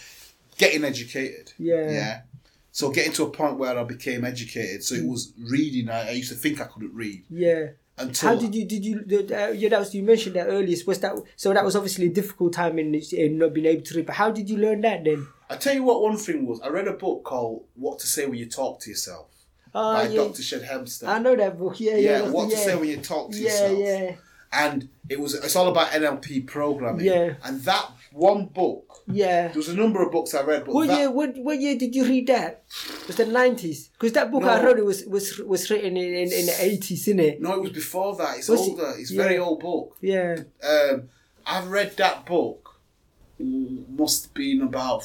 getting 0.58 0.84
educated. 0.84 1.54
Yeah. 1.58 1.89
Yeah. 1.89 2.22
So 2.71 2.89
getting 2.89 3.12
to 3.13 3.23
a 3.23 3.29
point 3.29 3.57
where 3.57 3.77
I 3.77 3.84
became 3.84 4.23
educated. 4.23 4.84
So 4.84 4.95
it 4.95 5.05
was 5.05 5.34
reading. 5.38 5.89
I, 5.89 6.07
I 6.10 6.12
used 6.12 6.29
to 6.31 6.36
think 6.38 6.62
I 6.62 6.65
couldn't 6.65 6.93
read 6.93 7.25
Yeah. 7.29 7.71
until. 7.97 8.29
How 8.29 8.36
did 8.36 8.55
you 8.55 8.65
did 8.65 8.86
you 8.86 9.03
uh, 9.36 9.47
yeah 9.49 9.69
that 9.69 9.79
was 9.79 9.93
you 9.93 10.03
mentioned 10.03 10.36
that 10.38 10.47
earlier 10.47 10.77
was 10.88 10.99
that 10.99 11.13
so 11.36 11.53
that 11.53 11.65
was 11.65 11.75
obviously 11.75 12.05
a 12.07 12.10
difficult 12.10 12.53
time 12.53 12.79
in, 12.79 12.95
in 13.12 13.38
not 13.38 13.53
being 13.53 13.65
able 13.67 13.84
to 13.84 13.95
read 13.97 14.05
but 14.05 14.15
how 14.15 14.31
did 14.31 14.49
you 14.49 14.57
learn 14.57 14.81
that 14.81 15.03
then? 15.03 15.27
I 15.49 15.57
tell 15.57 15.75
you 15.75 15.84
what. 15.84 16.01
One 16.01 16.15
thing 16.17 16.45
was 16.45 16.62
I 16.62 16.69
read 16.69 16.88
a 16.88 16.93
book 16.93 17.23
called 17.25 17.65
"What 17.75 17.99
to 17.99 18.07
Say 18.07 18.25
When 18.25 18.36
You 18.39 18.45
Talk 18.47 18.79
to 18.81 18.89
Yourself" 18.89 19.27
Oh 19.75 19.93
by 19.93 20.07
yeah, 20.07 20.15
Dr. 20.23 20.41
Shad 20.41 20.63
Helmstetter. 20.63 21.07
I 21.07 21.19
know 21.19 21.36
that 21.36 21.57
book. 21.60 21.79
Yeah, 21.79 21.95
yeah, 21.95 22.23
yeah, 22.23 22.29
what 22.29 22.49
the- 22.49 22.55
to 22.55 22.62
say 22.62 22.75
when 22.75 22.88
you 22.89 22.97
talk 22.97 23.31
to 23.31 23.38
yeah, 23.38 23.43
yourself. 23.69 23.79
yeah, 23.79 24.15
And 24.53 24.89
it 25.10 25.19
was 25.19 25.34
it's 25.34 25.55
all 25.57 25.67
about 25.69 25.88
NLP 25.91 26.47
programming. 26.47 27.05
Yeah. 27.05 27.34
And 27.43 27.62
that 27.63 27.86
one 28.13 28.45
book, 28.47 28.90
yeah. 29.13 29.47
there 29.47 29.56
was 29.58 29.69
a 29.69 29.76
number 29.76 30.02
of 30.02 30.12
books 30.12 30.34
I 30.34 30.41
read, 30.43 30.65
but 30.65 30.74
What 30.76 30.88
that, 30.88 30.97
year? 31.00 31.12
What 31.12 31.38
what 31.38 31.60
year 31.60 31.78
did 31.78 31.95
you 31.95 32.06
read 32.06 32.28
that? 32.28 32.63
It 33.02 33.08
Was 33.08 33.15
the 33.17 33.26
nineties? 33.26 33.89
Because 33.93 34.13
that 34.13 34.32
book 34.32 34.43
I 34.43 34.58
No. 34.60 34.65
wrote 34.65 34.80
it 34.80 34.86
was 34.86 35.06
was 35.06 35.38
was 35.39 35.69
written 35.69 35.97
in, 35.97 36.13
in, 36.13 36.32
in 36.32 36.45
the 36.45 36.56
eighties, 36.60 37.08
isn't 37.08 37.19
it? 37.19 37.41
no, 37.41 37.54
it 37.56 37.62
was 37.62 37.71
before 37.71 38.15
that. 38.17 38.38
It's 38.38 38.47
Was 38.50 38.62
it? 38.67 38.71
older. 38.71 38.93
It's 38.97 39.12
a 39.12 39.15
very 39.15 39.36
Yeah. 39.36 39.41
old 39.41 39.60
book. 39.60 39.97
Yeah, 40.02 40.43
Um, 40.63 41.10
I've 41.45 41.67
read 41.69 41.95
that 41.97 42.26
book. 42.26 42.80
mm, 43.39 43.88
Must 43.89 44.24
have 44.26 44.34
been 44.34 44.62
about 44.62 45.04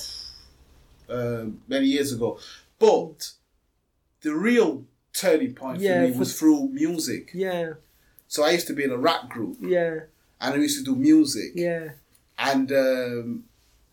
um, 1.08 1.60
many 1.68 1.86
years 1.86 2.12
ago, 2.12 2.38
but 2.78 3.32
the 4.22 4.34
real 4.34 4.84
turning 5.12 5.54
point 5.54 5.80
Yeah, 5.80 6.00
for 6.02 6.06
me 6.08 6.12
for- 6.12 6.18
was 6.18 6.38
through 6.38 6.68
music. 6.68 7.30
yeah, 7.32 7.74
So 8.28 8.42
I 8.44 8.50
used 8.50 8.66
to 8.66 8.72
be 8.74 8.84
in 8.84 8.90
a 8.90 8.98
rap 8.98 9.28
group, 9.30 9.56
yeah, 9.60 10.00
and 10.40 10.54
I 10.54 10.56
used 10.56 10.78
to 10.78 10.84
do 10.84 10.96
music, 10.96 11.52
yeah, 11.54 11.90
and 12.38 12.70
um, 12.72 13.44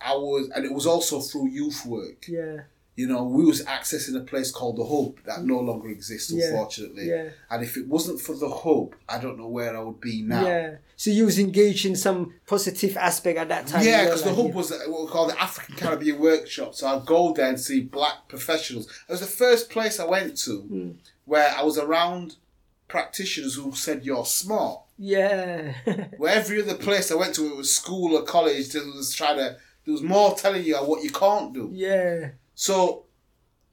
I 0.03 0.13
was, 0.15 0.49
and 0.55 0.65
it 0.65 0.73
was 0.73 0.85
also 0.85 1.19
through 1.21 1.49
youth 1.49 1.85
work. 1.85 2.25
yeah, 2.27 2.61
You 2.95 3.07
know, 3.07 3.23
we 3.23 3.43
was 3.45 3.63
accessing 3.65 4.15
a 4.15 4.23
place 4.23 4.51
called 4.51 4.77
the 4.77 4.85
Hub 4.85 5.17
that 5.25 5.43
no 5.43 5.59
longer 5.59 5.89
exists, 5.89 6.31
unfortunately. 6.31 7.09
yeah. 7.09 7.29
And 7.49 7.63
if 7.63 7.77
it 7.77 7.87
wasn't 7.87 8.19
for 8.21 8.35
the 8.35 8.49
Hub, 8.49 8.95
I 9.09 9.17
don't 9.19 9.37
know 9.37 9.47
where 9.47 9.75
I 9.75 9.79
would 9.81 9.99
be 10.01 10.21
now. 10.21 10.45
Yeah. 10.45 10.75
So 10.95 11.09
you 11.11 11.25
was 11.25 11.39
engaged 11.39 11.85
in 11.85 11.95
some 11.95 12.33
positive 12.45 12.95
aspect 12.97 13.37
at 13.39 13.49
that 13.49 13.67
time. 13.67 13.83
Yeah, 13.85 14.05
because 14.05 14.23
the 14.23 14.29
like, 14.31 14.45
hub 14.45 14.53
was 14.55 14.71
what 14.71 15.01
we 15.01 15.07
call 15.07 15.27
the 15.27 15.41
African 15.41 15.75
Caribbean 15.75 16.19
Workshop. 16.19 16.75
So 16.75 16.87
I'd 16.87 17.05
go 17.05 17.33
there 17.33 17.49
and 17.49 17.59
see 17.59 17.81
black 17.81 18.27
professionals. 18.27 18.85
It 19.07 19.11
was 19.11 19.19
the 19.21 19.25
first 19.25 19.69
place 19.69 19.99
I 19.99 20.05
went 20.05 20.37
to 20.45 20.59
Hmm. 20.61 20.91
where 21.25 21.49
I 21.57 21.63
was 21.63 21.77
around 21.77 22.35
practitioners 22.87 23.55
who 23.55 23.73
said 23.73 24.05
you're 24.05 24.25
smart. 24.25 24.81
Yeah. 24.99 25.73
Where 26.17 26.35
every 26.35 26.61
other 26.61 26.75
place 26.75 27.11
I 27.11 27.15
went 27.15 27.33
to, 27.35 27.47
it 27.47 27.55
was 27.57 27.75
school 27.75 28.15
or 28.15 28.21
college, 28.23 28.69
there 28.69 28.83
was 28.85 29.11
trying 29.13 29.37
to, 29.37 29.57
there 29.85 29.91
was 29.93 30.01
more 30.01 30.33
telling 30.35 30.63
you 30.63 30.75
what 30.77 31.03
you 31.03 31.11
can't 31.11 31.53
do. 31.53 31.69
yeah. 31.73 32.29
So, 32.55 33.05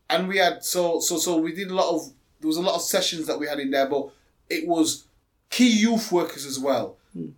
and 0.08 0.26
we 0.26 0.38
had 0.38 0.64
so 0.64 1.00
so 1.00 1.18
so 1.18 1.36
we 1.36 1.52
did 1.52 1.70
a 1.70 1.74
lot 1.74 1.94
of 1.94 2.12
there 2.40 2.48
was 2.48 2.56
a 2.56 2.62
lot 2.62 2.74
of 2.74 2.82
sessions 2.82 3.26
that 3.26 3.38
we 3.38 3.46
had 3.46 3.60
in 3.60 3.70
there, 3.70 3.86
but 3.86 4.10
it 4.48 4.66
was 4.66 5.04
key 5.50 5.68
youth 5.70 6.10
workers 6.10 6.46
as 6.46 6.58
well 6.58 6.96
hmm. 7.12 7.28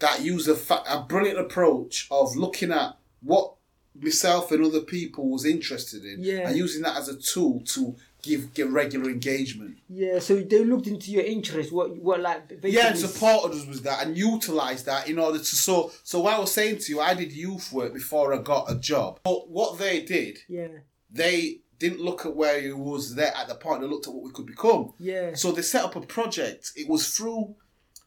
that 0.00 0.20
used 0.22 0.48
a, 0.48 0.54
fa- 0.54 0.82
a 0.88 1.02
brilliant 1.02 1.38
approach 1.38 2.08
of 2.10 2.34
looking 2.36 2.72
at 2.72 2.96
what 3.22 3.54
myself 3.94 4.50
and 4.50 4.64
other 4.64 4.80
people 4.80 5.28
was 5.28 5.44
interested 5.44 6.04
in, 6.04 6.16
Yeah. 6.22 6.48
and 6.48 6.56
using 6.56 6.82
that 6.82 6.96
as 6.96 7.08
a 7.08 7.16
tool 7.16 7.60
to 7.66 7.94
give 8.24 8.54
get 8.54 8.68
regular 8.70 9.10
engagement. 9.10 9.78
Yeah. 9.88 10.18
So 10.18 10.40
they 10.40 10.64
looked 10.64 10.86
into 10.86 11.10
your 11.10 11.24
interest. 11.24 11.72
What 11.72 11.96
what 11.96 12.20
like. 12.20 12.60
Yeah, 12.62 12.88
and 12.88 12.98
supported 12.98 13.56
us 13.56 13.66
with 13.66 13.82
that 13.84 14.06
and 14.06 14.16
utilised 14.16 14.86
that 14.86 15.08
in 15.08 15.18
order 15.18 15.38
to 15.38 15.44
so 15.44 15.92
so 16.02 16.20
what 16.20 16.34
I 16.34 16.38
was 16.38 16.52
saying 16.52 16.78
to 16.78 16.92
you, 16.92 17.00
I 17.00 17.14
did 17.14 17.32
youth 17.32 17.72
work 17.72 17.92
before 17.94 18.34
I 18.34 18.38
got 18.38 18.70
a 18.70 18.76
job. 18.76 19.20
But 19.24 19.48
what 19.50 19.78
they 19.78 20.02
did 20.02 20.38
Yeah. 20.48 20.68
they 21.10 21.60
didn't 21.78 22.00
look 22.00 22.24
at 22.24 22.34
where 22.36 22.60
he 22.60 22.72
was 22.72 23.14
there 23.14 23.34
at 23.36 23.48
the 23.48 23.54
point. 23.56 23.80
They 23.80 23.86
looked 23.88 24.06
at 24.06 24.14
what 24.14 24.22
we 24.24 24.30
could 24.30 24.46
become. 24.46 24.92
Yeah. 24.98 25.34
So 25.34 25.52
they 25.52 25.62
set 25.62 25.84
up 25.84 25.96
a 25.96 26.00
project. 26.00 26.72
It 26.76 26.88
was 26.88 27.14
through. 27.16 27.56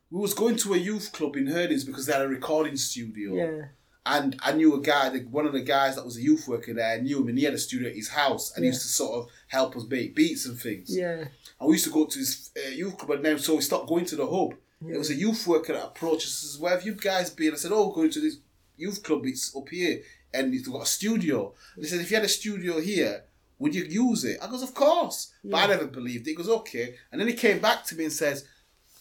We 0.09 0.21
was 0.21 0.33
going 0.33 0.55
to 0.57 0.73
a 0.73 0.77
youth 0.77 1.11
club 1.11 1.35
in 1.35 1.47
Herdings 1.47 1.83
because 1.83 2.05
they 2.05 2.13
had 2.13 2.21
a 2.21 2.29
recording 2.29 2.77
studio. 2.77 3.35
Yeah. 3.35 3.65
And 4.09 4.39
I 4.41 4.53
knew 4.53 4.73
a 4.73 4.81
guy, 4.81 5.09
one 5.19 5.45
of 5.45 5.51
the 5.51 5.61
guys 5.61 5.95
that 5.95 6.05
was 6.05 6.15
a 6.15 6.21
youth 6.21 6.47
worker 6.47 6.73
there. 6.73 6.93
I 6.97 7.01
knew 7.01 7.19
him, 7.19 7.27
and 7.27 7.37
he 7.37 7.43
had 7.43 7.53
a 7.53 7.57
studio 7.57 7.89
at 7.89 7.95
his 7.95 8.09
house, 8.09 8.53
and 8.55 8.63
he 8.63 8.69
used 8.69 8.83
to 8.83 8.87
sort 8.87 9.13
of 9.19 9.29
help 9.47 9.75
us 9.75 9.83
make 9.89 10.15
beats 10.15 10.45
and 10.45 10.57
things. 10.57 10.95
Yeah. 10.95 11.25
And 11.59 11.67
we 11.67 11.73
used 11.73 11.85
to 11.85 11.91
go 11.91 12.05
to 12.05 12.19
his 12.19 12.51
uh, 12.55 12.69
youth 12.69 12.97
club, 12.97 13.11
and 13.11 13.25
then 13.25 13.39
so 13.39 13.55
we 13.55 13.61
stopped 13.61 13.89
going 13.89 14.05
to 14.05 14.15
the 14.15 14.25
hub. 14.25 14.53
It 14.87 14.97
was 14.97 15.09
a 15.09 15.15
youth 15.15 15.45
worker 15.47 15.73
that 15.73 15.83
approached 15.83 16.27
us. 16.27 16.33
Says, 16.33 16.59
"Where 16.59 16.71
have 16.71 16.85
you 16.85 16.93
guys 16.93 17.29
been?" 17.31 17.53
I 17.53 17.57
said, 17.57 17.71
"Oh, 17.73 17.91
going 17.91 18.11
to 18.11 18.21
this 18.21 18.37
youth 18.77 19.01
club. 19.03 19.25
It's 19.25 19.55
up 19.55 19.67
here, 19.69 20.03
and 20.33 20.53
it's 20.53 20.67
got 20.67 20.83
a 20.83 20.85
studio." 20.85 21.53
And 21.75 21.83
he 21.83 21.89
said, 21.89 21.99
"If 21.99 22.11
you 22.11 22.17
had 22.17 22.25
a 22.25 22.29
studio 22.29 22.79
here, 22.79 23.23
would 23.59 23.73
you 23.75 23.83
use 23.83 24.23
it?" 24.23 24.37
I 24.41 24.47
goes, 24.47 24.61
"Of 24.63 24.73
course," 24.73 25.33
but 25.43 25.57
I 25.57 25.67
never 25.67 25.87
believed 25.87 26.27
it. 26.27 26.31
He 26.31 26.35
goes, 26.35 26.47
"Okay," 26.47 26.95
and 27.11 27.19
then 27.19 27.27
he 27.27 27.33
came 27.33 27.59
back 27.59 27.83
to 27.85 27.95
me 27.95 28.03
and 28.05 28.13
says, 28.13 28.45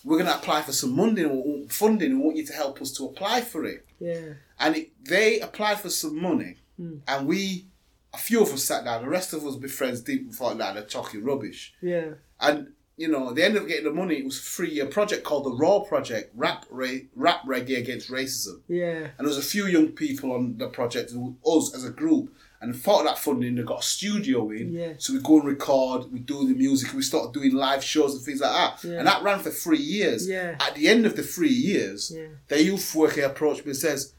"We're 0.03 0.16
going 0.16 0.31
to 0.31 0.38
apply 0.38 0.62
for 0.62 0.73
some 0.73 0.97
funding, 0.97 1.69
funding, 1.69 2.19
we 2.19 2.25
want 2.25 2.38
you 2.38 2.47
to 2.47 2.53
help 2.55 2.81
us 2.81 2.90
to 2.92 3.05
apply 3.05 3.42
for 3.42 3.64
it." 3.66 3.85
Yeah. 4.01 4.33
And 4.59 4.77
it, 4.77 4.92
they 5.05 5.40
applied 5.40 5.81
for 5.81 5.90
some 5.90 6.21
money, 6.21 6.57
hmm. 6.77 6.99
and 7.07 7.27
we, 7.27 7.66
a 8.14 8.19
few 8.19 8.42
of 8.42 8.53
us 8.53 8.64
sat 8.64 8.85
down. 8.85 9.03
The 9.03 9.09
rest 9.09 9.33
of 9.33 9.45
us, 9.45 9.57
be 9.57 9.69
friends, 9.69 10.01
deep 10.01 10.23
and 10.23 10.35
thought, 10.35 10.57
"Nah, 10.57 10.73
they're 10.73 10.83
talking 10.83 11.23
rubbish." 11.25 11.75
Yeah. 11.83 12.12
And 12.40 12.73
you 12.97 13.09
know, 13.09 13.33
they 13.33 13.42
ended 13.45 13.61
up 13.62 13.69
getting 13.69 13.85
the 13.85 13.92
money. 13.92 14.16
It 14.16 14.25
was 14.25 14.40
three-year 14.40 14.87
project 14.87 15.23
called 15.23 15.45
the 15.45 15.51
Raw 15.51 15.81
Project, 15.81 16.33
rap 16.35 16.64
ra- 16.71 17.05
rap 17.14 17.42
reggae 17.47 17.77
against 17.79 18.11
racism. 18.11 18.62
Yeah. 18.69 19.09
And 19.19 19.19
there 19.19 19.27
was 19.27 19.37
a 19.37 19.42
few 19.42 19.66
young 19.66 19.88
people 19.88 20.33
on 20.33 20.57
the 20.57 20.69
project, 20.69 21.12
us 21.47 21.75
as 21.75 21.85
a 21.85 21.90
group, 21.90 22.35
and 22.61 22.83
part 22.83 23.01
of 23.01 23.07
that 23.07 23.19
funding, 23.19 23.55
they 23.55 23.62
got 23.62 23.81
a 23.81 23.83
studio 23.83 24.51
in. 24.51 24.73
Yeah. 24.73 24.92
So 24.97 25.12
we 25.12 25.21
go 25.21 25.40
and 25.40 25.45
record, 25.45 26.11
we 26.11 26.21
do 26.21 26.49
the 26.49 26.55
music, 26.55 26.95
we 26.95 27.03
start 27.03 27.35
doing 27.35 27.55
live 27.55 27.85
shows 27.85 28.14
and 28.14 28.25
things 28.25 28.40
like 28.40 28.53
that. 28.53 28.88
Yeah. 28.88 28.99
And 28.99 29.07
that 29.07 29.23
ran 29.23 29.40
for 29.40 29.51
three 29.51 29.79
years. 29.79 30.27
Yeah. 30.27 30.57
At 30.59 30.75
the 30.75 30.88
end 30.88 31.05
of 31.05 31.16
the 31.16 31.23
three 31.23 31.53
years, 31.53 32.12
Yeah. 32.14 32.29
the 32.49 32.62
youth 32.62 32.95
worker 32.95 33.23
approached 33.23 33.66
me 33.66 33.71
and 33.71 33.77
says, 33.77 34.14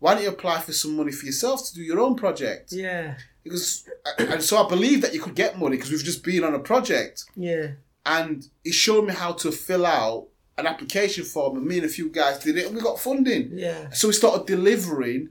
"Why 0.00 0.14
don't 0.14 0.24
you 0.24 0.30
apply 0.30 0.60
for 0.60 0.72
some 0.72 0.96
money 0.96 1.12
for 1.12 1.24
yourself 1.26 1.66
to 1.68 1.74
do 1.74 1.82
your 1.82 2.00
own 2.00 2.16
project?" 2.16 2.72
Yeah. 2.72 3.14
Because, 3.44 3.88
and 4.18 4.42
so 4.42 4.62
I 4.62 4.68
believe 4.68 5.00
that 5.02 5.14
you 5.14 5.20
could 5.20 5.34
get 5.34 5.58
money 5.58 5.76
because 5.76 5.90
we've 5.90 6.04
just 6.04 6.22
been 6.22 6.44
on 6.44 6.54
a 6.54 6.58
project 6.58 7.24
Yeah. 7.36 7.68
and 8.04 8.46
he 8.64 8.70
showed 8.72 9.06
me 9.06 9.14
how 9.14 9.32
to 9.32 9.50
fill 9.50 9.86
out 9.86 10.26
an 10.58 10.66
application 10.66 11.24
form 11.24 11.56
and 11.56 11.64
me 11.66 11.76
and 11.78 11.86
a 11.86 11.88
few 11.88 12.10
guys 12.10 12.38
did 12.40 12.58
it 12.58 12.66
and 12.66 12.74
we 12.74 12.82
got 12.82 13.00
funding 13.00 13.50
Yeah. 13.54 13.88
so 13.92 14.08
we 14.08 14.12
started 14.14 14.46
delivering 14.46 15.30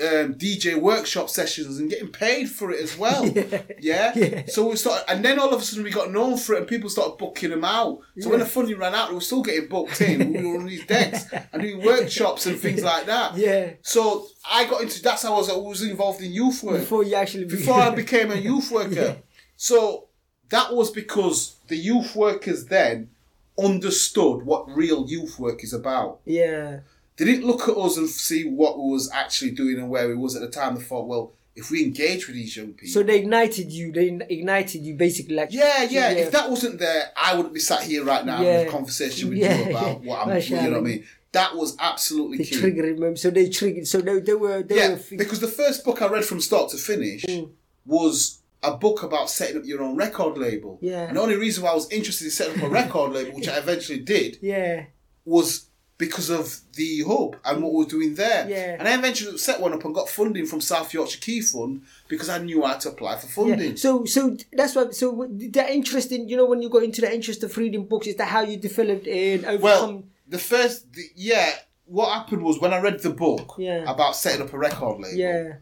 um, 0.00 0.34
DJ 0.34 0.80
workshop 0.80 1.28
sessions 1.28 1.78
and 1.78 1.90
getting 1.90 2.08
paid 2.08 2.48
for 2.50 2.70
it 2.70 2.80
as 2.80 2.96
well. 2.96 3.24
Yeah. 3.80 4.12
Yeah. 4.14 4.44
So 4.46 4.68
we 4.68 4.76
started, 4.76 5.10
and 5.10 5.24
then 5.24 5.38
all 5.40 5.52
of 5.52 5.60
a 5.60 5.64
sudden 5.64 5.82
we 5.82 5.90
got 5.90 6.12
known 6.12 6.36
for 6.36 6.54
it, 6.54 6.58
and 6.60 6.66
people 6.68 6.88
started 6.88 7.18
booking 7.18 7.50
them 7.50 7.64
out. 7.64 7.98
So 8.20 8.30
when 8.30 8.38
the 8.38 8.46
funding 8.46 8.78
ran 8.78 8.94
out, 8.94 9.08
we 9.08 9.16
were 9.16 9.20
still 9.20 9.42
getting 9.42 9.68
booked 9.68 10.00
in. 10.00 10.32
we 10.32 10.46
were 10.46 10.58
on 10.58 10.66
these 10.66 10.86
decks 10.86 11.26
and 11.52 11.62
doing 11.62 11.82
workshops 11.84 12.46
and 12.46 12.58
things 12.58 12.82
like 12.82 13.06
that. 13.06 13.36
Yeah. 13.42 13.72
So 13.82 14.26
I 14.50 14.66
got 14.66 14.82
into 14.82 15.02
that's 15.02 15.22
how 15.22 15.34
I 15.34 15.38
was, 15.38 15.50
I 15.50 15.56
was 15.56 15.82
involved 15.82 16.20
in 16.22 16.32
youth 16.32 16.62
work 16.62 16.80
Before 16.80 17.02
you 17.02 17.16
actually 17.16 17.46
before 17.46 17.74
I 17.74 17.90
became 18.04 18.30
a 18.30 18.36
youth 18.36 18.70
worker. 18.70 19.16
So 19.56 20.08
that 20.50 20.72
was 20.74 20.90
because 20.90 21.56
the 21.68 21.76
youth 21.76 22.14
workers 22.14 22.66
then 22.66 23.10
understood 23.58 24.44
what 24.44 24.68
real 24.76 25.06
youth 25.08 25.38
work 25.38 25.62
is 25.64 25.72
about. 25.72 26.20
Yeah. 26.24 26.80
They 27.16 27.24
didn't 27.26 27.46
look 27.46 27.68
at 27.68 27.76
us 27.76 27.96
and 27.96 28.08
see 28.08 28.44
what 28.48 28.78
we 28.78 28.90
was 28.90 29.10
actually 29.12 29.50
doing 29.52 29.76
and 29.78 29.90
where 29.90 30.08
we 30.08 30.14
was 30.14 30.34
at 30.34 30.42
the 30.42 30.48
time. 30.48 30.74
They 30.74 30.80
thought, 30.80 31.06
well, 31.06 31.32
if 31.54 31.70
we 31.70 31.84
engage 31.84 32.26
with 32.26 32.36
these 32.36 32.56
young 32.56 32.68
people. 32.72 32.88
So 32.88 33.02
they 33.02 33.18
ignited 33.18 33.70
you. 33.70 33.92
They 33.92 34.08
ignited 34.30 34.82
you 34.82 34.94
basically 34.94 35.34
like. 35.34 35.52
yeah, 35.52 35.82
yeah, 35.82 36.10
If 36.10 36.30
that 36.32 36.48
wasn't 36.48 36.78
there, 36.78 37.10
I 37.16 37.34
wouldn't 37.34 37.52
be 37.52 37.60
sat 37.60 37.82
here 37.82 38.02
right 38.04 38.24
now 38.24 38.40
Yeah. 38.40 38.60
a 38.60 38.70
conversation 38.70 39.28
with 39.28 39.38
Yeah, 39.44 39.58
you 39.58 39.70
about 39.70 40.02
yeah. 40.02 40.08
what 40.10 40.22
I'm. 40.22 40.28
Mashallah. 40.28 40.62
You 40.62 40.70
know 40.70 40.80
what 40.80 40.86
I 40.86 40.90
mean? 40.90 41.04
That 41.32 41.54
was 41.56 41.76
absolutely 41.78 42.38
They 42.38 42.44
key. 42.44 42.56
triggered 42.56 42.98
them. 42.98 43.16
So 43.16 43.28
they 43.30 43.48
triggered. 43.50 43.86
So 43.86 44.00
they, 44.00 44.20
they 44.20 44.34
were. 44.34 44.62
They 44.62 44.76
yeah, 44.76 44.88
were. 44.94 45.00
because 45.16 45.40
the 45.40 45.48
first 45.48 45.84
book 45.84 46.00
I 46.00 46.08
read 46.08 46.24
from 46.24 46.40
start 46.40 46.70
to 46.70 46.78
finish 46.78 47.24
Mm. 47.26 47.50
was 47.84 48.38
a 48.62 48.76
book 48.76 49.02
about 49.02 49.28
setting 49.28 49.56
up 49.58 49.64
your 49.66 49.82
own 49.82 49.96
record 49.96 50.38
label. 50.38 50.78
Yeah. 50.80 51.08
And 51.08 51.16
the 51.16 51.20
only 51.20 51.36
reason 51.36 51.64
why 51.64 51.70
I 51.70 51.74
was 51.74 51.90
interested 51.90 52.24
in 52.26 52.30
setting 52.30 52.58
up 52.62 52.64
a 52.64 52.68
record 52.70 53.12
label, 53.12 53.34
which 53.36 53.48
I 53.48 53.58
eventually 53.58 53.98
did, 53.98 54.38
yeah. 54.42 54.84
was 55.24 55.66
because 56.02 56.30
of 56.30 56.58
the 56.74 57.04
hub 57.06 57.36
and 57.44 57.62
what 57.62 57.72
we 57.74 57.84
are 57.84 57.88
doing 57.88 58.12
there. 58.16 58.48
Yeah. 58.48 58.74
And 58.76 58.88
I 58.88 58.94
eventually 58.98 59.38
set 59.38 59.60
one 59.60 59.72
up 59.72 59.84
and 59.84 59.94
got 59.94 60.08
funding 60.08 60.46
from 60.46 60.60
South 60.60 60.92
Yorkshire 60.92 61.20
Key 61.20 61.40
Fund 61.40 61.82
because 62.08 62.28
I 62.28 62.38
knew 62.38 62.60
how 62.64 62.74
to 62.74 62.88
apply 62.88 63.18
for 63.20 63.28
funding. 63.28 63.70
Yeah. 63.70 63.76
So, 63.76 64.04
so 64.04 64.36
that's 64.52 64.74
what. 64.74 64.96
So 64.96 65.28
that 65.30 65.70
interest 65.70 66.10
in 66.10 66.28
you 66.28 66.36
know 66.36 66.44
when 66.46 66.60
you 66.60 66.68
got 66.68 66.82
into 66.82 67.02
the 67.02 67.14
interest 67.14 67.44
of 67.44 67.56
reading 67.56 67.84
books, 67.86 68.08
is 68.08 68.16
that 68.16 68.26
how 68.26 68.40
you 68.40 68.56
developed 68.56 69.06
and 69.06 69.44
overcome? 69.44 69.60
Well, 69.62 70.02
the 70.26 70.38
first, 70.38 70.92
the, 70.92 71.04
yeah, 71.14 71.52
what 71.86 72.12
happened 72.12 72.42
was 72.42 72.58
when 72.60 72.74
I 72.74 72.80
read 72.80 72.98
the 73.00 73.10
book 73.10 73.54
Yeah. 73.56 73.84
about 73.86 74.16
setting 74.16 74.42
up 74.42 74.52
a 74.52 74.58
record 74.58 75.00
label, 75.02 75.16
yeah. 75.16 75.52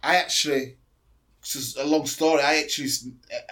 I 0.00 0.14
actually, 0.14 0.76
is 1.56 1.76
a 1.76 1.84
long 1.86 2.04
story, 2.06 2.42
I 2.42 2.56
actually 2.56 2.88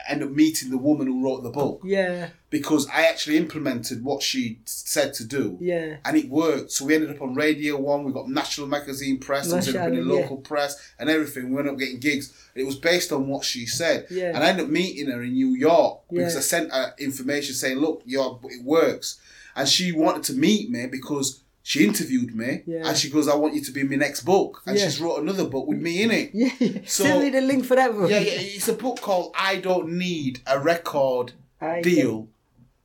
ended 0.08 0.28
up 0.28 0.34
meeting 0.34 0.70
the 0.70 0.76
woman 0.78 1.06
who 1.06 1.22
wrote 1.24 1.42
the 1.42 1.50
book 1.50 1.80
Yeah. 1.84 2.30
because 2.50 2.86
I 2.88 3.06
actually 3.06 3.36
implemented 3.36 4.04
what 4.04 4.22
she 4.22 4.58
said 4.64 5.14
to 5.14 5.24
do. 5.24 5.56
Yeah. 5.60 5.96
And 6.04 6.16
it 6.16 6.28
worked. 6.28 6.72
So 6.72 6.84
we 6.84 6.94
ended 6.94 7.10
up 7.10 7.22
on 7.22 7.34
Radio 7.34 7.78
1, 7.78 8.04
we 8.04 8.12
got 8.12 8.28
National 8.28 8.66
Magazine 8.66 9.18
Press, 9.18 9.52
I 9.52 9.56
was 9.56 9.68
in 9.68 9.74
Mashallah, 9.74 10.02
local 10.02 10.38
press 10.38 10.76
and 10.98 11.08
everything. 11.08 11.52
We 11.52 11.58
ended 11.58 11.74
up 11.74 11.78
getting 11.78 12.00
gigs. 12.00 12.32
It 12.54 12.64
was 12.66 12.76
based 12.76 13.12
on 13.12 13.28
what 13.28 13.44
she 13.44 13.66
said. 13.66 14.06
Yeah. 14.10 14.34
And 14.34 14.38
I 14.38 14.48
ended 14.48 14.66
up 14.66 14.70
meeting 14.70 15.08
her 15.10 15.22
in 15.22 15.32
New 15.32 15.54
York 15.54 16.00
because 16.10 16.34
Yeah. 16.34 16.38
I 16.38 16.42
sent 16.42 16.72
her 16.72 16.94
information 16.98 17.54
saying, 17.54 17.78
look, 17.78 18.02
your, 18.04 18.40
it 18.44 18.64
works. 18.64 19.20
And 19.54 19.66
she 19.68 19.92
wanted 19.92 20.22
to 20.24 20.32
meet 20.34 20.70
me 20.70 20.86
because 20.86 21.40
she 21.68 21.84
interviewed 21.84 22.32
me 22.36 22.62
Yeah. 22.64 22.86
and 22.86 22.96
she 22.96 23.10
goes, 23.10 23.26
I 23.26 23.34
want 23.34 23.54
you 23.56 23.60
to 23.64 23.72
be 23.72 23.80
in 23.80 23.90
my 23.90 23.96
next 23.96 24.20
book. 24.20 24.62
And 24.66 24.78
Yeah. 24.78 24.84
she's 24.84 25.00
wrote 25.00 25.20
another 25.20 25.46
book 25.46 25.66
with 25.66 25.78
me 25.80 26.00
in 26.04 26.10
it. 26.12 26.30
Yeah. 26.32 26.50
So- 26.86 27.02
Send 27.04 27.22
me 27.24 27.30
the 27.30 27.40
link 27.40 27.64
for 27.64 27.74
that 27.74 27.90
book. 27.92 28.08
Yeah, 28.08 28.20
yeah, 28.20 28.38
it's 28.56 28.68
a 28.68 28.72
book 28.84 29.00
called 29.00 29.32
I 29.34 29.56
Don't 29.56 29.88
Need 29.98 30.34
a 30.46 30.60
Record 30.60 31.32
I 31.60 31.82
Deal 31.82 32.28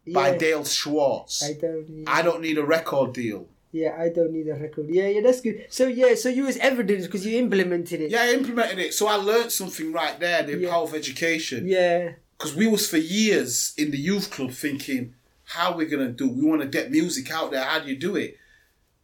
by. 0.08 0.36
Daylle 0.36 0.66
Schwartz. 0.66 1.44
I 1.44 1.54
don't 1.54 1.88
need. 1.90 2.06
I 2.08 2.24
don't 2.24 2.42
need 2.42 2.58
a 2.58 2.66
record 2.66 3.14
deal. 3.14 3.46
yeah, 3.72 3.96
I 4.06 4.10
don't 4.10 4.32
need 4.34 4.48
a 4.50 4.56
record. 4.56 4.88
Yeah, 4.90 5.08
yeah, 5.10 5.22
that's 5.22 5.42
good. 5.42 5.58
So 5.70 5.86
yeah, 5.86 6.16
so 6.16 6.28
you 6.30 6.44
was 6.50 6.58
evidence 6.58 7.06
because 7.06 7.24
you 7.26 7.38
implemented 7.38 8.02
it. 8.02 8.10
Yeah, 8.10 8.24
I 8.24 8.34
implemented 8.34 8.80
it. 8.80 8.96
So 8.96 9.06
I 9.08 9.16
learned 9.16 9.52
something 9.52 9.94
right 9.94 10.20
there, 10.20 10.42
the 10.42 10.58
Yeah. 10.58 10.70
power 10.72 10.84
of 10.86 10.96
education. 10.96 11.68
Yeah. 11.68 12.14
Because 12.36 12.56
we 12.56 12.66
was 12.66 12.90
for 12.90 12.98
years 12.98 13.74
in 13.78 13.92
the 13.92 14.00
youth 14.10 14.32
club 14.32 14.52
thinking, 14.54 15.14
how 15.46 15.72
are 15.74 15.78
we 15.78 15.86
going 15.86 16.06
to 16.08 16.12
do? 16.12 16.28
We 16.28 16.44
want 16.50 16.62
to 16.64 16.68
get 16.68 16.90
music 16.90 17.30
out 17.32 17.52
there. 17.52 17.62
How 17.64 17.78
do 17.80 17.88
you 17.90 17.96
do 17.96 18.16
it? 18.16 18.38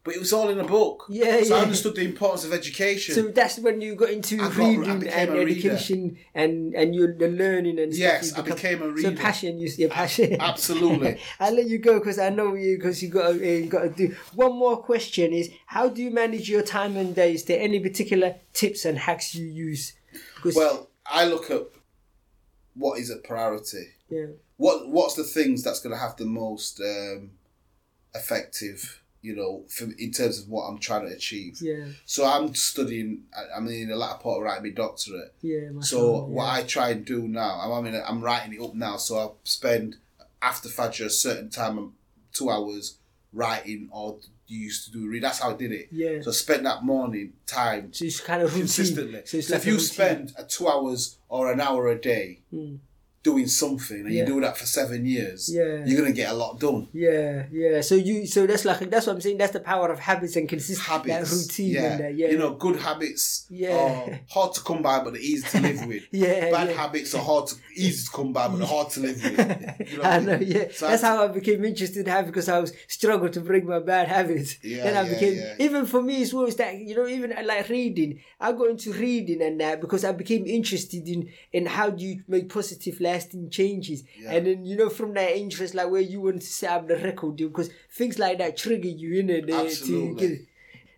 But 0.08 0.16
it 0.16 0.20
was 0.20 0.32
all 0.32 0.48
in 0.48 0.58
a 0.58 0.64
book. 0.64 1.04
Yeah, 1.10 1.42
So 1.42 1.54
I 1.54 1.60
understood 1.60 1.94
the 1.96 2.00
importance 2.02 2.42
of 2.46 2.54
education. 2.54 3.14
So 3.14 3.28
that's 3.28 3.58
when 3.58 3.82
you 3.82 3.94
got 3.94 4.08
into 4.08 4.36
I 4.36 4.48
got- 4.48 4.56
reading 4.56 5.06
I 5.06 5.10
and 5.20 5.32
reader. 5.34 5.50
education 5.50 6.16
and 6.34 6.74
and 6.74 6.94
you 6.94 7.12
the 7.12 7.28
learning 7.28 7.78
and 7.78 7.92
stuff. 7.92 8.00
Yes, 8.00 8.32
I 8.32 8.40
became 8.40 8.80
a 8.80 8.88
reader. 8.88 9.10
So 9.14 9.22
passion, 9.22 9.58
you 9.58 9.68
your 9.76 9.90
passion. 9.90 10.40
absolutely. 10.40 11.20
I'll 11.40 11.52
let 11.54 11.66
you 11.66 11.76
go 11.76 11.98
because 11.98 12.18
I 12.18 12.30
know 12.30 12.54
you 12.54 12.78
because 12.78 13.02
you 13.02 13.10
got 13.10 13.32
to, 13.32 13.46
you 13.46 13.66
got 13.66 13.82
to 13.82 13.90
do. 13.90 14.16
One 14.34 14.52
more 14.58 14.78
question 14.82 15.34
is 15.34 15.50
how 15.66 15.90
do 15.90 16.02
you 16.02 16.10
manage 16.10 16.48
your 16.48 16.62
time 16.62 16.96
and 16.96 17.14
day? 17.14 17.34
Is 17.34 17.44
there 17.44 17.60
any 17.60 17.78
particular 17.78 18.36
tips 18.54 18.86
and 18.86 18.96
hacks 18.96 19.34
you 19.34 19.44
use? 19.44 19.92
Because 20.36 20.56
well, 20.56 20.88
I 21.04 21.26
look 21.26 21.50
at 21.50 21.64
what 22.72 22.98
is 22.98 23.10
a 23.10 23.16
priority. 23.16 23.88
Yeah. 24.08 24.28
What 24.56 24.88
what's 24.88 25.16
the 25.16 25.24
things 25.24 25.62
that's 25.62 25.80
going 25.80 25.94
to 25.94 26.00
have 26.00 26.16
the 26.16 26.24
most 26.24 26.80
um, 26.80 27.32
effective, 28.14 29.02
you 29.20 29.34
know, 29.34 29.64
for, 29.68 29.84
in 29.98 30.12
terms 30.12 30.38
of 30.40 30.48
what 30.48 30.62
I'm 30.68 30.78
trying 30.78 31.08
to 31.08 31.12
achieve. 31.14 31.58
Yeah. 31.60 31.84
So 32.04 32.24
I'm 32.24 32.54
studying. 32.54 33.24
I- 33.36 33.56
I'm 33.56 33.66
in 33.68 33.88
the 33.88 33.96
latter 33.96 34.18
part 34.22 34.38
of 34.38 34.42
writing 34.44 34.62
my 34.64 34.70
doctorate. 34.70 35.34
Yeah. 35.42 35.68
So 35.68 35.72
mashallah, 35.74 36.24
what 36.26 36.44
yeah. 36.44 36.52
I 36.52 36.62
try 36.62 36.90
and 36.90 37.04
do 37.04 37.26
now, 37.28 37.60
I'm 37.62 37.72
I 37.72 37.90
mean, 37.90 38.02
I'm 38.06 38.20
writing 38.22 38.54
it 38.54 38.60
up 38.62 38.74
now. 38.74 38.96
So 38.96 39.18
I 39.18 39.28
spend 39.44 39.96
after 40.40 40.68
Fajr 40.68 41.06
a 41.06 41.10
certain 41.10 41.50
time, 41.50 41.78
um, 41.78 41.94
two 42.32 42.48
hours 42.50 42.98
writing 43.32 43.88
or 43.92 44.18
you 44.46 44.58
used 44.60 44.86
to 44.86 44.92
do 44.92 45.06
read. 45.08 45.22
That's 45.22 45.40
how 45.40 45.50
I 45.50 45.54
did 45.56 45.72
it. 45.72 45.88
Yeah. 45.90 46.20
So 46.22 46.30
I 46.30 46.34
spent 46.34 46.62
that 46.62 46.82
morning 46.84 47.34
time 47.46 47.92
So 47.92 48.04
it's 48.06 48.20
kind 48.20 48.40
of 48.42 48.48
routine. 48.50 48.62
consistently. 48.62 49.22
So 49.26 49.40
So 49.40 49.52
like 49.54 49.60
if 49.60 49.66
you 49.66 49.72
routine. 49.74 49.86
spend 49.86 50.32
a 50.38 50.44
two 50.44 50.68
hours 50.68 51.18
or 51.28 51.52
an 51.52 51.60
hour 51.60 51.88
a 51.88 52.00
day 52.00 52.40
Mm. 52.54 52.78
Doing 53.22 53.46
something 53.48 54.00
and 54.00 54.12
Yeah. 54.12 54.20
you 54.20 54.26
do 54.26 54.40
that 54.40 54.56
for 54.56 54.64
seven 54.66 55.04
years, 55.04 55.48
Yeah. 55.52 55.84
you're 55.84 56.00
gonna 56.00 56.12
get 56.12 56.30
a 56.30 56.34
lot 56.34 56.58
done. 56.60 56.88
Yeah, 56.92 57.46
yeah. 57.52 57.80
So 57.80 57.94
you, 57.94 58.26
so 58.26 58.46
that's 58.46 58.64
like 58.64 58.88
that's 58.90 59.06
what 59.06 59.14
I'm 59.16 59.20
saying. 59.20 59.38
That's 59.38 59.52
the 59.52 59.60
power 59.60 59.90
of 59.90 59.98
habits 59.98 60.36
and 60.36 60.48
consistency, 60.48 60.90
Habits, 60.90 61.30
that 61.30 61.36
routine, 61.36 61.70
yeah. 61.74 61.98
and. 61.98 62.18
Yeah, 62.18 62.28
You 62.30 62.38
know, 62.38 62.54
good 62.54 62.76
habits 62.76 63.46
Yeah. 63.50 63.76
are 63.76 64.20
hard 64.30 64.54
to 64.54 64.60
come 64.60 64.82
by, 64.82 65.02
but 65.02 65.12
they're 65.14 65.22
easy 65.22 65.46
to 65.48 65.60
live 65.60 65.86
with. 65.86 66.02
Yeah, 66.12 66.50
Bad 66.50 66.70
habits 66.70 67.14
are 67.14 67.22
hard 67.22 67.48
to 67.48 67.56
easy 67.76 68.04
to 68.06 68.10
come 68.10 68.32
by, 68.32 68.48
but 68.48 68.60
hard 68.64 68.90
to 68.90 69.00
live 69.00 69.22
with. 69.22 69.38
You 69.90 69.98
know 69.98 70.02
I 70.04 70.18
know, 70.20 70.38
yeah. 70.38 70.64
So 70.72 70.86
That's 70.88 71.02
I- 71.02 71.08
how 71.08 71.24
I 71.24 71.28
became 71.28 71.64
interested 71.64 72.00
in 72.00 72.06
habits 72.06 72.30
because 72.30 72.48
I 72.48 72.58
was 72.60 72.72
struggled 72.88 73.32
to 73.34 73.40
break 73.40 73.64
my 73.64 73.80
bad 73.80 74.08
habits. 74.08 74.56
Yeah, 74.62 74.84
then 74.84 74.96
I 74.96 75.02
yeah, 75.08 75.14
became 75.14 75.34
yeah. 75.36 75.54
even 75.66 75.86
for 75.86 76.02
me 76.02 76.22
as 76.22 76.32
well 76.32 76.46
as 76.46 76.56
that 76.56 76.76
you 76.78 76.94
know 76.96 77.06
even 77.06 77.32
uh, 77.32 77.42
like 77.44 77.68
reading. 77.68 78.20
I 78.40 78.52
got 78.52 78.70
into 78.70 78.92
reading 78.92 79.42
and 79.42 79.60
that 79.60 79.80
because 79.80 80.04
I 80.04 80.12
became 80.12 80.46
interested 80.46 81.06
in 81.08 81.28
in 81.52 81.66
how 81.66 81.90
do 81.90 82.04
you 82.04 82.22
make 82.28 82.48
positive 82.48 83.00
lasting 83.08 83.50
changes. 83.50 84.04
Yeah. 84.20 84.32
And 84.32 84.46
then 84.46 84.64
you 84.64 84.76
know 84.76 84.90
from 84.90 85.14
that 85.14 85.36
interest 85.36 85.74
like 85.74 85.90
where 85.90 86.00
you 86.12 86.20
want 86.20 86.40
to 86.42 86.46
set 86.46 86.70
up 86.70 86.88
the 86.88 86.96
record 86.96 87.36
deal 87.36 87.48
because 87.48 87.70
things 87.90 88.18
like 88.18 88.38
that 88.38 88.56
trigger 88.56 88.88
you 88.88 89.20
in 89.20 89.30
it 89.30 89.44
uh, 89.44 89.46
to 89.46 89.66
Absolutely. 89.66 90.28
get 90.28 90.38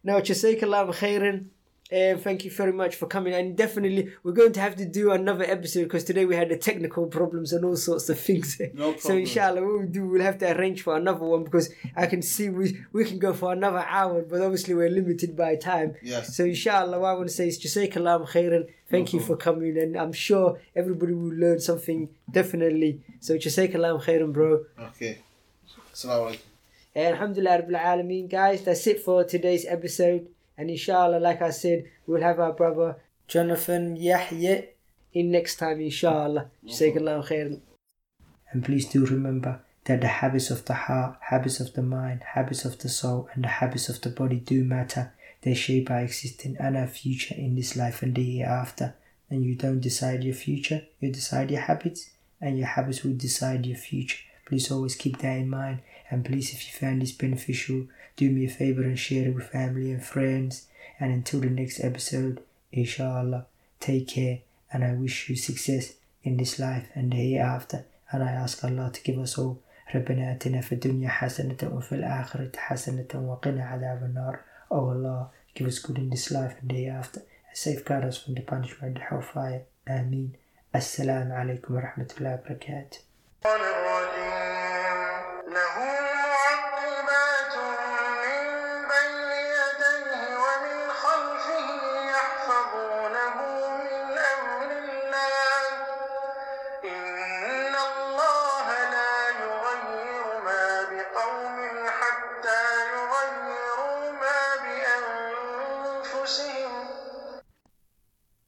now, 0.02 0.16
Allah 0.16 0.92
khairan. 0.92 1.46
Uh, 1.93 2.16
thank 2.16 2.45
you 2.45 2.51
very 2.53 2.72
much 2.72 2.95
for 2.95 3.07
coming, 3.07 3.34
and 3.34 3.57
definitely 3.57 4.12
we're 4.22 4.30
going 4.32 4.53
to 4.53 4.61
have 4.61 4.76
to 4.76 4.86
do 4.86 5.11
another 5.11 5.45
episode 5.45 5.84
because 5.84 6.05
today 6.05 6.24
we 6.24 6.36
had 6.36 6.49
the 6.49 6.57
technical 6.57 7.07
problems 7.07 7.53
and 7.53 7.64
all 7.64 7.74
sorts 7.74 8.09
of 8.09 8.18
things. 8.18 8.61
No 8.74 8.97
So 8.99 9.16
inshallah, 9.16 9.61
what 9.61 9.80
we 9.80 9.86
do, 9.86 10.07
we'll 10.09 10.22
have 10.22 10.38
to 10.38 10.57
arrange 10.57 10.82
for 10.82 10.97
another 10.97 11.24
one 11.24 11.43
because 11.43 11.68
I 11.97 12.07
can 12.07 12.22
see 12.22 12.49
we 12.49 12.78
we 12.93 13.05
can 13.05 13.18
go 13.18 13.32
for 13.32 13.53
another 13.53 13.84
hour, 13.88 14.22
but 14.22 14.41
obviously 14.41 14.74
we're 14.74 14.88
limited 14.88 15.36
by 15.36 15.57
time. 15.57 15.97
Yes. 16.01 16.36
So 16.36 16.45
inshallah, 16.45 17.01
what 17.01 17.09
I 17.09 17.14
want 17.14 17.28
to 17.28 17.34
say 17.34 17.49
is 17.49 17.59
Jazakallah 17.59 18.28
khairan. 18.28 18.68
Thank 18.88 19.12
No 19.12 19.18
you 19.18 19.24
for 19.26 19.36
coming, 19.36 19.76
and 19.76 19.97
I'm 19.97 20.12
sure 20.12 20.61
everybody 20.76 21.12
will 21.12 21.34
learn 21.34 21.59
something 21.59 22.09
definitely. 22.30 23.01
So 23.18 23.36
Jazakallah 23.36 24.01
khairan, 24.05 24.32
bro. 24.32 24.64
Okay. 24.78 25.18
Assalamu 25.93 26.30
alaikum. 26.30 26.41
And 26.95 27.14
Alhamdulillah 27.14 28.28
guys, 28.28 28.62
that's 28.62 28.86
it 28.86 29.01
for 29.01 29.24
today's 29.24 29.64
episode. 29.66 30.28
And 30.61 30.68
inshallah, 30.68 31.20
like 31.20 31.40
I 31.40 31.52
said, 31.52 31.84
we'll 32.06 32.20
have 32.20 32.38
our 32.38 32.52
brother 32.52 32.96
Jonathan 33.26 33.96
Yahya 33.96 34.64
in 35.14 35.30
next 35.30 35.56
time, 35.56 35.80
inshallah. 35.80 36.50
Jazakallah 36.66 37.26
khairan. 37.26 37.61
And 38.52 38.62
please 38.62 38.86
do 38.86 39.06
remember 39.06 39.62
that 39.84 40.02
the 40.02 40.08
habits 40.08 40.50
of 40.50 40.66
the 40.66 40.74
heart, 40.74 41.16
habits 41.30 41.61
of 41.61 41.72
the 41.72 41.80
mind, 41.80 42.22
habits 42.34 42.66
of 42.66 42.78
the 42.78 42.90
soul, 42.90 43.30
and 43.32 43.44
the 43.44 43.48
habits 43.48 43.88
of 43.88 44.02
the 44.02 44.11
body 44.11 44.36
do 44.36 44.62
matter. 44.62 45.14
They 45.40 45.54
shape 45.54 45.90
our 45.90 46.00
existence 46.00 46.58
and 46.61 46.76
our 46.76 46.86
future 46.86 47.34
in 47.34 47.54
this 47.54 47.74
life 47.74 48.02
and 48.02 48.14
the 48.14 48.22
hereafter. 48.22 48.96
And 49.30 49.42
you 49.42 49.54
don't 49.54 49.80
decide 49.80 50.22
your 50.22 50.34
future, 50.34 50.82
you 51.00 51.11
decide 51.11 51.50
your 51.50 51.62
habits, 51.62 52.11
and 52.38 52.58
your 52.58 52.66
habits 52.66 53.02
will 53.02 53.14
decide 53.14 53.64
your 53.64 53.78
future. 53.78 54.18
Please 54.49 54.71
always 54.71 54.95
keep 54.95 55.17
that 55.19 55.38
in 55.38 55.49
mind. 55.49 55.80
And 56.09 56.23
please, 56.23 56.53
if 56.53 56.65
you 56.67 56.73
found 56.80 57.01
this 57.01 57.11
beneficial, 57.11 57.88
do 58.15 58.30
me 58.30 58.45
a 58.45 58.49
favor 58.49 58.84
and 58.84 58.97
share 58.97 59.28
it 59.28 59.36
with 59.36 59.49
family 59.49 59.91
and 59.91 60.03
friends. 60.03 60.67
And 60.99 61.11
until 61.11 61.41
the 61.41 61.49
next 61.49 61.84
episode, 61.84 62.41
inshallah, 62.71 63.47
take 63.80 64.07
care 64.07 64.39
and 64.71 64.84
I 64.84 64.93
wish 64.93 65.30
you 65.30 65.36
success 65.36 65.93
in 66.23 66.38
this 66.38 66.59
life 66.59 66.88
and 66.95 67.11
the 67.11 67.17
hereafter. 67.17 67.86
And 68.11 68.23
I 68.23 68.32
ask 68.32 68.63
Allah 68.63 68.91
to 68.93 69.01
give 69.03 69.19
us 69.19 69.38
all 69.38 69.61
ربنا 69.95 70.32
آتنا 70.32 70.61
في 70.61 70.71
الدنيا 70.76 71.09
حسنة 71.09 71.57
وفي 71.63 71.95
الآخرة 71.95 72.51
حسنة 72.57 73.07
وقنا 73.15 73.65
عذاب 73.65 74.03
النار 74.03 74.39
Oh 74.71 74.89
Allah, 74.89 75.30
give 75.53 75.67
us 75.67 75.80
good 75.80 75.97
in 75.97 76.09
this 76.09 76.32
life 76.32 76.55
and 76.61 76.69
the 76.69 76.76
hereafter 76.76 77.19
and 77.19 77.57
safeguard 77.57 78.03
us 78.03 78.17
from 78.17 78.34
the 78.34 78.41
punishment 78.41 78.97
of 78.97 79.03
the 79.03 79.07
hellfire. 79.09 79.61
Ameen. 79.88 80.36
Assalamu 80.73 81.32
alaikum 81.32 81.69
wa 81.69 81.82
rahmatullahi 81.82 82.41
wa 82.41 82.49
barakatuh. 82.49 82.99
الرحمن 83.45 83.61
الرحيم 83.61 83.78